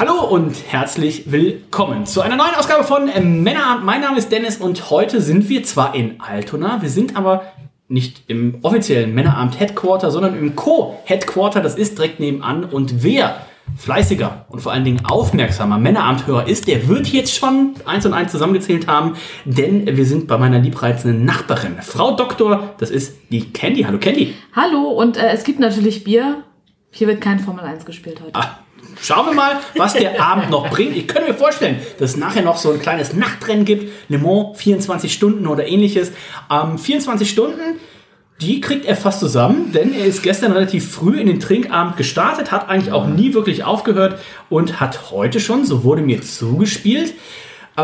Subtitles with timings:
[0.00, 3.84] Hallo und herzlich willkommen zu einer neuen Ausgabe von äh, Männerabend.
[3.84, 7.42] Mein Name ist Dennis und heute sind wir zwar in Altona, wir sind aber
[7.86, 11.60] nicht im offiziellen Männerabend Headquarter, sondern im Co-Headquarter.
[11.60, 12.64] Das ist direkt nebenan.
[12.64, 13.44] Und wer
[13.76, 18.32] fleißiger und vor allen Dingen aufmerksamer Männerabendhörer ist, der wird jetzt schon eins und eins
[18.32, 23.82] zusammengezählt haben, denn wir sind bei meiner liebreizenden Nachbarin, Frau Doktor, das ist die Candy.
[23.82, 24.34] Hallo Candy.
[24.56, 26.44] Hallo und äh, es gibt natürlich Bier.
[26.90, 28.34] Hier wird kein Formel 1 gespielt heute.
[28.34, 28.60] Ah,
[29.00, 30.96] Schauen wir mal, was der Abend noch bringt.
[30.96, 33.92] Ich könnte mir vorstellen, dass es nachher noch so ein kleines Nachtrennen gibt.
[34.08, 36.12] Le Mans 24 Stunden oder ähnliches.
[36.50, 37.78] Ähm, 24 Stunden,
[38.40, 42.50] die kriegt er fast zusammen, denn er ist gestern relativ früh in den Trinkabend gestartet,
[42.50, 44.18] hat eigentlich auch nie wirklich aufgehört
[44.48, 47.14] und hat heute schon, so wurde mir zugespielt,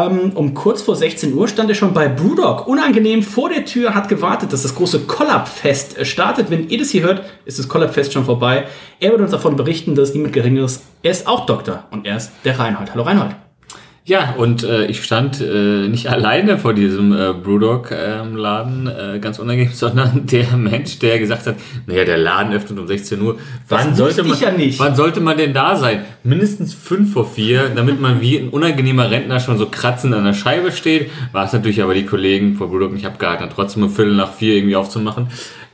[0.04, 2.66] ähm, um kurz vor 16 Uhr stand er schon bei Brewdog.
[2.66, 6.50] Unangenehm vor der Tür, hat gewartet, dass das große Collab-Fest startet.
[6.50, 8.66] Wenn ihr das hier hört, ist das Collab-Fest schon vorbei.
[9.00, 12.32] Er wird uns davon berichten, dass niemand Geringeres, er ist auch Doktor und er ist
[12.44, 12.92] der Reinhold.
[12.92, 13.45] Hallo Reinhold.
[14.08, 19.72] Ja, und äh, ich stand äh, nicht alleine vor diesem äh, Brewdog-Laden, äh, ganz unangenehm,
[19.74, 23.36] sondern der Mensch, der gesagt hat, naja, der Laden öffnet um 16 Uhr.
[23.68, 24.78] Wann Das sollte, man, ja nicht.
[24.78, 26.04] wann sollte man denn da sein?
[26.22, 30.34] Mindestens fünf vor vier, damit man wie ein unangenehmer Rentner schon so kratzend an der
[30.34, 31.10] Scheibe steht.
[31.32, 34.54] War es natürlich aber die Kollegen von Brewdog nicht abgehalten, trotzdem um Viertel nach vier
[34.54, 35.26] irgendwie aufzumachen.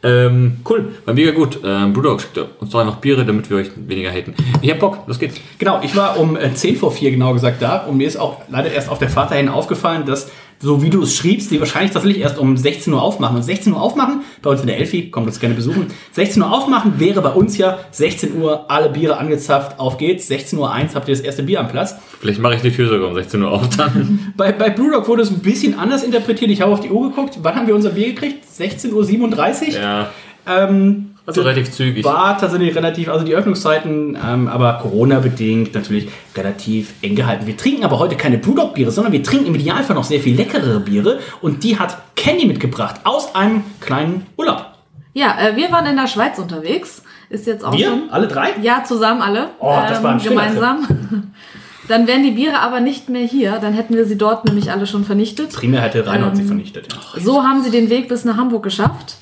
[0.04, 1.60] Ähm, cool, war mega gut.
[1.64, 4.34] Ähm, Brewdog schickt uns doch noch Biere, damit wir euch weniger haten.
[4.60, 5.36] Ich hab Bock, los geht's.
[5.58, 8.42] Genau, ich war um äh, 10 vor 4 genau gesagt da und mir ist auch
[8.48, 10.30] leider erst auf der Fahrt dahin aufgefallen, dass,
[10.62, 13.36] so wie du es schriebst, die wahrscheinlich tatsächlich erst um 16 Uhr aufmachen.
[13.36, 16.52] Und 16 Uhr aufmachen, bei uns in der Elfi, kommt uns gerne besuchen, 16 Uhr
[16.52, 20.94] aufmachen wäre bei uns ja 16 Uhr alle Biere angezapft, auf geht's, 16 Uhr 1
[20.94, 21.96] habt ihr das erste Bier am Platz.
[22.20, 24.32] Vielleicht mache ich die Tür sogar um 16 Uhr auf dann.
[24.36, 26.50] Bei, bei Brewdog wurde es ein bisschen anders interpretiert.
[26.50, 27.38] Ich habe auf die Uhr geguckt.
[27.42, 28.44] Wann haben wir unser Bier gekriegt?
[28.58, 29.80] 16.37 Uhr?
[29.80, 30.10] ja,
[30.46, 32.04] Ähm, also relativ zügig.
[32.04, 37.46] war tatsächlich relativ, also die Öffnungszeiten, ähm, aber Corona-bedingt natürlich relativ eng gehalten.
[37.46, 40.80] Wir trinken aber heute keine Brewdog-Biere, sondern wir trinken im Idealfall noch sehr viel leckerere
[40.80, 44.66] Biere und die hat Kenny mitgebracht aus einem kleinen Urlaub.
[45.14, 47.02] Ja, äh, wir waren in der Schweiz unterwegs.
[47.28, 47.88] Ist jetzt auch Wir?
[47.88, 48.10] schon.
[48.10, 48.50] Alle drei?
[48.60, 49.40] Ja, zusammen alle.
[49.40, 51.32] Ähm, Oh, das war ein schöner Gemeinsam.
[51.88, 53.58] Dann wären die Biere aber nicht mehr hier.
[53.60, 55.52] Dann hätten wir sie dort nämlich alle schon vernichtet.
[55.52, 56.88] Primär hätte Reinhold sie Ähm, vernichtet.
[57.18, 59.16] So haben sie den Weg bis nach Hamburg geschafft.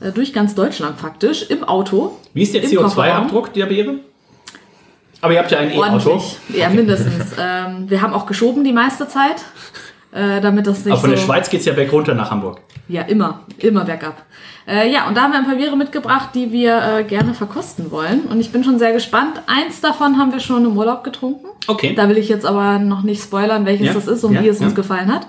[0.00, 1.42] Äh, durch ganz Deutschland praktisch.
[1.50, 2.18] Im Auto.
[2.34, 4.00] Wie ist der im CO2-Abdruck der Biere?
[5.20, 6.20] Aber ihr habt ja ein E-Auto.
[6.48, 7.32] Ja, mindestens.
[7.38, 9.36] ähm, wir haben auch geschoben die meiste Zeit.
[10.12, 12.60] Äh, damit das nicht Aber von so der Schweiz geht's ja berg runter nach Hamburg.
[12.86, 14.26] Ja, immer, immer bergab.
[14.68, 17.90] Äh, ja, und da haben wir ein paar Biere mitgebracht, die wir äh, gerne verkosten
[17.90, 18.22] wollen.
[18.22, 19.40] Und ich bin schon sehr gespannt.
[19.46, 21.46] Eins davon haben wir schon im Urlaub getrunken.
[21.66, 21.94] Okay.
[21.94, 24.48] Da will ich jetzt aber noch nicht spoilern, welches Ja, das ist und ja, wie
[24.48, 24.66] es ja.
[24.66, 25.26] uns gefallen hat.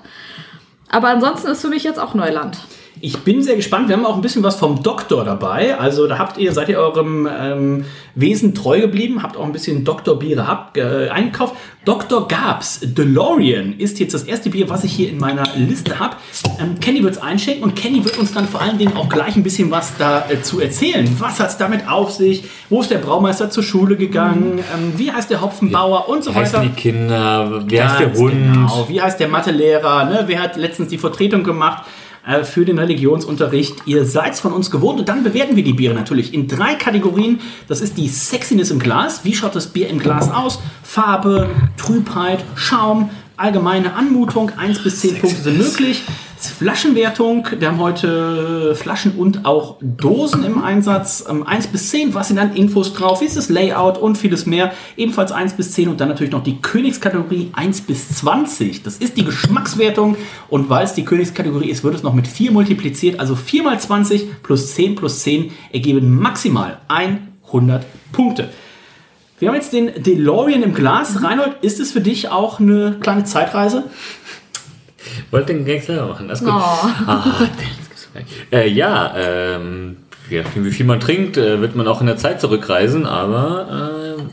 [0.89, 2.57] Aber ansonsten ist für mich jetzt auch Neuland.
[3.05, 3.89] Ich bin sehr gespannt.
[3.89, 5.77] Wir haben auch ein bisschen was vom Doktor dabei.
[5.77, 9.83] Also da habt ihr, seid ihr eurem ähm, Wesen treu geblieben, habt auch ein bisschen
[9.83, 11.53] Doktorbiere habt, äh, eingekauft.
[11.83, 12.29] Dr.
[12.29, 16.15] Gabs DeLorean ist jetzt das erste Bier, was ich hier in meiner Liste habe.
[16.61, 19.35] Ähm, Kenny wird es einschenken und Kenny wird uns dann vor allen Dingen auch gleich
[19.35, 21.05] ein bisschen was dazu erzählen.
[21.19, 22.45] Was hat es damit auf sich?
[22.69, 24.59] Wo ist der Braumeister zur Schule gegangen?
[24.73, 26.69] Ähm, wie heißt der Hopfenbauer und so Wie heißen weiter?
[26.69, 27.63] die Kinder?
[27.67, 28.31] Wie heißt der Hund?
[28.31, 28.85] Genau.
[28.87, 30.05] Wie heißt der Mathelehrer?
[30.05, 30.23] Ne?
[30.27, 31.83] Wer hat letztens die Vertretung gemacht
[32.25, 33.75] äh, für den Religionsunterricht?
[33.85, 37.39] Ihr seid von uns gewohnt und dann bewerten wir die Biere natürlich in drei Kategorien.
[37.67, 39.23] Das ist die Sexiness im Glas.
[39.23, 40.59] Wie schaut das Bier im Glas aus?
[40.83, 44.51] Farbe, Trübheit, Schaum, allgemeine Anmutung.
[44.57, 46.03] 1 bis 10 Punkte sind möglich.
[46.49, 51.25] Flaschenwertung, wir haben heute Flaschen und auch Dosen im Einsatz.
[51.29, 53.21] Ähm, 1 bis 10, was sind dann Infos drauf?
[53.21, 54.71] Wie ist das Layout und vieles mehr?
[54.97, 58.83] Ebenfalls 1 bis 10 und dann natürlich noch die Königskategorie 1 bis 20.
[58.83, 60.17] Das ist die Geschmackswertung
[60.49, 63.19] und weil es die Königskategorie ist, wird es noch mit 4 multipliziert.
[63.19, 68.49] Also 4 mal 20 plus 10 plus 10 ergeben maximal 100 Punkte.
[69.43, 71.21] Wir haben jetzt den DeLorean im Glas.
[71.21, 73.83] Reinhold, ist es für dich auch eine kleine Zeitreise?
[75.31, 76.55] Wollte den Gag selber machen, das ist gut.
[76.55, 76.87] Oh.
[77.07, 77.49] Ah, das
[77.87, 78.53] gibt's doch gar nicht.
[78.53, 79.97] Äh, ja, ähm,
[80.29, 84.17] je nachdem, wie viel man trinkt, äh, wird man auch in der Zeit zurückreisen, aber
[84.17, 84.23] äh,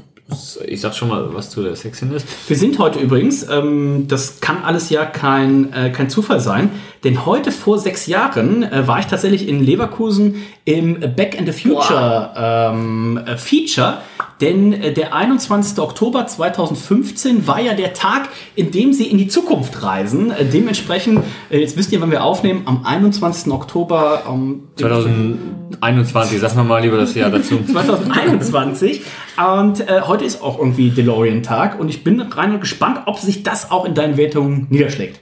[0.66, 2.24] ich sag schon mal was zu der Sexiness.
[2.46, 6.70] Wir sind heute übrigens, ähm, das kann alles ja kein, äh, kein Zufall sein,
[7.04, 11.52] denn heute vor sechs Jahren äh, war ich tatsächlich in Leverkusen im Back in the
[11.52, 13.98] Future ähm, äh, Feature
[14.40, 15.78] denn äh, der 21.
[15.78, 20.30] Oktober 2015 war ja der Tag, in dem sie in die Zukunft reisen.
[20.30, 23.52] Äh, dementsprechend, äh, jetzt wisst ihr, wann wir aufnehmen, am 21.
[23.52, 27.58] Oktober ähm, 2021, sag mal mal lieber das Jahr dazu.
[27.70, 29.02] 2021.
[29.36, 33.70] Und äh, heute ist auch irgendwie DeLorean-Tag und ich bin rein gespannt, ob sich das
[33.70, 35.20] auch in deinen Wertungen niederschlägt.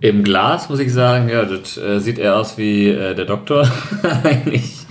[0.00, 3.68] Im Glas muss ich sagen, ja, das äh, sieht eher aus wie äh, der Doktor.
[4.22, 4.86] Eigentlich.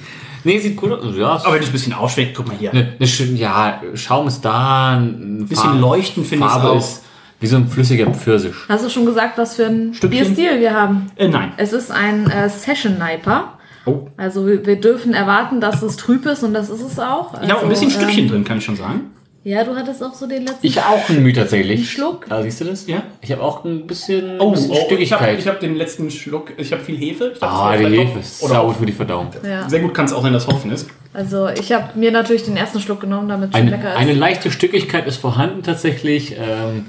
[0.47, 1.15] Nee, sieht cool aus.
[1.17, 2.73] Ja, Aber wenn es ein bisschen aufschlägt, guck mal hier.
[2.73, 4.95] ne, ne, schön, ja, Schaum ist da.
[4.97, 6.77] Ein Bisschen leuchten finde ich Farbe auch.
[6.77, 7.03] ist
[7.41, 8.55] wie so ein flüssiger Pfirsich.
[8.69, 10.09] Hast du schon gesagt, was für ein Stückchen?
[10.09, 11.11] Bierstil wir haben?
[11.17, 11.51] Äh, nein.
[11.57, 13.57] Es ist ein äh, Session Niper.
[13.85, 14.07] Oh.
[14.15, 17.33] Also wir, wir dürfen erwarten, dass es trüb ist und das ist es auch.
[17.33, 19.11] Also, Ich habe ein bisschen Stückchen ähm, drin, kann ich schon sagen.
[19.47, 20.67] Ja, du hattest auch so den letzten.
[20.67, 21.79] Ich auch ein Mühe tatsächlich.
[21.79, 22.25] Ein Schluck?
[22.27, 22.85] Ah, siehst du das?
[22.85, 23.03] Ja.
[23.21, 25.39] Ich habe auch ein bisschen, Oh, bisschen oh ich habe Stückigkeit.
[25.39, 27.31] ich hab den letzten Schluck, ich habe viel Hefe.
[27.33, 29.29] Ich dachte, ah, die Hefe ist Oder saugut für die Verdauung.
[29.49, 29.69] Ja.
[29.69, 30.89] Sehr gut kann es auch sein, dass Hopfen ist.
[31.13, 33.97] Also ich habe mir natürlich den ersten Schluck genommen, damit es schon Eine, lecker ist.
[33.97, 36.35] eine leichte Stückigkeit ist vorhanden tatsächlich.
[36.38, 36.88] Ähm,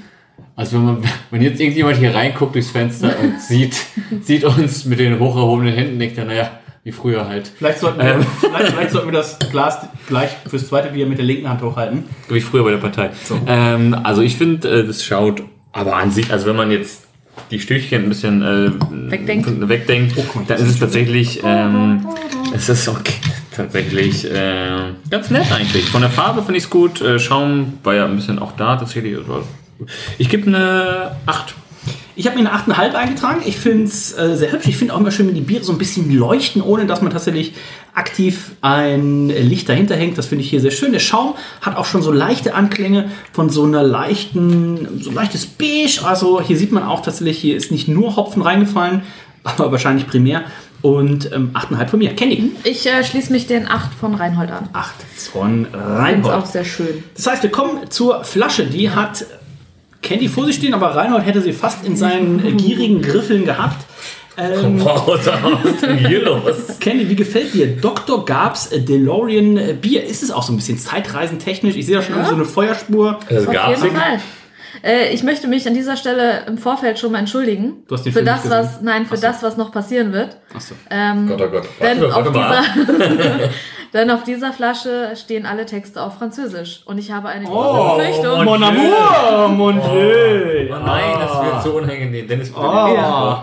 [0.57, 3.77] also wenn, man, wenn jetzt irgendjemand hier reinguckt durchs Fenster und sieht,
[4.21, 6.51] sieht uns mit den hoch erhobenen Händen, denkt er, naja,
[6.83, 7.51] wie früher halt.
[7.57, 8.25] Vielleicht sollten, wir, Ähm.
[8.39, 12.03] vielleicht, vielleicht sollten wir das Glas gleich fürs zweite wieder mit der linken Hand hochhalten.
[12.29, 13.11] Wie früher bei der Partei.
[13.47, 17.07] Ähm, also ich finde, äh, das schaut, aber an sich, also wenn man jetzt
[17.51, 18.71] die Stückchen ein bisschen äh,
[19.11, 19.69] Wegdenkt.
[19.69, 22.05] wegdenkt Oh, mal, dann ist es tatsächlich, ähm,
[22.53, 23.13] es ist okay,
[23.55, 25.85] tatsächlich äh, ganz nett eigentlich.
[25.85, 27.01] Von der Farbe finde ich es gut.
[27.01, 29.17] Äh, Schaum war ja ein bisschen auch da tatsächlich.
[29.17, 29.43] Also,
[30.17, 31.55] Ich gebe eine 8.
[32.19, 33.41] Ich habe mir eine 8,5 eingetragen.
[33.45, 34.67] Ich finde es äh, sehr hübsch.
[34.67, 37.13] Ich finde auch immer schön, wenn die Biere so ein bisschen leuchten, ohne dass man
[37.13, 37.53] tatsächlich
[37.93, 40.17] aktiv ein Licht dahinter hängt.
[40.17, 40.91] Das finde ich hier sehr schön.
[40.91, 46.01] Der Schaum hat auch schon so leichte Anklänge von so einer leichten, so leichtes Beige.
[46.03, 49.03] Also hier sieht man auch tatsächlich, hier ist nicht nur Hopfen reingefallen,
[49.45, 50.43] aber wahrscheinlich primär.
[50.81, 52.13] Und ähm, 8,5 von mir.
[52.17, 52.51] Candy.
[52.65, 54.67] Ich äh, schließe mich den 8 von Reinhold an.
[54.73, 54.93] 8
[55.31, 56.35] von Reinhold.
[56.35, 57.01] auch sehr schön.
[57.15, 58.65] Das heißt, wir kommen zur Flasche.
[58.65, 59.25] Die hat
[60.01, 63.85] Candy vor sich stehen, aber Reinhold hätte sie fast in seinen äh, gierigen Griffeln gehabt.
[64.37, 66.79] Ähm, Wow, was ist denn hier los?
[66.79, 68.23] Candy, wie gefällt dir Dr.
[68.23, 70.05] Gabs äh, DeLorean äh, Bier?
[70.05, 71.75] Ist es auch so ein bisschen zeitreisentechnisch?
[71.75, 73.19] Ich sehe da schon irgendwie so eine Feuerspur.
[73.29, 73.83] Das Auf gab's.
[73.83, 74.19] jeden Fall.
[74.83, 77.83] Äh, ich möchte mich an dieser Stelle im Vorfeld schon mal entschuldigen.
[77.87, 78.65] Du hast den für Film das, nicht gesehen?
[78.75, 80.37] was, nein, für das, was noch passieren wird.
[80.55, 80.75] Achso.
[80.89, 81.63] Ähm, Gott, oh Gott.
[81.81, 82.63] denn, Warte, auf warte mal.
[83.17, 83.39] dieser,
[83.93, 86.81] denn auf dieser Flasche stehen alle Texte auf Französisch.
[86.85, 88.43] Und ich habe eine große Oh, Befürchtung.
[88.45, 90.69] mon amour, mon dieu.
[90.71, 92.27] Oh nein, das wird so unangenehm.
[92.27, 92.51] Dennis.
[92.55, 93.37] Oh.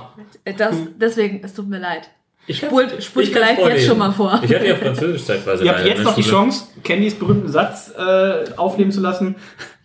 [0.44, 2.08] Äh, Das, deswegen, es tut mir leid.
[2.48, 4.38] Ich Spult, spult ich kann's vielleicht jetzt schon mal vor.
[4.44, 5.64] Ich hatte ja Französisch zeitweise.
[5.64, 6.04] Ihr habt jetzt ne?
[6.04, 6.22] noch die.
[6.22, 9.34] Chance, Candys berühmten Satz äh, aufnehmen zu lassen.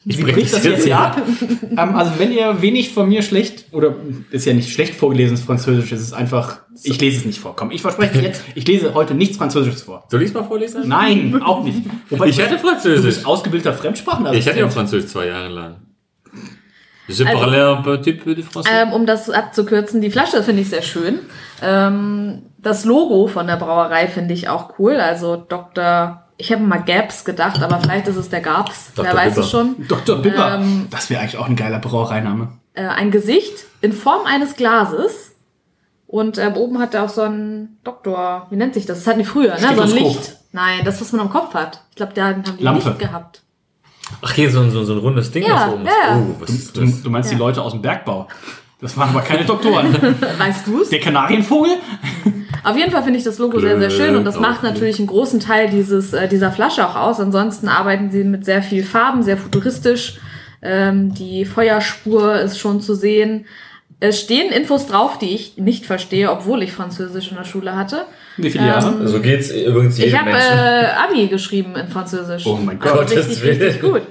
[0.04, 1.22] Sie bring bricht das jetzt jetzt hier ab.
[1.70, 3.94] ähm, also wenn ihr wenig von mir schlecht, oder
[4.32, 7.56] ist ja nicht schlecht vorgelesenes Französisch, es ist einfach, ich lese es nicht vor.
[7.56, 10.04] Komm, ich verspreche dir jetzt, ich lese heute nichts Französisches vor.
[10.10, 10.88] Soll ich es mal vorlesen?
[10.88, 11.84] Nein, auch nicht.
[12.10, 13.06] Wobei Ich du- hatte Du Französisch.
[13.06, 14.40] bist ausgebildeter Fremdsprachenassistent.
[14.44, 15.76] Ich hatte ja Französisch zwei Jahre lang.
[17.08, 18.70] Je Also- parlais un petit peu de français.
[18.72, 21.20] Ähm, um das abzukürzen, die Flasche finde ich sehr schön.
[21.62, 24.96] Ähm, das Logo von der Brauerei finde ich auch cool.
[24.96, 26.24] Also Dr.
[26.42, 28.92] Ich habe mal Gaps gedacht, aber vielleicht ist es der Gabs.
[28.96, 29.06] Dr.
[29.06, 29.76] Wer weiß es schon.
[29.88, 30.18] Dr.
[30.18, 30.56] Bibber.
[30.56, 32.48] Ähm, das wäre eigentlich auch ein geiler Brauereiname.
[32.74, 35.36] Äh, ein Gesicht in Form eines Glases.
[36.08, 38.98] Und äh, oben hat er auch so ein Doktor, wie nennt sich das?
[39.00, 39.76] Das hatten die früher, ne?
[39.76, 39.90] So ein.
[39.92, 40.36] Licht.
[40.52, 41.84] Nein, das, was man am Kopf hat.
[41.92, 42.90] Ich glaube, da haben die Lampe.
[42.90, 43.44] Licht gehabt.
[44.24, 46.18] Ach, hier so ein, so, ein rundes Ding, Ja, was oben ja, ist.
[46.18, 47.04] Oh, was ist Du, das?
[47.04, 47.40] du meinst die Ja.
[47.40, 48.28] Leute aus dem Bergbau.
[48.82, 49.94] Das waren aber keine Doktoren.
[50.40, 50.90] Weißt du's?
[50.90, 51.74] Der Kanarienvogel?
[52.64, 55.00] Auf jeden Fall finde ich das Logo sehr, sehr schön und das Blöd, macht natürlich
[55.00, 57.20] einen großen Teil dieses, äh, dieser Flasche auch aus.
[57.20, 60.18] Ansonsten arbeiten sie mit sehr viel Farben, sehr futuristisch.
[60.62, 63.46] Ähm, die Feuerspur ist schon zu sehen.
[64.00, 68.06] Es stehen Infos drauf, die ich nicht verstehe, obwohl ich Französisch in der Schule hatte.
[68.38, 69.08] Wie viele Jahre?
[69.08, 70.58] So geht's übrigens Ich jedem habe Menschen.
[70.58, 72.46] äh, Abi geschrieben in Französisch.
[72.48, 73.04] Oh mein Also Gott.
[73.12, 73.62] richtig, Gottes Willen.
[73.62, 74.02] richtig gut.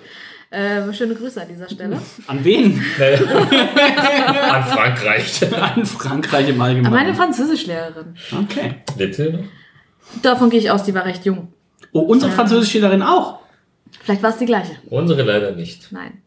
[0.51, 2.01] Äh, schöne Grüße an dieser Stelle.
[2.27, 2.73] An wen?
[2.99, 5.41] An Frankreich.
[5.55, 6.93] An Frankreich im An Allgemeinen.
[6.93, 8.17] meine Französischlehrerin.
[8.43, 8.75] Okay.
[8.97, 9.45] Bitte?
[10.23, 11.53] Davon gehe ich aus, die war recht jung.
[11.93, 13.39] Oh, unsere Französischlehrerin auch.
[14.03, 14.73] Vielleicht war es die gleiche.
[14.89, 15.93] Unsere leider nicht.
[15.93, 16.23] Nein.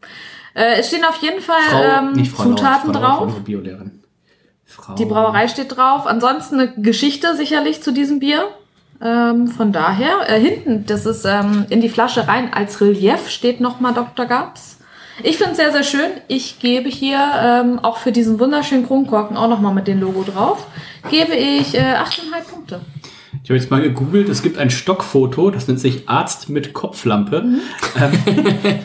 [0.54, 3.20] Äh, es stehen auf jeden Fall Frau, ähm, nicht Frau Zutaten Frau drauf.
[3.22, 4.02] unsere Biolehrerin.
[4.64, 4.94] Frau.
[4.94, 6.06] Die Brauerei steht drauf.
[6.06, 8.48] Ansonsten eine Geschichte sicherlich zu diesem Bier.
[9.04, 13.60] Ähm, von daher, äh, hinten, das ist ähm, in die Flasche rein, als Relief steht
[13.60, 14.24] nochmal Dr.
[14.24, 14.78] Gabs.
[15.22, 16.10] Ich finde es sehr, sehr schön.
[16.26, 20.66] Ich gebe hier ähm, auch für diesen wunderschönen Kronkorken auch nochmal mit dem Logo drauf,
[21.10, 22.80] gebe ich äh, 8,5 Punkte.
[23.44, 27.44] Ich habe jetzt mal gegoogelt, es gibt ein Stockfoto, das nennt sich Arzt mit Kopflampe.
[28.00, 28.12] Ähm,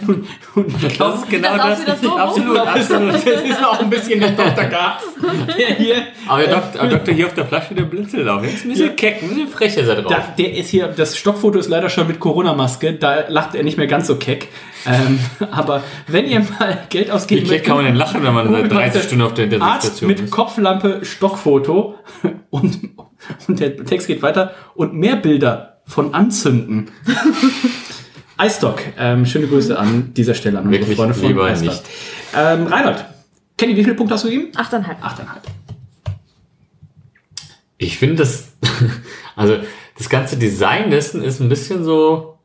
[0.55, 2.17] und glaube, Das ist genau das wie das Logo?
[2.17, 3.13] Absolut, absolut.
[3.13, 4.65] das ist auch ein bisschen der Dr.
[4.65, 5.03] Gas.
[5.57, 5.95] Der hier,
[6.27, 8.41] Aber der Doktor, der Doktor hier auf der Flasche, der blinzelt auch.
[8.41, 8.93] Der ist ein bisschen Ja.
[8.95, 10.11] keck, ein bisschen frech ist er drauf.
[10.11, 13.77] da, der ist hier, das Stockfoto ist leider schon mit Corona-Maske, da lacht er nicht
[13.77, 14.49] mehr ganz so keck.
[14.85, 18.47] Ähm, aber wenn ihr mal Geld Wie ausgeben keck kann man denn lachen, wenn man
[18.51, 20.31] seit Googelt mal 30 Stunden auf der Arzt Intensivstation mit ist?
[20.31, 21.95] Kopflampe, Stockfoto
[22.49, 22.77] und,
[23.47, 26.91] und der Text geht weiter und mehr Bilder von Anzünden.
[28.41, 31.67] iStock, ähm, schöne Grüße an dieser Stelle an unsere Wirklich Freunde von lieber iStock.
[31.69, 31.83] nicht.
[32.35, 33.05] Ähm, Reinhold,
[33.57, 34.51] Kenny, wie viele Punkte hast du gegeben?
[34.55, 35.03] Achteinhalb.
[35.03, 35.43] Achteinhalb.
[37.77, 38.53] Ich finde das,
[39.35, 39.57] also
[39.97, 42.38] das ganze Design dessen ist ein bisschen so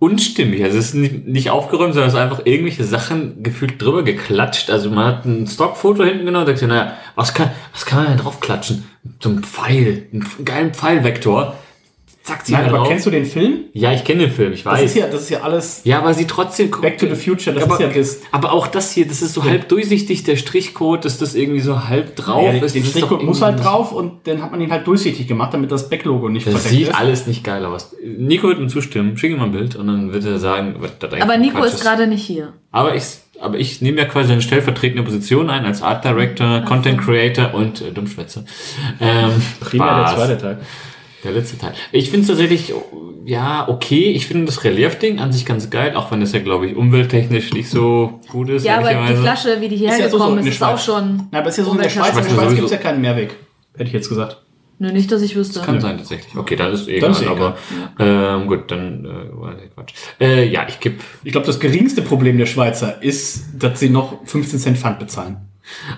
[0.00, 0.64] unstimmig.
[0.64, 4.70] Also es ist nicht, nicht aufgeräumt, sondern es ist einfach irgendwelche Sachen gefühlt drüber geklatscht.
[4.70, 7.98] Also man hat ein Stockfoto hinten genommen und denkt sich, naja, was kann, was kann
[8.04, 8.84] man denn drauf klatschen?
[9.20, 11.54] So ein Pfeil, einen geilen Pfeilvektor.
[12.30, 12.88] Zack, sie Nein, aber drauf.
[12.88, 13.64] kennst du den Film?
[13.72, 14.82] Ja, ich kenne den Film, ich Das weiß.
[14.84, 17.64] ist ja, das ist ja alles ja, aber sie trotzdem Back to the Future, das
[17.64, 18.20] aber, ist ja das.
[18.32, 21.88] aber auch das hier, das ist so halb durchsichtig, der Strichcode, dass das irgendwie so
[21.88, 22.74] halb drauf Ja, ist.
[22.74, 25.52] den das ist Strichcode muss halt drauf und dann hat man ihn halt durchsichtig gemacht,
[25.54, 26.94] damit das Backlogo nicht Das verdeckt sieht ist.
[26.98, 27.94] alles nicht geil aus.
[28.04, 29.16] Nico wird ihm zustimmen.
[29.16, 31.58] Schick ihm mal ein Bild und dann wird er sagen, was das eigentlich Aber Nico
[31.58, 32.52] Quatsch ist gerade nicht hier.
[32.72, 33.02] Aber ich,
[33.40, 37.80] aber ich nehme ja quasi eine stellvertretende Position ein als Art Director, Content Creator und
[37.80, 38.44] äh, Dummschwätzer.
[39.00, 40.58] Ähm, Primär der zweite Teil.
[41.22, 41.74] Der letzte Teil.
[41.92, 42.72] Ich finde es tatsächlich,
[43.26, 44.10] ja, okay.
[44.12, 47.52] Ich finde das Relief-Ding an sich ganz geil, auch wenn es ja, glaube ich, umwelttechnisch
[47.52, 48.64] nicht so gut ist.
[48.64, 49.16] Ja, aber die.
[49.16, 51.28] Flasche, wie die hierher Ist ja so gekommen ist, ist auch schon.
[51.30, 52.16] Na, aber es ist ja so in der Schweiz.
[52.16, 53.36] In der Schweiz gibt es ja keinen Mehrweg.
[53.74, 54.42] Hätte ich jetzt gesagt.
[54.82, 55.60] Nö, nicht, dass ich wüsste.
[55.60, 56.34] Kann sein, tatsächlich.
[56.34, 57.58] Okay, dann ist eh egal, ist eh aber
[57.98, 59.92] ähm, gut, dann äh, war der Quatsch.
[60.18, 64.24] Äh, ja, ich gebe Ich glaube, das geringste Problem der Schweizer ist, dass sie noch
[64.24, 65.36] 15 Cent Pfand bezahlen.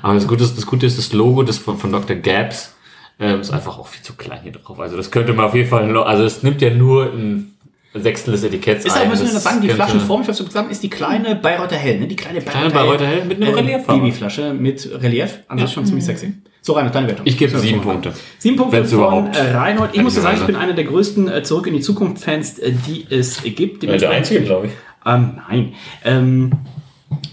[0.03, 2.17] Aber das Gute ist, das Gute ist das Logo, das von, von Dr.
[2.17, 2.75] Gabs,
[3.21, 4.79] ähm, ist einfach auch viel zu klein hier drauf.
[4.81, 7.49] Also das könnte man auf jeden Fall, noch- also es nimmt ja nur ein
[7.95, 9.03] Sechstel des Etiketts Ist ein.
[9.07, 12.01] auch, müssen wir das sagen, die Flaschenform, ich hab's gesagt, ist die kleine Bayreuther Hell,
[12.01, 12.07] ne?
[12.07, 14.01] Die kleine Kleine Bayreuther Hell mit einem äh, Relieffarbe.
[14.01, 15.41] Babyflasche mit Relief.
[15.49, 16.33] An sich schon ziemlich sexy.
[16.63, 17.27] So, Reinhold, deine Wertung.
[17.27, 17.89] Ich gebe Ja, sieben so.
[17.91, 18.13] Punkte.
[18.39, 19.37] Sieben Punkte Wenn's von überhaupt.
[19.37, 19.91] äh, Reinhold.
[19.95, 22.73] Ich muss ja sagen, ich bin einer der größten äh, Zurück in die Zukunft-Fans, äh,
[22.87, 23.83] die es gibt.
[23.83, 24.73] Ja, der einzige, glaube ich.
[25.05, 25.75] Ähm, nein.
[26.05, 26.53] Ähm,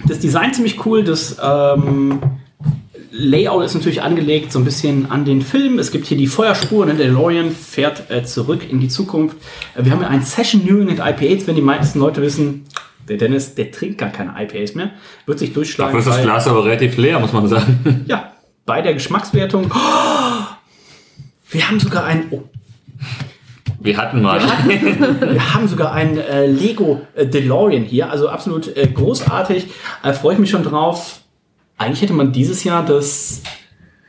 [0.08, 1.04] das Design ziemlich cool.
[1.04, 2.20] Das ähm,
[3.12, 5.80] Layout ist natürlich angelegt so ein bisschen an den Film.
[5.80, 6.86] Es gibt hier die Feuerspur.
[6.86, 6.94] Ne?
[6.96, 9.38] Der DeLorean fährt äh, zurück in die Zukunft.
[9.76, 11.48] Äh, wir haben ja ein Session New mit IPAs.
[11.48, 12.66] Wenn die meisten Leute wissen,
[13.08, 14.92] der Dennis, der trinkt gar keine IPAs mehr.
[15.26, 15.96] Wird sich durchschlagen.
[15.96, 18.04] Dafür ist das Glas aber relativ leer, muss man sagen.
[18.08, 18.34] Ja,
[18.66, 19.72] bei der Geschmackswertung.
[19.74, 20.44] Oh,
[21.50, 22.26] wir haben sogar ein...
[22.30, 22.44] Oh,
[23.80, 24.40] Wir hatten mal.
[24.68, 29.68] Wir haben sogar ein äh, Lego äh, DeLorean hier, also absolut äh, großartig.
[30.04, 31.22] Äh, Freue ich mich schon drauf.
[31.80, 33.42] Eigentlich hätte man dieses Jahr das.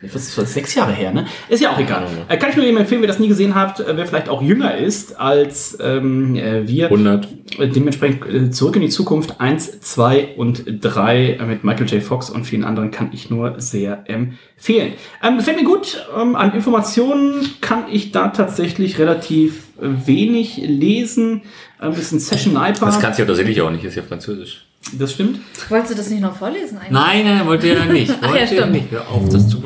[0.02, 0.54] Was ist das?
[0.54, 1.26] Sechs Jahre her, ne?
[1.48, 2.06] Ist ja auch egal.
[2.26, 4.40] Äh, kann ich nur jedem empfehlen, wer das nie gesehen habt, äh, wer vielleicht auch
[4.42, 6.86] jünger ist als ähm, äh, wir.
[6.86, 7.28] 100.
[7.58, 12.02] Äh, Dementsprechend zurück in die Zukunft 1, 2 und 3 äh, mit Michael J.
[12.02, 14.94] Fox und vielen anderen kann ich nur sehr empfehlen.
[15.22, 16.04] Ähm, gefällt mir gut.
[16.18, 21.42] Ähm, an Informationen kann ich da tatsächlich relativ wenig lesen.
[21.78, 22.86] Ein bisschen Session Sniper.
[22.86, 24.66] Das kannst du ja tatsächlich auch nicht, ist ja französisch.
[24.98, 25.40] Das stimmt.
[25.68, 26.90] Wolltest du das nicht noch vorlesen eigentlich?
[26.90, 28.12] Nein, nein, wollte er nicht.
[28.20, 28.72] Ach ja, Wollte stimmt.
[28.72, 28.90] nicht.
[28.90, 29.62] Hör auf, das zu.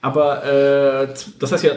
[0.00, 1.72] Aber äh, das heißt ja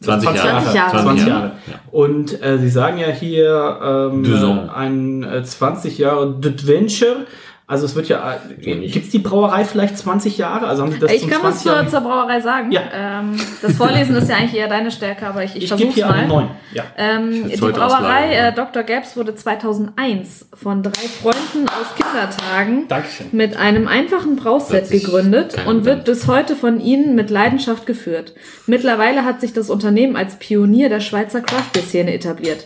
[0.00, 0.62] 20 Jahre.
[0.62, 1.02] 20 Jahre.
[1.02, 1.52] 20 Jahre.
[1.90, 7.26] Und äh, sie sagen ja hier ähm, äh, ein äh, 20 Jahre Adventure.
[7.70, 8.40] Also es wird ja.
[8.50, 8.88] Äh.
[8.88, 10.66] Gibt es die Brauerei vielleicht 20 Jahre?
[10.66, 12.72] Also haben sie das Ich zum kann was 20 zur, zur Brauerei sagen.
[12.72, 12.80] Ja.
[12.92, 15.94] Ähm, das Vorlesen ist ja eigentlich eher deine Stärke, aber ich, ich, Ich gebe versuch's
[15.94, 16.26] hier mal.
[16.26, 16.50] 9.
[16.74, 16.82] Ja.
[16.96, 18.82] Ähm, die Brauerei äh, Dr.
[18.82, 23.28] Gabs wurde 2001 von drei Freunden aus Kindertagen Dankeschön.
[23.30, 28.34] mit einem einfachen Brauset gegründet und wird bis heute von ihnen mit Leidenschaft geführt.
[28.66, 32.64] Mittlerweile hat sich das Unternehmen als Pionier der Schweizer Craftbeer-Szene etabliert.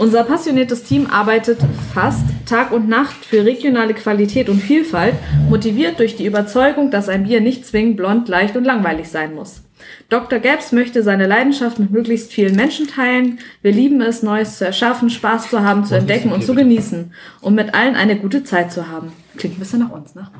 [0.00, 1.58] Unser passioniertes Team arbeitet
[1.92, 5.14] fast Tag und Nacht für regionale Qualität und Vielfalt,
[5.50, 9.62] motiviert durch die Überzeugung, dass ein Bier nicht zwingend blond, leicht und langweilig sein muss.
[10.08, 10.38] Dr.
[10.38, 13.40] Gabs möchte seine Leidenschaft mit möglichst vielen Menschen teilen.
[13.60, 17.54] Wir lieben es, Neues zu erschaffen, Spaß zu haben, zu entdecken und zu genießen, um
[17.54, 19.12] mit allen eine gute Zeit zu haben.
[19.36, 20.30] Klingt ein bisschen nach uns, ne?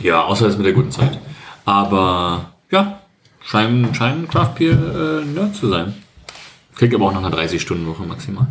[0.00, 1.18] Ja, außer das mit der guten Zeit.
[1.66, 2.98] Aber ja,
[3.42, 5.92] scheinen, scheinen Craft Beer äh, Nerd zu sein.
[6.76, 8.46] Klingt aber auch nach einer 30-Stunden-Woche maximal.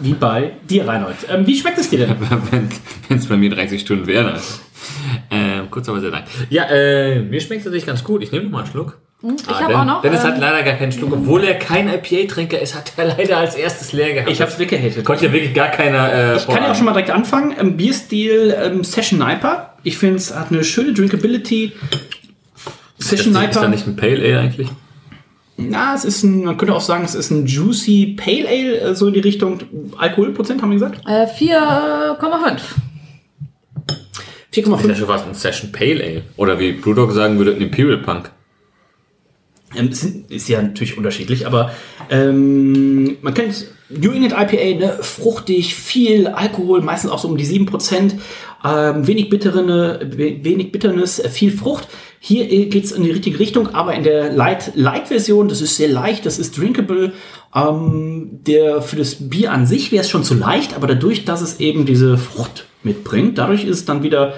[0.00, 1.16] Wie bei dir, Reinhold.
[1.30, 2.16] Ähm, wie schmeckt es dir denn?
[3.08, 4.26] Wenn es bei mir 30 Stunden wären.
[4.26, 4.60] Also.
[5.30, 6.24] Ähm, kurz aber sehr lang.
[6.50, 8.22] Ja, äh, mir schmeckt es tatsächlich ganz gut.
[8.22, 8.98] Ich nehme noch mal einen Schluck.
[9.24, 10.02] Ich Ah, habe auch noch.
[10.02, 11.12] Dennis hat ähm, leider gar keinen Schluck.
[11.12, 14.30] Obwohl er kein IPA-Trinker ist, hat er leider als erstes leer gehabt.
[14.30, 15.04] Ich habe es weggehatet.
[15.04, 16.12] Konnte ja wirklich gar keiner.
[16.12, 17.54] Äh, Ich kann ja auch schon mal direkt anfangen.
[17.58, 19.74] Ähm, Bierstil ähm, Session Niper.
[19.84, 21.72] Ich finde es hat eine schöne Drinkability.
[22.98, 23.68] Session Ist da Sniper.
[23.68, 24.68] nicht ein Pale Ale eigentlich?
[25.56, 28.94] Na, es ist ein, man könnte auch sagen, es ist ein Juicy Pale Ale, äh,
[28.94, 29.58] so in die Richtung.
[29.96, 31.00] Alkoholprozent haben wir gesagt?
[31.06, 32.56] Äh, 4,5.
[34.50, 34.94] Ist ja 4,5.
[34.96, 36.22] schon fast ein Session Pale Ale.
[36.36, 38.30] Oder wie Brewdog sagen würde, ein Imperial Punk.
[39.74, 41.72] Ähm, es sind, ist ja natürlich unterschiedlich, aber
[42.10, 44.98] ähm, man kennt New England IPA, ne?
[45.02, 48.12] fruchtig, viel Alkohol, meistens auch so um die 7%,
[48.64, 51.88] ähm, wenig, bittere, we- wenig Bitternis, äh, viel Frucht.
[52.24, 55.88] Hier äh, geht's in die richtige Richtung, aber in der Light- Light-Version, das ist sehr
[55.88, 57.14] leicht, das ist drinkable.
[57.52, 61.40] Ähm, der, für das Bier an sich wäre es schon zu leicht, aber dadurch, dass
[61.40, 64.34] es eben diese Frucht mitbringt, dadurch ist es dann wieder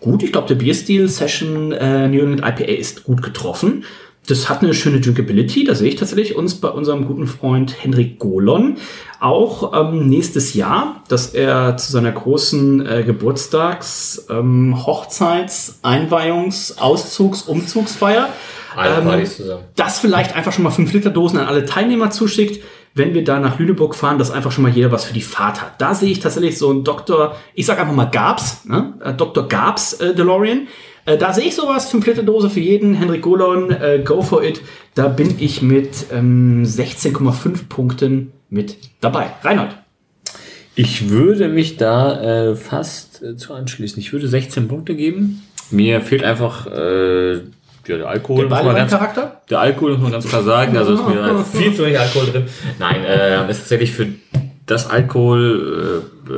[0.00, 0.22] gut.
[0.22, 3.84] Ich glaube, der Bierstil Session äh, New England IPA ist gut getroffen.
[4.26, 8.18] Das hat eine schöne Drinkability, da sehe ich tatsächlich uns bei unserem guten Freund Henrik
[8.18, 8.78] Golon
[9.20, 17.46] auch ähm, nächstes Jahr, dass er zu seiner großen äh, Geburtstags-, ähm, Hochzeits-, Einweihungs-, Auszugs-,
[17.46, 18.28] Umzugsfeier
[18.78, 19.24] ähm,
[19.74, 22.62] das vielleicht einfach schon mal 5 Liter Dosen an alle Teilnehmer zuschickt,
[22.94, 25.60] wenn wir da nach Lüneburg fahren, dass einfach schon mal jeder was für die Fahrt
[25.60, 25.80] hat.
[25.80, 28.94] Da sehe ich tatsächlich so einen Dr., ich sag einfach mal Gabs, ne?
[29.02, 29.48] äh, Dr.
[29.48, 30.68] Gabs äh, DeLorean.
[31.06, 34.42] Äh, da sehe ich sowas, 5 Liter Dose für jeden, Henrik Golon, äh, go for
[34.44, 34.60] it.
[34.94, 39.30] Da bin ich mit ähm, 16,5 Punkten mit dabei.
[39.42, 39.76] Reinhold.
[40.74, 43.98] Ich würde mich da äh, fast äh, zu anschließen.
[44.00, 45.42] Ich würde 16 Punkte geben.
[45.70, 47.40] Mir fehlt einfach äh, ja,
[47.86, 48.48] der Alkohol.
[48.48, 49.42] muss man ganz, Charakter?
[49.48, 50.76] der Alkohol muss man ganz klar sagen.
[50.76, 52.44] Also ist mir viel zu wenig Alkohol drin.
[52.78, 54.08] Nein, äh, ist tatsächlich für
[54.66, 56.32] das Alkohol äh,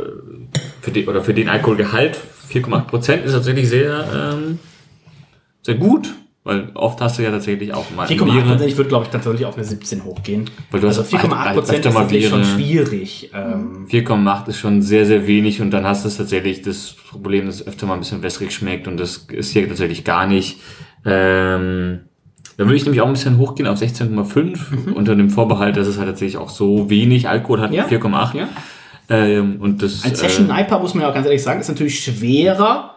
[0.83, 2.19] für den, oder für den Alkoholgehalt
[2.53, 4.59] 4,8 Prozent ist tatsächlich sehr ähm,
[5.63, 6.15] sehr gut.
[6.45, 9.11] Weil oft hast du ja tatsächlich auch mal 4,8 Biere- Prozent, ich würde glaube ich
[9.11, 10.49] tatsächlich auf eine 17 hochgehen.
[10.71, 13.31] Weil du hast also 4,8 halt Prozent öfter ist natürlich schon schwierig.
[13.35, 17.57] Ähm, 4,8 ist schon sehr, sehr wenig und dann hast du tatsächlich das Problem, dass
[17.57, 20.59] es öfter mal ein bisschen wässrig schmeckt und das ist hier tatsächlich gar nicht.
[21.05, 22.01] Ähm,
[22.57, 25.99] da würde ich nämlich auch ein bisschen hochgehen auf 16,5 unter dem Vorbehalt, dass es
[25.99, 27.87] halt tatsächlich auch so wenig Alkohol hat, Ja.
[27.87, 28.37] 4,8.
[28.37, 28.49] Ja.
[29.09, 31.69] Ähm, und das, Ein Session äh, Sniper, muss man ja auch ganz ehrlich sagen, ist
[31.69, 32.95] natürlich schwerer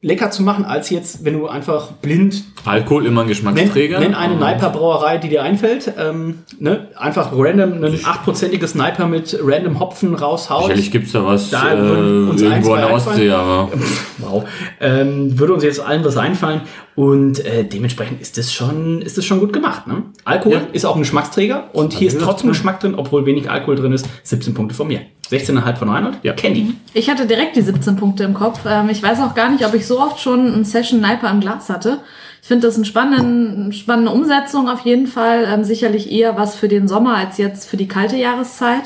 [0.00, 3.98] lecker zu machen, als jetzt, wenn du einfach blind Alkohol immer ein Geschmacksträger.
[3.98, 5.92] nenn eine Sniper-Brauerei, die dir einfällt.
[5.98, 6.88] Ähm, ne?
[6.96, 10.64] Einfach random einen 8%iges Sniper mit random Hopfen raushaut.
[10.64, 13.70] Sicherlich gibt's da was Da äh, ein, irgendwo an der Ostsee, aber
[14.18, 14.44] Wow.
[14.80, 16.60] Ähm, würde uns jetzt allen was einfallen.
[16.94, 19.86] Und äh, dementsprechend ist das schon, ist das schon gut gemacht.
[19.86, 20.02] Ne?
[20.24, 20.62] Alkohol Ja.
[20.72, 22.50] ist auch ein Geschmacksträger und hier ist trotzdem.
[22.50, 24.08] Geschmack drin, obwohl wenig Alkohol drin ist.
[24.22, 25.00] 17 Punkte von mir.
[25.30, 26.18] 16,5 von Reinhold.
[26.22, 26.32] Ja.
[26.32, 26.74] Candy.
[26.94, 28.60] Ich hatte direkt die 17 Punkte im Kopf.
[28.66, 31.40] Ähm, ich weiß auch gar nicht, ob ich so oft schon einen Session Sniper im
[31.40, 32.00] Glas hatte.
[32.40, 35.46] Ich finde das eine spannende, spannende Umsetzung auf jeden Fall.
[35.52, 38.84] Ähm, sicherlich eher was für den Sommer als jetzt für die kalte Jahreszeit.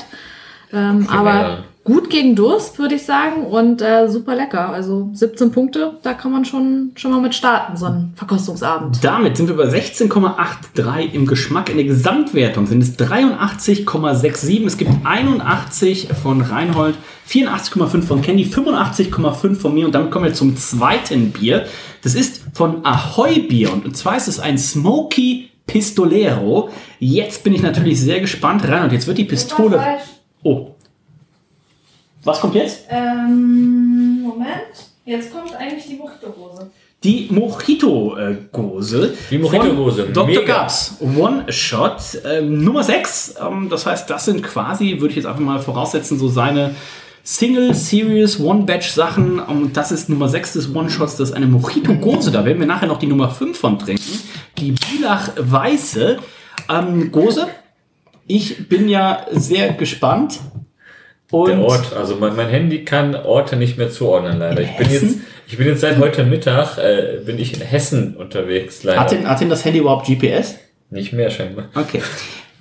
[0.73, 1.63] Ähm, aber ja.
[1.83, 3.45] Gut gegen Durst, würde ich sagen.
[3.45, 4.69] Und äh, super lecker.
[4.69, 9.03] Also 17 Punkte, da kann man schon, schon mal mit starten, so ein Verkostungsabend.
[9.03, 11.69] Damit sind wir bei 16,83 im Geschmack.
[11.69, 14.65] In der Gesamtwertung sind es 83,67.
[14.65, 16.95] Es gibt 81 von Reinhold,
[17.27, 19.85] 84,5 von Candy, 85,5 von mir.
[19.85, 21.65] Und damit kommen wir zum zweiten Bier.
[22.03, 23.71] Das ist von Ahoy Bier.
[23.73, 26.69] Und zwar ist es ein Smoky Pistolero.
[26.99, 28.67] Jetzt bin ich natürlich sehr gespannt.
[28.67, 29.81] Reinhold, jetzt wird die Pistole...
[30.43, 30.72] Oh.
[32.23, 32.85] Was kommt jetzt?
[32.89, 34.49] Ähm, Moment.
[35.05, 36.71] Jetzt kommt eigentlich die Mojito-Hose.
[37.03, 39.13] Die Mojito-Gose.
[39.29, 40.25] Die Mojito-Gose, Dr.
[40.25, 40.41] mega.
[40.41, 40.95] Gabs.
[41.01, 42.21] One-Shot.
[42.25, 43.35] Ähm, Nummer 6.
[43.45, 46.75] Ähm, das heißt, das sind quasi, würde ich jetzt einfach mal voraussetzen, so seine
[47.23, 49.39] Single, Series, One-Batch-Sachen.
[49.39, 51.17] Und das ist Nummer 6 des One-Shots.
[51.17, 52.31] Das ist eine Mojito-Gose.
[52.31, 54.21] Da werden wir nachher noch die Nummer 5 von trinken.
[54.57, 56.19] Die Bülach Weiße.
[56.69, 57.47] Ähm, Gose.
[58.27, 60.39] Ich bin ja sehr gespannt.
[61.31, 64.61] Und Der Ort, also mein, mein Handy kann Orte nicht mehr zuordnen, leider.
[64.61, 65.07] Ich bin Hessen?
[65.09, 68.99] jetzt, ich bin jetzt seit heute Mittag, äh, bin ich in Hessen unterwegs, leider.
[68.99, 70.59] hat denn, hat denn das Handy überhaupt GPS?
[70.89, 71.69] Nicht mehr scheinbar.
[71.73, 72.01] Okay.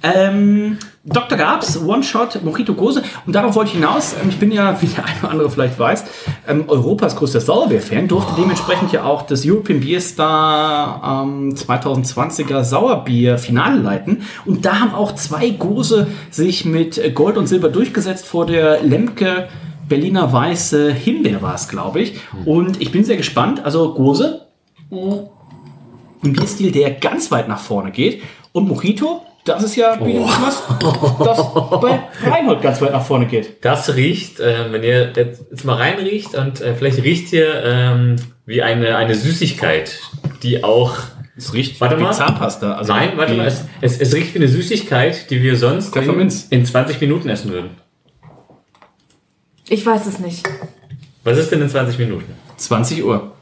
[0.03, 1.37] Ähm, Dr.
[1.37, 3.03] Gabs, One-Shot, Mojito Gose.
[3.27, 4.15] Und darauf wollte ich hinaus.
[4.15, 6.05] Ähm, ich bin ja, wie der eine oder andere vielleicht weiß,
[6.49, 8.09] ähm, Europas größter Sauerbier-Fan.
[8.09, 14.23] Durfte dementsprechend ja auch das European Beer Star ähm, 2020er Sauerbier-Finale leiten.
[14.45, 19.49] Und da haben auch zwei Gose sich mit Gold und Silber durchgesetzt vor der Lemke
[19.89, 22.15] Berliner Weiße Himbeer war es, glaube ich.
[22.47, 23.65] Und ich bin sehr gespannt.
[23.65, 24.47] Also Gose,
[24.91, 28.23] ein Bierstil, der ganz weit nach vorne geht.
[28.53, 30.63] Und Mojito, das ist ja wieder was,
[31.19, 32.01] das bei
[32.31, 33.65] Reinhold ganz weit nach vorne geht.
[33.65, 38.63] Das riecht, äh, wenn ihr jetzt, mal reinriecht und äh, vielleicht riecht ihr ähm, wie
[38.63, 39.99] eine, eine Süßigkeit,
[40.43, 40.97] die auch.
[41.37, 42.13] Es riecht Warte wie mal.
[42.13, 42.75] Zahnpasta.
[42.75, 45.97] Also Nein, warte wie- mal, es, es, es riecht wie eine Süßigkeit, die wir sonst
[45.97, 47.71] in, in 20 Minuten essen würden.
[49.69, 50.47] Ich weiß es nicht.
[51.25, 52.35] Was ist denn in 20 Minuten?
[52.59, 53.33] 20 Uhr.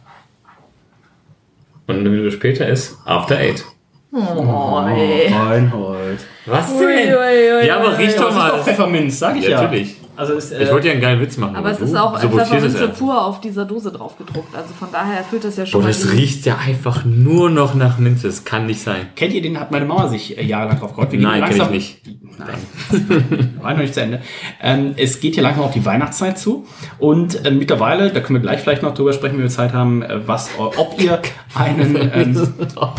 [1.88, 3.64] Und eine Minute später ist After Eight.
[4.12, 4.82] Oh.
[4.82, 6.18] Reinhold.
[6.46, 8.06] Was Ui, ui, ui, Ja, aber ui.
[8.16, 8.60] doch mal.
[8.62, 9.62] Pfefferminz, sag ich ja.
[9.62, 9.99] Natürlich.
[10.20, 11.56] Also ist, äh, Ich wollte ja einen geilen Witz machen.
[11.56, 14.54] Aber es du ist auch sabotierst Pfefferminze pur auf dieser Dose drauf gedruckt.
[14.54, 17.74] Also von daher erfüllt das ja schon Boah, das die- riecht ja einfach nur noch
[17.74, 18.26] nach Minze.
[18.26, 19.06] Das kann nicht sein.
[19.16, 21.72] kennt ihr den, hat meine Mama sich äh, jahrelang drauf gehen Nein, kenn ich langsam-
[21.74, 22.02] nicht.
[22.38, 23.54] Nein.
[23.62, 24.20] War noch nicht zu Ende.
[24.62, 26.66] Ähm, es geht hier langsam auf die Weihnachtszeit zu.
[26.98, 30.02] Und äh, mittlerweile, da können wir gleich vielleicht noch drüber sprechen, wenn wir Zeit haben,
[30.02, 31.20] äh, was, ob ihr
[31.54, 32.54] einen ähm,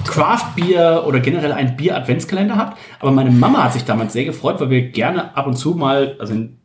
[0.08, 2.78] Craft Beer oder generell einen Bier Adventskalender habt.
[3.00, 6.16] Aber meine Mama hat sich damals sehr gefreut, weil wir gerne ab und zu mal,
[6.20, 6.58] also in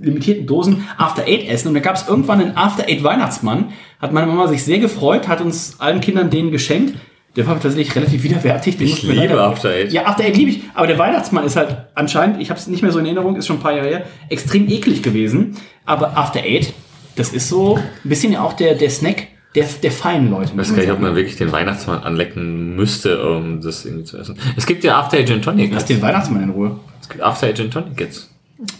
[0.00, 1.68] limitierten Dosen After Eight essen.
[1.68, 3.72] Und da gab es irgendwann einen After Eight Weihnachtsmann.
[4.00, 6.96] Hat meine Mama sich sehr gefreut, hat uns allen Kindern den geschenkt.
[7.36, 8.76] Der war tatsächlich relativ widerwärtig.
[8.76, 9.92] Den Ich liebe After Eight.
[9.92, 10.60] Ja, After Eight liebe ich.
[10.74, 13.46] Aber der Weihnachtsmann ist halt anscheinend, ich habe es nicht mehr so in Erinnerung, ist
[13.46, 15.56] schon ein paar Jahre her, extrem eklig gewesen.
[15.86, 16.74] Aber After Eight,
[17.16, 20.52] das ist so ein bisschen ja auch der, der Snack der, der feinen Leute.
[20.52, 24.18] Ich weiß gar nicht, ob man wirklich den Weihnachtsmann anlecken müsste, um das irgendwie zu
[24.18, 24.38] essen.
[24.56, 25.72] Es gibt ja After Eight Gin Tonic.
[25.72, 26.80] Lass den Weihnachtsmann in Ruhe.
[27.00, 28.30] Es gibt After Eight Gin Tonic jetzt.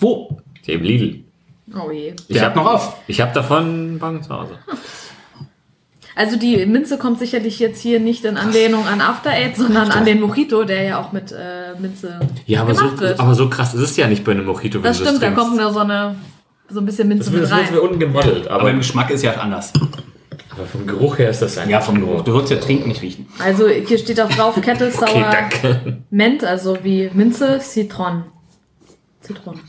[0.00, 0.38] Wo?
[0.66, 1.24] Der im Lidl.
[1.74, 2.14] Oh je.
[2.28, 2.96] Ich Der hab hat noch auf.
[3.06, 4.58] Ich habe davon Bon zu Hause.
[6.14, 10.04] Also die Minze kommt sicherlich jetzt hier nicht in Anlehnung an After Eight, sondern an
[10.04, 13.18] den Mojito, der ja auch mit äh, Minze Ja, aber so, gemacht wird.
[13.20, 15.38] aber so krass ist es ja nicht bei einem Mojito, wenn das stimmt, da trinkst.
[15.42, 16.16] kommt nur so eine
[16.68, 17.60] so ein bisschen Minze das mit wird, rein.
[17.62, 19.72] das wird unten gemodelt, Aber aber, im Geschmack ist ja anders.
[20.50, 22.22] aber vom Geruch her ist das einfach Ja, vom Geruch.
[22.24, 23.26] Du würdest ja trinken, nicht riechen.
[23.42, 25.96] Also hier steht auch drauf Kettle Sour Okay.
[26.10, 28.24] Mint, also wie Minze, Citron.
[29.22, 29.60] Citron.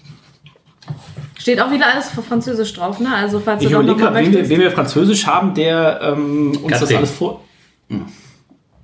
[1.44, 3.14] Steht auch wieder alles auf Französisch drauf, ne?
[3.14, 6.52] Also falls Ich du überlege mal gerade, wen wir, wen wir Französisch haben, der ähm,
[6.64, 6.98] uns das Katrin.
[7.00, 7.42] alles vor.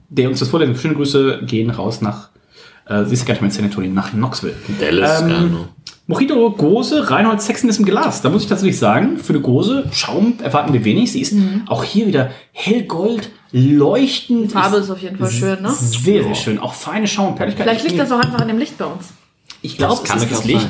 [0.09, 0.75] Der uns das vorlesen.
[0.75, 2.29] Schöne Grüße gehen raus nach.
[2.85, 4.55] Äh, sie ist gar nicht mehr in San Antonio, nach Knoxville.
[4.77, 5.65] Dallas, Ähm.
[6.07, 8.21] Mojito Gose, Reinhold Sexton ist im Glas.
[8.23, 11.13] Da muss ich tatsächlich sagen, für eine Gose, Schaum erwarten wir wenig.
[11.13, 11.33] Sie ist
[11.67, 14.45] auch hier wieder hellgold, leuchtend.
[14.45, 15.69] Die Farbe ist auf jeden Fall schön, ne?
[15.71, 16.59] Sehr, sehr schön.
[16.59, 17.63] Auch feine Schaumperligkeit.
[17.63, 19.09] Vielleicht Ich liegt das auch einfach an dem Licht bei uns.
[19.61, 20.67] ich glaube, Das es kann ist das Licht.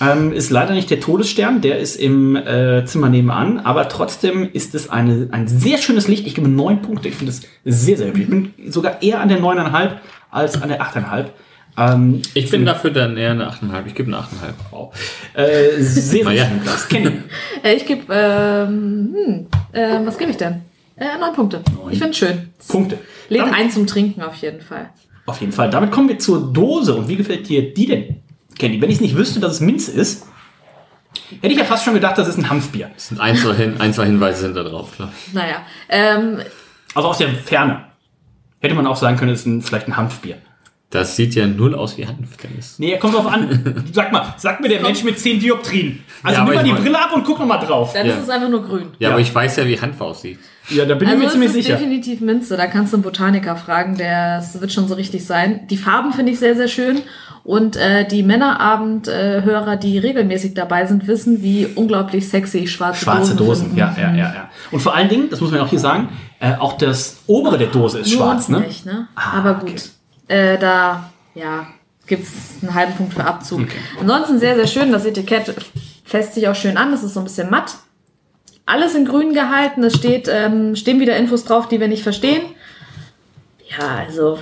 [0.00, 4.74] Ähm, ist leider nicht der Todesstern, der ist im äh, Zimmer nebenan, aber trotzdem ist
[4.74, 6.26] es eine, ein sehr schönes Licht.
[6.26, 7.08] Ich gebe neun Punkte.
[7.08, 8.20] Ich finde es sehr, sehr hübsch.
[8.20, 11.32] Ich bin sogar eher an der neuneinhalb als an der achteinhalb.
[11.78, 13.86] Ähm, Ich bin dafür dann eher eine 8,5.
[13.86, 14.26] Ich gebe eine 8,5.
[14.70, 14.94] Wow.
[15.34, 16.88] äh, sehr, sehr Glas.
[16.88, 17.10] Kenny.
[17.62, 20.62] Äh, ich gebe, ähm, hm, äh, was gebe ich denn?
[20.96, 21.62] Äh, neun Punkte.
[21.90, 22.48] Ich finde es schön.
[22.68, 22.98] Punkte.
[23.28, 24.90] Lädt ein zum Trinken auf jeden Fall.
[25.26, 25.68] Auf jeden Fall.
[25.70, 26.94] Damit kommen wir zur Dose.
[26.94, 28.16] Und wie gefällt dir die denn,
[28.58, 28.80] Kenny?
[28.80, 30.26] Wenn ich nicht wüsste, dass es Minze ist,
[31.40, 32.90] hätte ich ja fast schon gedacht, das ist ein Hanfbier.
[32.96, 35.12] Es sind ein, zwei, Hin ein, zwei Hinweise sind da drauf, klar.
[35.32, 35.56] Naja,
[35.88, 36.38] ähm,
[36.94, 37.84] Also aus der Ferne.
[38.60, 40.38] Hätte man auch sagen können, es ist ein, vielleicht ein Hanfbier.
[40.88, 42.78] Das sieht ja null aus wie Hanf, Dennis.
[42.78, 43.84] Nee, kommt drauf an.
[43.92, 46.02] Sag mal, sag mir der Mensch mit 10 Dioptrien.
[46.22, 47.92] Also Ja, nimm mal die mein- Brille ab und guck noch mal drauf.
[47.92, 48.14] dann Ja.
[48.14, 48.86] ist es einfach nur grün.
[48.98, 49.10] Ja, Ja.
[49.14, 50.38] aber ich weiß ja, wie Hanf aussieht.
[50.70, 51.76] Ja, da bin Also ich mir ziemlich ist sicher.
[51.76, 55.66] definitiv Minze, da kannst du einen Botaniker fragen, der es wird schon so richtig sein.
[55.68, 57.02] Die Farben finde ich sehr, sehr schön.
[57.46, 63.46] Und äh, die Männerabend-Hörer, die regelmäßig dabei sind, wissen, wie unglaublich sexy schwarze, Schwarze Dosen,
[63.46, 63.78] Dosen, finden.
[63.78, 64.50] ja, ja, ja, ja.
[64.72, 66.08] Und vor allen Dingen, das muss man auch hier sagen,
[66.40, 68.60] äh, auch das obere der Dose ist Nur schwarz, ne?
[68.62, 69.06] nicht, ne?
[69.14, 69.70] Ah, Aber okay.
[69.70, 69.90] gut.
[70.26, 71.68] Äh, da, ja,
[72.08, 73.68] gibt's einen halben Punkt für Abzug.
[74.00, 74.90] Ansonsten sehr, sehr schön.
[74.90, 75.54] Das Etikett
[76.04, 76.90] fässt sich auch schön an.
[76.90, 77.74] Das ist so ein bisschen matt.
[78.64, 79.84] Alles in grün gehalten.
[79.84, 82.42] Es steht, ähm, stehen wieder Infos drauf, die wir nicht verstehen.
[83.78, 84.40] Ja, also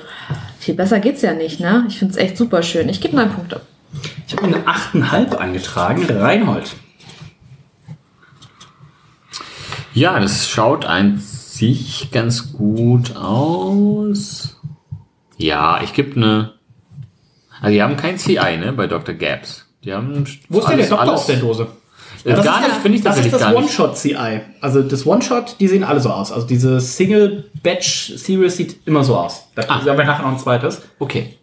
[0.64, 1.85] viel besser geht's ja nicht, ne?
[1.88, 2.88] Ich find's echt super schön.
[2.88, 3.61] Ich gebe neun Punkte.
[4.27, 6.05] Ich habe mir eine 8,5 eingetragen.
[6.11, 6.74] Reinhold.
[9.92, 14.61] Ja, das schaut an sich ganz gut aus.
[15.37, 16.55] Ja, ich gebe eine.
[17.61, 19.14] Also, die haben kein CI, ne, bei Dr.
[19.14, 19.66] Gaps.
[19.85, 20.24] Die haben.
[20.48, 21.66] Wo ist denn der Doktor alles- auf der Dose?
[22.24, 23.58] Äh, gar ist nicht, das- finde ich Das ist das gar nicht.
[23.58, 24.40] One-Shot-CI.
[24.60, 26.32] Also das One-Shot, die sehen alle so aus.
[26.32, 29.46] Also diese Single-Batch-Series sieht immer so aus.
[29.54, 29.74] Da Ah.
[29.84, 30.82] haben wir nachher noch ein zweites.
[30.98, 31.37] Okay.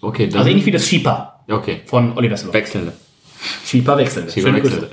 [0.00, 0.38] Okay, dann.
[0.38, 1.80] Also ähnlich wie das Sheepa okay.
[1.86, 2.52] von Olli Wesselow.
[2.52, 2.92] Wechselnde.
[3.64, 4.32] Sheepa wechselnde.
[4.32, 4.52] Schieber.
[4.52, 4.88] Grüße.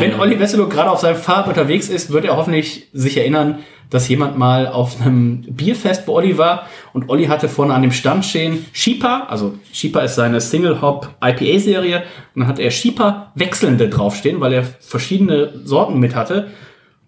[0.00, 3.60] Wenn Olli Wesselow gerade auf seinem Fahrrad unterwegs ist, wird er hoffentlich sich erinnern,
[3.90, 7.92] dass jemand mal auf einem Bierfest bei Olli war und Olli hatte vorne an dem
[7.92, 12.02] Stand stehen Sheepa, also Sheepa ist seine Single Hop IPA Serie
[12.34, 16.48] und dann hat er Sheepa wechselnde draufstehen, weil er verschiedene Sorten mit hatte.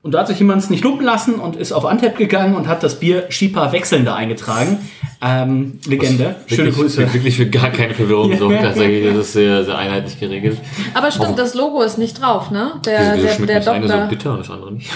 [0.00, 2.68] Und da hat sich jemand es nicht lumpen lassen und ist auf Antep gegangen und
[2.68, 4.78] hat das Bier Sheepa wechselnde eingetragen.
[5.20, 6.36] Ähm, Legende.
[6.46, 7.12] Schöne Wirklich, Grüße.
[7.14, 8.60] Wirklich für gar keine Verwirrung sorgt.
[8.62, 10.58] Tatsächlich, das ist sehr, sehr einheitlich geregelt.
[10.94, 12.72] Aber stimmt, das Logo ist nicht drauf, ne?
[12.84, 14.90] Der, Wieso, wieso der, schmeckt der das eine so Doktor bitter und das andere nicht?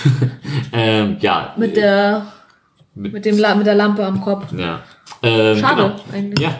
[0.72, 1.54] ähm, ja.
[1.56, 2.26] mit der,
[2.94, 4.44] mit, mit, dem, La- mit der Lampe am Kopf.
[4.56, 4.80] ja.
[5.24, 5.94] Ähm, Schade, genau.
[6.12, 6.38] eigentlich.
[6.40, 6.54] Ja.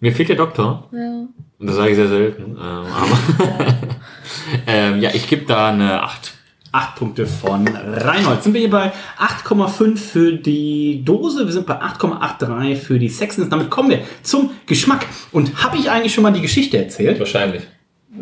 [0.00, 0.88] Mir fehlt der Doktor.
[0.92, 1.24] Ja.
[1.58, 2.52] Und das sage ich sehr selten.
[2.52, 3.76] Ähm, aber
[4.66, 6.34] ähm, ja, ich gebe da eine 8.
[6.72, 8.42] 8 Punkte von Reinhold.
[8.42, 11.44] Sind wir hier bei 8,5 für die Dose.
[11.46, 13.48] Wir sind bei 8,83 für die Sexens.
[13.48, 15.06] Damit kommen wir zum Geschmack.
[15.32, 17.18] Und habe ich eigentlich schon mal die Geschichte erzählt?
[17.18, 17.62] Wahrscheinlich.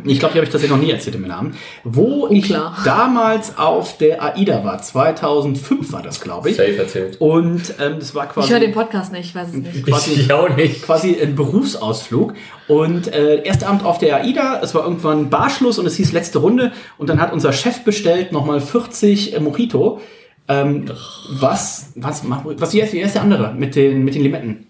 [0.04, 1.56] Ich glaube, die habe ich tatsächlich noch nie erzählt in meinem Namen.
[1.84, 2.74] Wo Unklar.
[2.76, 4.82] ich damals auf der AIDA war.
[4.82, 6.56] 2005 war das, glaube ich.
[6.56, 7.20] Safe erzählt.
[7.20, 8.46] Und ähm, das war quasi...
[8.46, 9.86] Ich höre den Podcast nicht, ich weiß es nicht.
[9.86, 10.82] quasi, Ich auch nicht.
[10.82, 12.34] quasi ein Berufsausflug.
[12.66, 16.40] Und äh, erster Abend auf der AIDA, es war irgendwann Barschluss und es hieß letzte
[16.40, 16.72] Runde.
[16.98, 20.00] Und dann hat unser Chef bestellt nochmal 40 äh, Mojito.
[20.48, 20.90] Ähm,
[21.38, 24.66] was, was, was, wie heißt, wie heißt der andere mit den, mit den Limetten?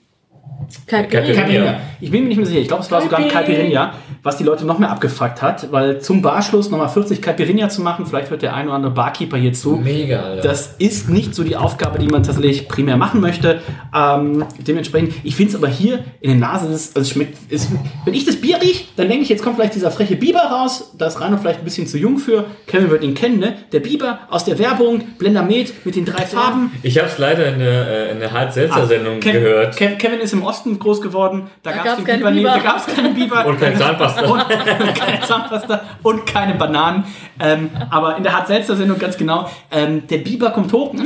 [0.87, 1.81] Caipirinha.
[2.01, 2.61] Ich bin mir nicht mehr sicher.
[2.61, 6.01] Ich glaube, es war sogar ein Caipirinha, was die Leute noch mehr abgefuckt hat, weil
[6.01, 9.53] zum Barschluss nochmal 40 Caipirinha zu machen, vielleicht hört der ein oder andere Barkeeper hier
[9.53, 9.77] zu.
[9.77, 10.43] Mega, Alter.
[10.43, 13.61] Das ist nicht so die Aufgabe, die man tatsächlich primär machen möchte.
[13.95, 17.71] Ähm, dementsprechend, ich finde es aber hier in der Nase, das, also es schmeckt, ist,
[18.05, 20.93] wenn ich das Bier riech, dann denke ich, jetzt kommt vielleicht dieser freche Biber raus.
[20.99, 22.45] Da ist Rano vielleicht ein bisschen zu jung für.
[22.67, 23.55] Kevin wird ihn kennen, ne?
[23.73, 26.73] Der Biber aus der Werbung, Blender Med mit den drei Farben.
[26.83, 29.77] Ich habe es leider in der, äh, in der Hart-Selzer-Sendung Kevin, gehört.
[29.77, 31.49] Kev- Kevin ist im Osten groß geworden.
[31.63, 32.51] Da, gab es gab's den keine Biber.
[32.51, 33.47] Da gab es keine Biber.
[33.47, 34.27] Und kein Zahnpasta.
[34.27, 34.49] Und
[34.95, 37.05] keine Zahnpasta und keine Bananen.
[37.41, 39.51] Ähm, aber in der hart selzer sendung ganz genau.
[39.71, 40.93] Ähm, der Biber kommt hoch.
[40.93, 41.03] Mm,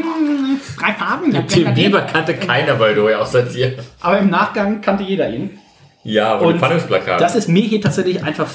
[0.79, 1.33] drei Farben.
[1.33, 3.77] ja, Den Biber kannte keiner bei Doi außer dir.
[4.01, 5.59] Aber im Nachgang kannte jeder ihn.
[6.03, 8.49] Ja, aber Und das ist mir hier tatsächlich einfach,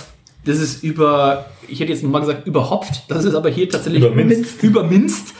[0.46, 3.04] das ist über, ich hätte jetzt nochmal gesagt, überhopft.
[3.10, 4.64] Das ist aber hier tatsächlich Überminzt.
[4.64, 5.34] überminzt.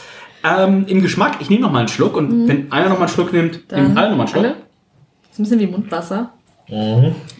[0.44, 3.72] Ähm, Im Geschmack, ich nehme nochmal einen Schluck und wenn einer nochmal einen Schluck nimmt,
[3.72, 4.44] nehmen alle nochmal einen Schluck.
[4.46, 4.56] Alle?
[5.38, 6.32] Das ist ein bisschen wie Mundwasser.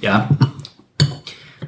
[0.02, 0.30] Ja.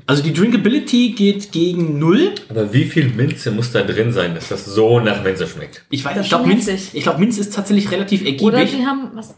[0.06, 2.36] Also die Drinkability geht gegen null.
[2.50, 5.86] aber wie viel Minze muss da drin sein, dass das so nach Minze schmeckt?
[5.90, 8.80] Ich weiß, Das ich glaube, Minz, ich glaub, Minz ist tatsächlich relativ Oder ergiebig.
[8.82, 9.36] sie haben, was,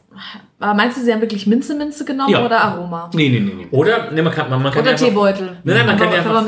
[0.61, 2.45] aber meinst du, sie haben wirklich Minze-Minze genommen Ja.
[2.45, 3.09] oder Aroma?
[3.13, 3.67] Nee, nee, nee, nee.
[3.71, 5.57] Oder, ne, man kann, man, man kann Oder einfach, Teebeutel.
[5.63, 6.45] Nein, nein, man kann ja einfach-.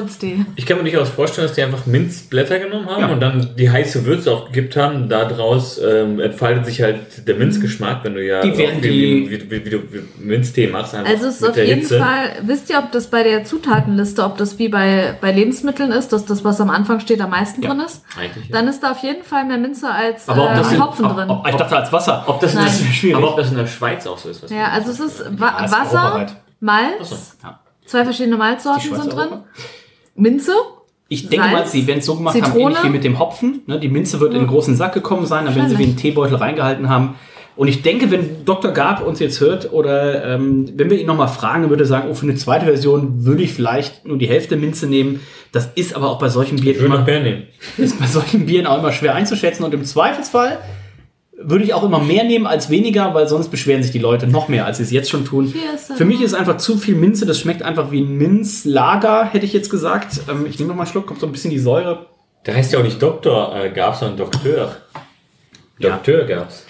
[0.57, 3.07] Ich kann mir durchaus vorstellen, dass die einfach Minzblätter genommen haben Ja.
[3.07, 5.07] und dann die heiße Würze aufgekippt haben.
[5.07, 9.49] Daraus ähm, entfaltet sich halt der Minzgeschmack, wenn du ja Die werden wie, die- wie,
[9.51, 10.93] wie, wie, du wie Minztee machst.
[10.93, 11.97] Also es ist auf jeden Hitze.
[11.97, 16.09] Fall, wisst ihr, ob das bei der Zutatenliste, ob das wie bei, bei Lebensmitteln ist,
[16.11, 17.69] dass das, was am Anfang steht, am meisten Ja.
[17.69, 18.03] drin ist?
[18.19, 18.57] Eigentlich, ja.
[18.57, 21.29] Dann ist da auf jeden Fall mehr Minze als Aber ob äh, Hopfen drin.
[21.29, 22.23] ob, ich dachte als Wasser.
[22.27, 22.67] Ob das, in Nein.
[22.67, 23.15] der, Schwierig.
[23.15, 24.43] aber ob das in der Schweiz auch so ist.
[24.43, 26.35] Was ja, also es ist Wa Ja, ist Wasser, europaweit.
[26.59, 27.59] Malz, Ja.
[27.85, 29.43] zwei verschiedene Malzsorten sind drin, Europa?
[30.15, 30.53] Minze,
[31.07, 32.63] Ich denke Salz, mal, sie werden es so gemacht haben, Zitrone.
[32.63, 33.61] ähnlich wie mit dem Hopfen.
[33.67, 33.79] Ne?
[33.79, 36.35] Die Minze wird in einen großen Sack gekommen sein, dann werden sie wie einen Teebeutel
[36.37, 37.15] reingehalten haben.
[37.57, 38.71] Und ich denke, wenn Dr.
[38.71, 42.07] Gab uns jetzt hört oder ähm, wenn wir ihn nochmal fragen, dann würde er sagen,
[42.09, 45.19] oh, für eine zweite Version würde ich vielleicht nur die Hälfte Minze nehmen.
[45.51, 47.43] Das ist aber auch bei solchen Bieren Ich würde noch immer, mehr nehmen.
[47.77, 49.65] ist bei solchen Bieren auch immer schwer einzuschätzen.
[49.65, 50.59] Und im Zweifelsfall
[51.43, 54.47] würde ich auch immer mehr nehmen als weniger, weil sonst beschweren sich die Leute noch
[54.47, 55.53] mehr, als sie es jetzt schon tun.
[55.95, 57.25] Für mich ist einfach zu viel Minze.
[57.25, 60.21] Das schmeckt einfach wie ein Minzlager, hätte ich jetzt gesagt.
[60.29, 62.07] Ähm, ich nehme noch mal einen Schluck, kommt so ein bisschen die Säure.
[62.45, 64.75] Der heißt ja auch nicht Doktor, äh, gab's, sondern Doktor.
[65.79, 65.95] Ja.
[65.97, 66.65] Doktor gab's.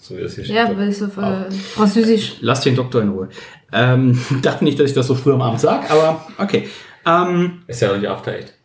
[0.00, 0.56] So wie das hier steht.
[0.56, 2.36] ja, weil es so äh, französisch.
[2.40, 3.28] Lass den Doktor in Ruhe.
[3.72, 6.68] Ähm, dachte nicht, dass ich das so früh am Abend sage, aber okay.
[7.04, 8.55] Ähm, Ist ja noch nicht After Eight.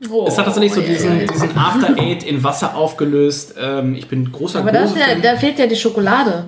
[0.00, 3.54] Es hat tatsächlich so diesen, diesen After Eight in Wasser aufgelöst.
[3.60, 6.46] Ähm, ich bin großer Aber da, ist ja, da fehlt ja die Schokolade.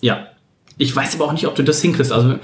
[0.00, 0.26] Ja.
[0.78, 2.10] Ich weiß aber auch nicht, ob du das hinkriegst.
[2.10, 2.36] Also,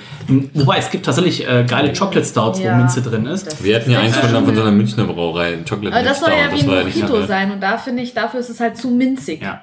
[0.52, 2.72] wobei, es gibt tatsächlich äh, geile Chocolate Stouts, Ja.
[2.74, 3.64] wo Minze drin ist.
[3.64, 6.30] Wir hatten ja eins von, von so einer Münchner Brauerei, ein Chocolate Aber das soll
[6.30, 8.90] ja wie ein Mojito nicht sein und da finde ich, dafür ist es halt zu
[8.90, 9.40] minzig.
[9.40, 9.62] Ja.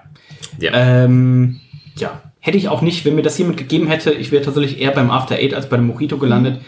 [0.58, 0.72] Ja.
[0.74, 1.60] Ähm,
[1.98, 4.92] ja, hätte ich auch nicht, wenn mir das jemand gegeben hätte, ich wäre tatsächlich eher
[4.92, 6.60] beim After Eight als bei dem Mojito gelandet.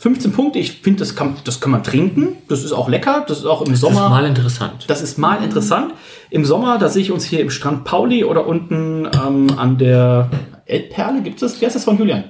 [0.00, 2.38] 15 Punkte, ich finde, das kann, das kann man trinken.
[2.48, 3.22] Das ist auch lecker.
[3.28, 4.08] Das ist auch im Das ist Sommer.
[4.08, 4.84] mal interessant.
[4.88, 5.92] Das ist mal interessant.
[6.30, 10.30] Im Sommer, da sehe ich uns hier im Strand Pauli oder unten ähm, an der
[10.64, 11.20] Elbperle.
[11.20, 11.60] Gibt es das?
[11.60, 12.24] Wer ist das von Julian?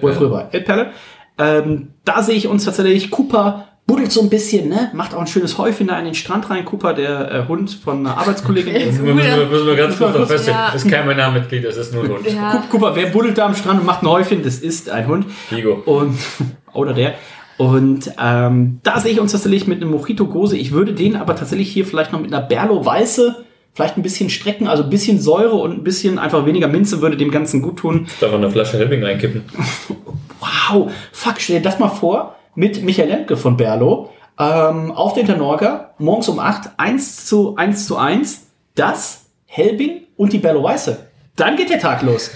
[0.00, 0.52] Wo er früher war.
[0.52, 0.90] Elbperle.
[1.38, 3.08] Ähm, da sehe ich uns tatsächlich.
[3.12, 4.90] Cooper buddelt so ein bisschen, ne?
[4.92, 6.64] Macht auch ein schönes Häufchen da in den Strand rein.
[6.64, 8.72] Cooper, der äh, Hund von einer Arbeitskollegin.
[8.86, 10.70] Müssen wir, müssen wir, müssen wir ganz kurz noch feststellen, Ja.
[10.72, 12.26] das ist kein Männermitglied, das ist nur ein Hund.
[12.28, 12.64] Ja.
[12.80, 14.42] Mal, wer buddelt da am Strand und macht ein Häufchen?
[14.42, 15.26] Das ist ein Hund.
[15.48, 15.82] Figo.
[15.84, 16.16] Und,
[16.72, 17.14] oder der.
[17.58, 20.56] Und ähm, da sehe ich uns tatsächlich mit einem Mojito Gose.
[20.56, 24.30] Ich würde den aber tatsächlich hier vielleicht noch mit einer Berlo Weiße vielleicht ein bisschen
[24.30, 27.78] strecken, also ein bisschen Säure und ein bisschen einfach weniger Minze würde dem Ganzen gut
[27.78, 28.06] tun.
[28.20, 29.42] Da noch eine Flasche Helbing reinkippen.
[30.70, 35.26] Wow, fuck, stell dir das mal vor mit Michael Lemke von Berlo ähm, auf den
[35.26, 41.06] Tenorca, morgens um 8, 1 zu 1 zu 1, das, Helbing und die Berlo Weiße.
[41.36, 42.32] Dann geht der Tag los.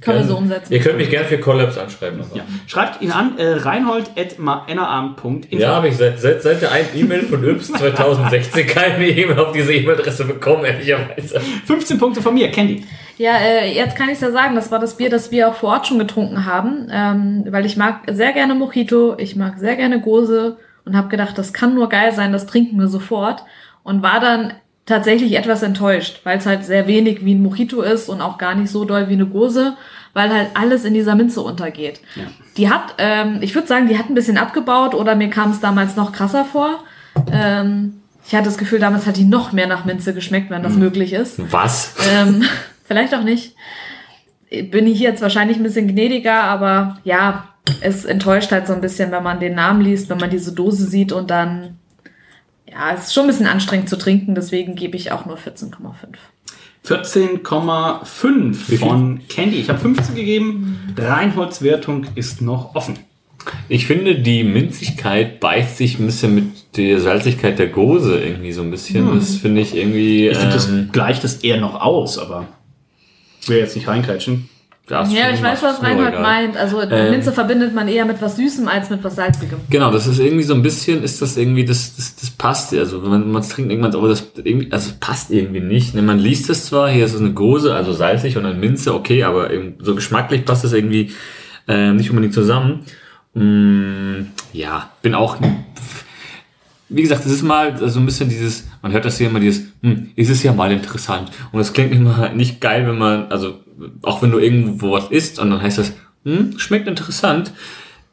[0.00, 0.72] Kann man so umsetzen.
[0.72, 2.20] Ihr könnt mich gerne für Collabs anschreiben.
[2.20, 2.36] aber.
[2.36, 2.42] Ja.
[2.66, 5.56] Schreibt ihn an, äh, reinhold.nrabend.info.
[5.56, 9.52] Ja, habe ich seit, seit, seit der einen E-Mail von Yps 2016 keine E-Mail auf
[9.52, 11.40] diese E-Mail-Adresse bekommen, ehrlicherweise.
[11.66, 12.84] 15 Punkte von mir, Candy.
[13.16, 15.70] Ja, äh, jetzt kann ich ja sagen, das war das Bier, das wir auch vor
[15.70, 20.00] Ort schon getrunken haben, ähm, weil ich mag sehr gerne Mojito, ich mag sehr gerne
[20.00, 23.44] Gose und habe gedacht, das kann nur geil sein, das trinken wir sofort.
[23.84, 24.54] und war dann
[24.86, 28.54] tatsächlich etwas enttäuscht, weil es halt sehr wenig wie ein Mojito ist und auch gar
[28.54, 29.76] nicht so doll wie eine Gose,
[30.12, 32.00] weil halt alles in dieser Minze untergeht.
[32.56, 35.60] Die hat, ähm, ich würde sagen, die hat ein bisschen abgebaut oder mir kam es
[35.60, 36.84] damals noch krasser vor.
[37.32, 40.74] Ähm, ich hatte das Gefühl, damals hat die noch mehr nach Minze geschmeckt, wenn das
[40.74, 41.40] möglich ist.
[41.52, 41.94] Was?
[42.10, 42.42] Ähm,
[42.84, 43.54] vielleicht auch nicht.
[44.70, 47.48] Bin ich jetzt wahrscheinlich ein bisschen gnädiger, aber ja,
[47.80, 50.86] es enttäuscht halt so ein bisschen, wenn man den Namen liest, wenn man diese Dose
[50.86, 51.78] sieht und dann,
[52.74, 55.70] ja, es ist schon ein bisschen anstrengend zu trinken, deswegen gebe ich auch nur 14,5.
[56.86, 59.56] 14,5 von Candy.
[59.56, 60.94] Ich habe 15 gegeben.
[60.98, 62.98] Reinholds Wertung ist noch offen.
[63.68, 68.62] Ich finde, die Minzigkeit beißt sich ein bisschen mit der Salzigkeit der Gose irgendwie so
[68.62, 69.14] ein bisschen.
[69.14, 70.28] Das finde ich irgendwie.
[70.28, 72.48] Ich finde, das ähm, gleicht das eher noch aus, aber
[73.40, 74.48] ich will jetzt nicht reingrätschen.
[74.86, 76.56] Das Ja, ich weiß, was Reinhold meint.
[76.56, 79.58] Also Ähm, Minze verbindet man eher mit was Süßem als mit was Salzigem.
[79.70, 83.02] Genau, das ist irgendwie so ein bisschen, ist das irgendwie, das, das, das passt, also
[83.02, 85.94] wenn man es trinkt, man, aber das irgendwie, also es passt irgendwie nicht.
[85.94, 88.94] Ne, Man liest es zwar, hier ist es eine Gose, also salzig und eine Minze,
[88.94, 91.12] okay, aber eben so geschmacklich passt es irgendwie
[91.66, 92.84] äh, nicht unbedingt zusammen.
[93.32, 95.38] Mm, ja, bin auch,
[96.90, 99.72] wie gesagt, das ist mal so ein bisschen dieses, man hört das hier immer dieses,
[99.82, 101.30] hm, ist es ja mal interessant.
[101.52, 103.63] Und das klingt immer nicht geil, wenn man, also
[104.02, 105.92] auch wenn du irgendwo was isst und dann heißt das,
[106.24, 107.52] hm, schmeckt interessant,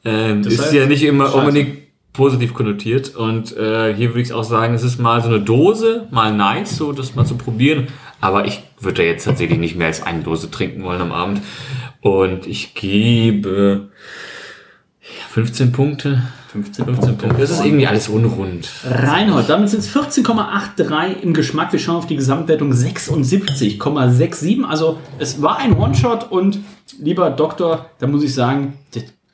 [0.03, 1.37] ähm, Das ist heißt, ja nicht immer scheiße.
[1.37, 1.77] unbedingt
[2.13, 3.15] positiv konnotiert.
[3.15, 6.75] Und äh, hier würde ich auch sagen, es ist mal so eine Dose, mal nice,
[6.75, 7.87] so das mal zu probieren.
[8.19, 11.41] Aber ich würde da jetzt tatsächlich nicht mehr als eine Dose trinken wollen am Abend.
[12.01, 13.89] Und ich gebe
[15.31, 16.21] 15 Punkte.
[16.51, 17.39] 15, 15 Punkte.
[17.39, 18.69] Das ist irgendwie alles unrund.
[18.83, 21.71] Reinhold, damit sind es 14,83 im Geschmack.
[21.71, 24.65] Wir schauen auf die Gesamtwertung 76,67.
[24.65, 26.59] Also es war ein One-Shot und
[26.99, 28.73] lieber Doktor, da muss ich sagen,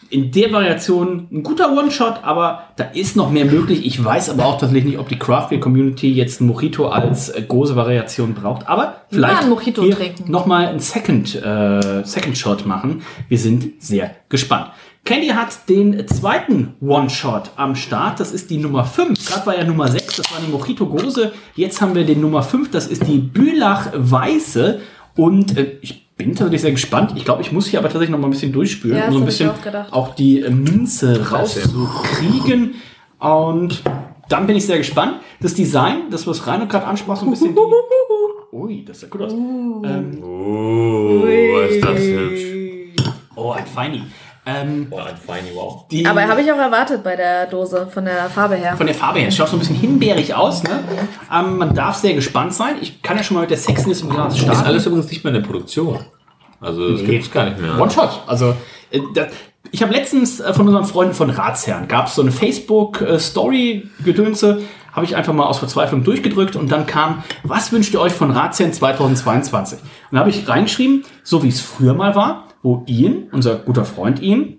[0.10, 3.86] in der Variation ein guter One-Shot, aber da ist noch mehr möglich.
[3.86, 7.30] Ich weiß aber auch tatsächlich nicht, ob die Craft Beer Community jetzt ein Mojito als
[7.30, 8.68] äh, große Variation braucht.
[8.70, 10.32] Aber vielleicht einen Mojito hier trinken.
[10.32, 13.02] noch mal einen Second, äh, Second Shot machen.
[13.28, 14.68] Wir sind sehr gespannt.
[15.08, 18.20] Candy hat den zweiten One-Shot am Start.
[18.20, 19.26] Das ist die Nummer 5.
[19.26, 21.32] Gerade war ja Nummer 6, das war die Mojito Gose.
[21.56, 24.82] Jetzt haben wir den Nummer 5, das ist die Bülach Weiße.
[25.16, 27.14] Und äh, ich bin tatsächlich sehr gespannt.
[27.16, 29.20] Ich glaube, ich muss hier aber tatsächlich noch mal ein bisschen durchspülen, Ja, um so
[29.20, 32.76] ein bisschen auch auch die äh, Minze rauszukriegen.
[33.20, 33.82] Und
[34.28, 35.22] dann bin ich sehr gespannt.
[35.40, 37.62] Das Design, das was Rainer gerade ansprach, so ein bisschen die...
[38.58, 39.32] Ui, das sieht gut aus.
[39.32, 43.06] Ähm, Oh, ist das hübsch.
[43.38, 44.02] oh, ein Feini.
[44.48, 45.86] Ähm, Oh, ein Feini, wow.
[45.92, 48.78] die, Aber habe ich auch erwartet bei der Dose, von der Farbe her.
[48.78, 49.28] von der Farbe her.
[49.28, 50.64] Es schaut so ein bisschen himbeerig aus.
[50.64, 50.80] Ne?
[51.34, 52.76] Ähm, man darf sehr gespannt sein.
[52.82, 54.64] Ich kann ja schon mal mit der Sexiness im Glas Ist starten.
[54.66, 56.00] alles übrigens nicht mehr in der Produktion.
[56.62, 57.78] Also das gibt's gar nicht mehr.
[57.80, 58.22] One-Shot.
[58.26, 58.56] Also,
[58.90, 59.28] äh, da,
[59.72, 64.62] ich habe letztens äh, von unseren Freunden von Ratsherren, gab es so eine Facebook-Story-Gedönse,
[64.94, 68.32] habe ich einfach mal aus Verzweiflung durchgedrückt und dann kam, was wünscht ihr euch von
[68.32, 69.80] Ratsherren 2022?
[69.80, 73.86] Und da habe ich reingeschrieben, so wie es früher mal war, wo Ian, unser guter
[73.86, 74.58] Freund Ian,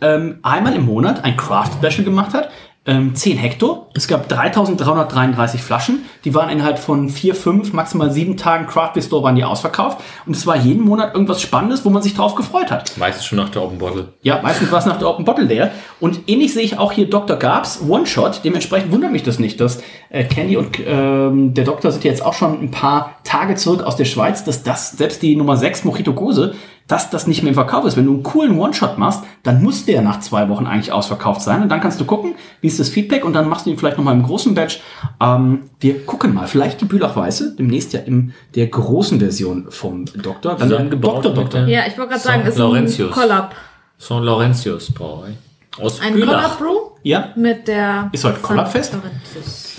[0.00, 2.50] ähm, einmal im Monat ein Craft-Special gemacht hat.
[2.86, 3.88] Ähm, 10 Hektar.
[3.92, 6.06] Es gab 3333 Flaschen.
[6.24, 9.98] Die waren innerhalb von 4, 5, maximal 7 Tagen Craft Beer Store waren die ausverkauft.
[10.24, 12.96] Und es war jeden Monat irgendwas Spannendes, wo man sich drauf gefreut hat.
[12.96, 14.14] Meistens schon nach der Open Bottle.
[14.22, 15.72] Ja, meistens war es nach der Open Bottle leer.
[16.00, 17.36] Und ähnlich sehe ich auch hier Dr.
[17.36, 18.40] Gabs One-Shot.
[18.44, 22.34] Dementsprechend wundert mich das nicht, dass äh, Candy und ähm, der Doktor sind jetzt auch
[22.34, 26.14] schon ein paar Tage zurück aus der Schweiz, dass das, selbst die Nummer 6 Mojito
[26.14, 26.54] Gose,
[26.90, 27.96] dass das nicht mehr im Verkauf ist.
[27.96, 31.62] Wenn du einen coolen One-Shot machst, dann muss der nach zwei Wochen eigentlich ausverkauft sein.
[31.62, 33.96] Und dann kannst du gucken, wie ist das Feedback und dann machst du ihn vielleicht
[33.96, 34.80] nochmal im großen Batch.
[35.20, 36.46] Ähm, wir gucken mal.
[36.46, 40.56] Vielleicht die Bülach Weiße, demnächst ja in der großen Version vom Doktor.
[40.56, 41.66] Dann Zusammengebraut Doktor Doktor.
[41.66, 42.48] Ja, ich wollte gerade sagen, St.
[42.48, 43.10] ist ein Laurentius.
[43.12, 43.54] Collab.
[44.00, 44.10] St.
[44.10, 45.34] Laurentius Brauerei.
[45.80, 46.58] Aus Ein Bülach.
[46.58, 48.08] Collab Brew Ja, mit der.
[48.12, 48.92] Ist heute Collabfest?
[48.92, 48.94] St.
[48.94, 49.69] Laurentius.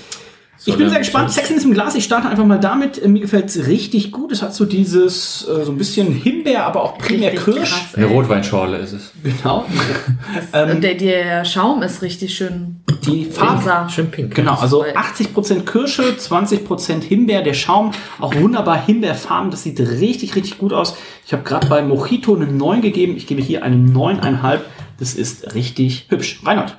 [0.65, 1.32] Ich bin sehr gespannt.
[1.32, 1.95] Sexen ist im Glas.
[1.95, 3.06] Ich starte einfach mal damit.
[3.08, 4.32] Mir gefällt es richtig gut.
[4.32, 7.69] Es hat so dieses, äh, so ein bisschen Himbeer, aber auch primär Richtig Kirsch.
[7.71, 8.06] krass, Eine.
[8.06, 9.12] Rotweinschorle ist es.
[9.24, 9.65] Genau.
[10.54, 13.58] Und der, der Schaum ist richtig schön Die Farbe.
[13.60, 13.89] rosa.
[13.89, 14.36] Schön pink.
[14.36, 14.93] Genau, also Voll.
[14.93, 20.95] 80% Kirsche, 20% Himbeer, der Schaum, auch wunderbar Himbeerfarben, das sieht richtig, richtig gut aus.
[21.26, 24.60] Ich habe gerade bei Mojito eine 9 gegeben, ich gebe hier eine 9,5,
[25.00, 26.39] das ist richtig hübsch.
[26.45, 26.78] Reinhard,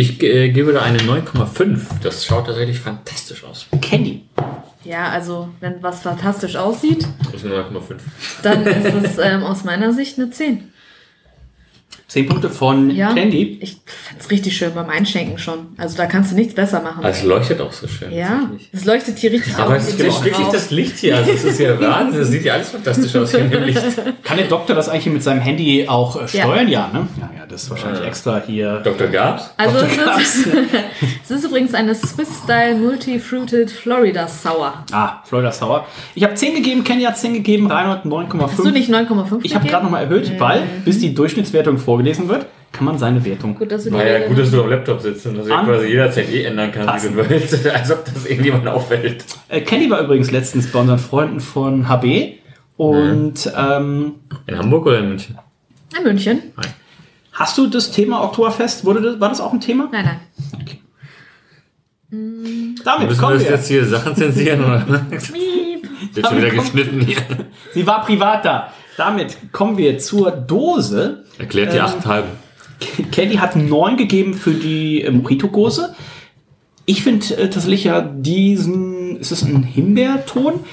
[0.00, 1.80] Ich äh, gebe da eine 9,5.
[2.04, 3.66] Das schaut tatsächlich fantastisch aus.
[3.82, 4.22] Candy,
[4.84, 7.96] Ja, also, wenn was fantastisch aussieht, Das ist eine 9,5.
[8.44, 10.72] dann ist es ähm, aus meiner Sicht eine 10.
[12.08, 13.12] 10 Punkte von Ja.
[13.12, 13.58] Candy.
[13.60, 13.76] Ich
[14.18, 15.68] ist richtig schön beim Einschenken schon.
[15.76, 17.04] Also da kannst du nichts besser machen.
[17.04, 18.10] Also es leuchtet auch so schön.
[18.12, 21.16] ja, es leuchtet hier richtig Aber auf es ist wirklich das Licht hier.
[21.16, 22.20] Also es ist ja Wahnsinn.
[22.20, 23.82] Das sieht ja alles fantastisch aus hier in dem Licht.
[24.24, 26.66] Kann der Doktor das eigentlich mit seinem Handy auch äh, steuern?
[26.68, 27.06] Ja, ne?
[27.20, 28.80] Ja, ja, das ist wahrscheinlich extra hier.
[28.82, 29.08] Dr.
[29.08, 29.50] Gabs?
[29.58, 30.16] Also Dr.
[30.18, 30.48] es ist,
[31.24, 34.72] es ist übrigens eine Swiss-Style Multi-Fruited Florida Sour.
[34.92, 35.86] Ah, Florida Sour.
[36.14, 38.42] Ich habe 10 gegeben, Kenny hat 10 gegeben, Reinhold 9,5.
[38.42, 42.46] Hast du nicht 9,5 Ich habe gerade nochmal erhöht, weil bis die Durchschnittswertung vorgelesen wird,
[42.72, 43.54] kann man seine Wertung.
[43.56, 45.46] Gut, dass du die War ja Regel- gut, dass du am Laptop sitzt und dass
[45.46, 47.66] du quasi jederzeit eh ändern kannst, wie du willst.
[47.74, 49.24] Als ob das irgendjemand auffällt.
[49.48, 52.34] Äh, Kenny war übrigens letztens bei unseren Freunden von HB
[52.76, 54.14] und ähm,
[54.46, 55.38] In Hamburg oder in München?
[55.96, 56.42] In München?
[57.32, 59.88] hast du das Thema Oktoberfest, wurde das, war das auch ein Thema?
[59.92, 60.20] Nein, nein.
[62.10, 63.50] Damit Müssen wir kommen wir.
[63.50, 64.64] jetzt hier Sachen zensieren?
[64.64, 64.86] Oder?
[66.12, 67.18] Wird schon wieder geschnitten hier.
[67.74, 68.72] Sie war privat da.
[68.98, 71.22] Damit kommen wir zur Dose.
[71.38, 72.24] Erklärt die Ähm, 8,5.
[73.12, 75.94] Kenny hat 9 gegeben für die äh, Mojito-Gose.
[76.84, 80.64] Ich finde äh, tatsächlich ja diesen, ist es ein Himbeerton?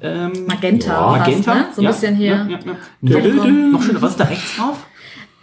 [0.00, 0.86] Ähm, Magenta.
[0.88, 1.54] Ja, fast, Magenta?
[1.54, 1.66] Ne?
[1.74, 2.26] So ein Ja, bisschen hier.
[2.26, 3.32] Ja, ja, ja.
[3.32, 4.86] Noch, noch schöner, was ist da rechts drauf?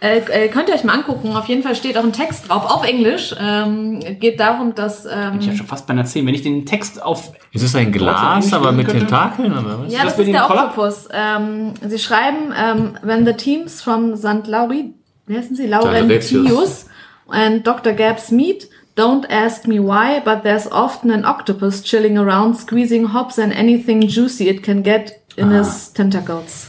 [0.02, 1.36] Äh, äh, könnt ihr euch mal angucken.
[1.36, 3.32] Auf jeden Fall steht auch ein Text drauf, auf Englisch.
[3.38, 5.06] Ähm, geht darum, dass.
[5.06, 6.26] Ähm, Ich habe schon fast bei einer 10.
[6.26, 7.32] Wenn ich den Text auf.
[7.52, 9.92] Ist es ein Glas, aber mit Tentakeln oder was?
[9.92, 10.50] ja, das das ist der?
[10.50, 11.08] Oktopus.
[11.12, 14.48] Ähm, sie schreiben, ähm, when the teams from St.
[14.48, 14.92] Lauri,
[15.26, 15.68] wie heißen sie?
[15.68, 16.86] Laurentius.
[17.28, 17.92] And Dr.
[17.92, 18.68] Gabbs meet.
[18.96, 24.06] Don't ask me why, but there's often an octopus chilling around, squeezing hops and anything
[24.06, 26.66] juicy it can get in his tentacles.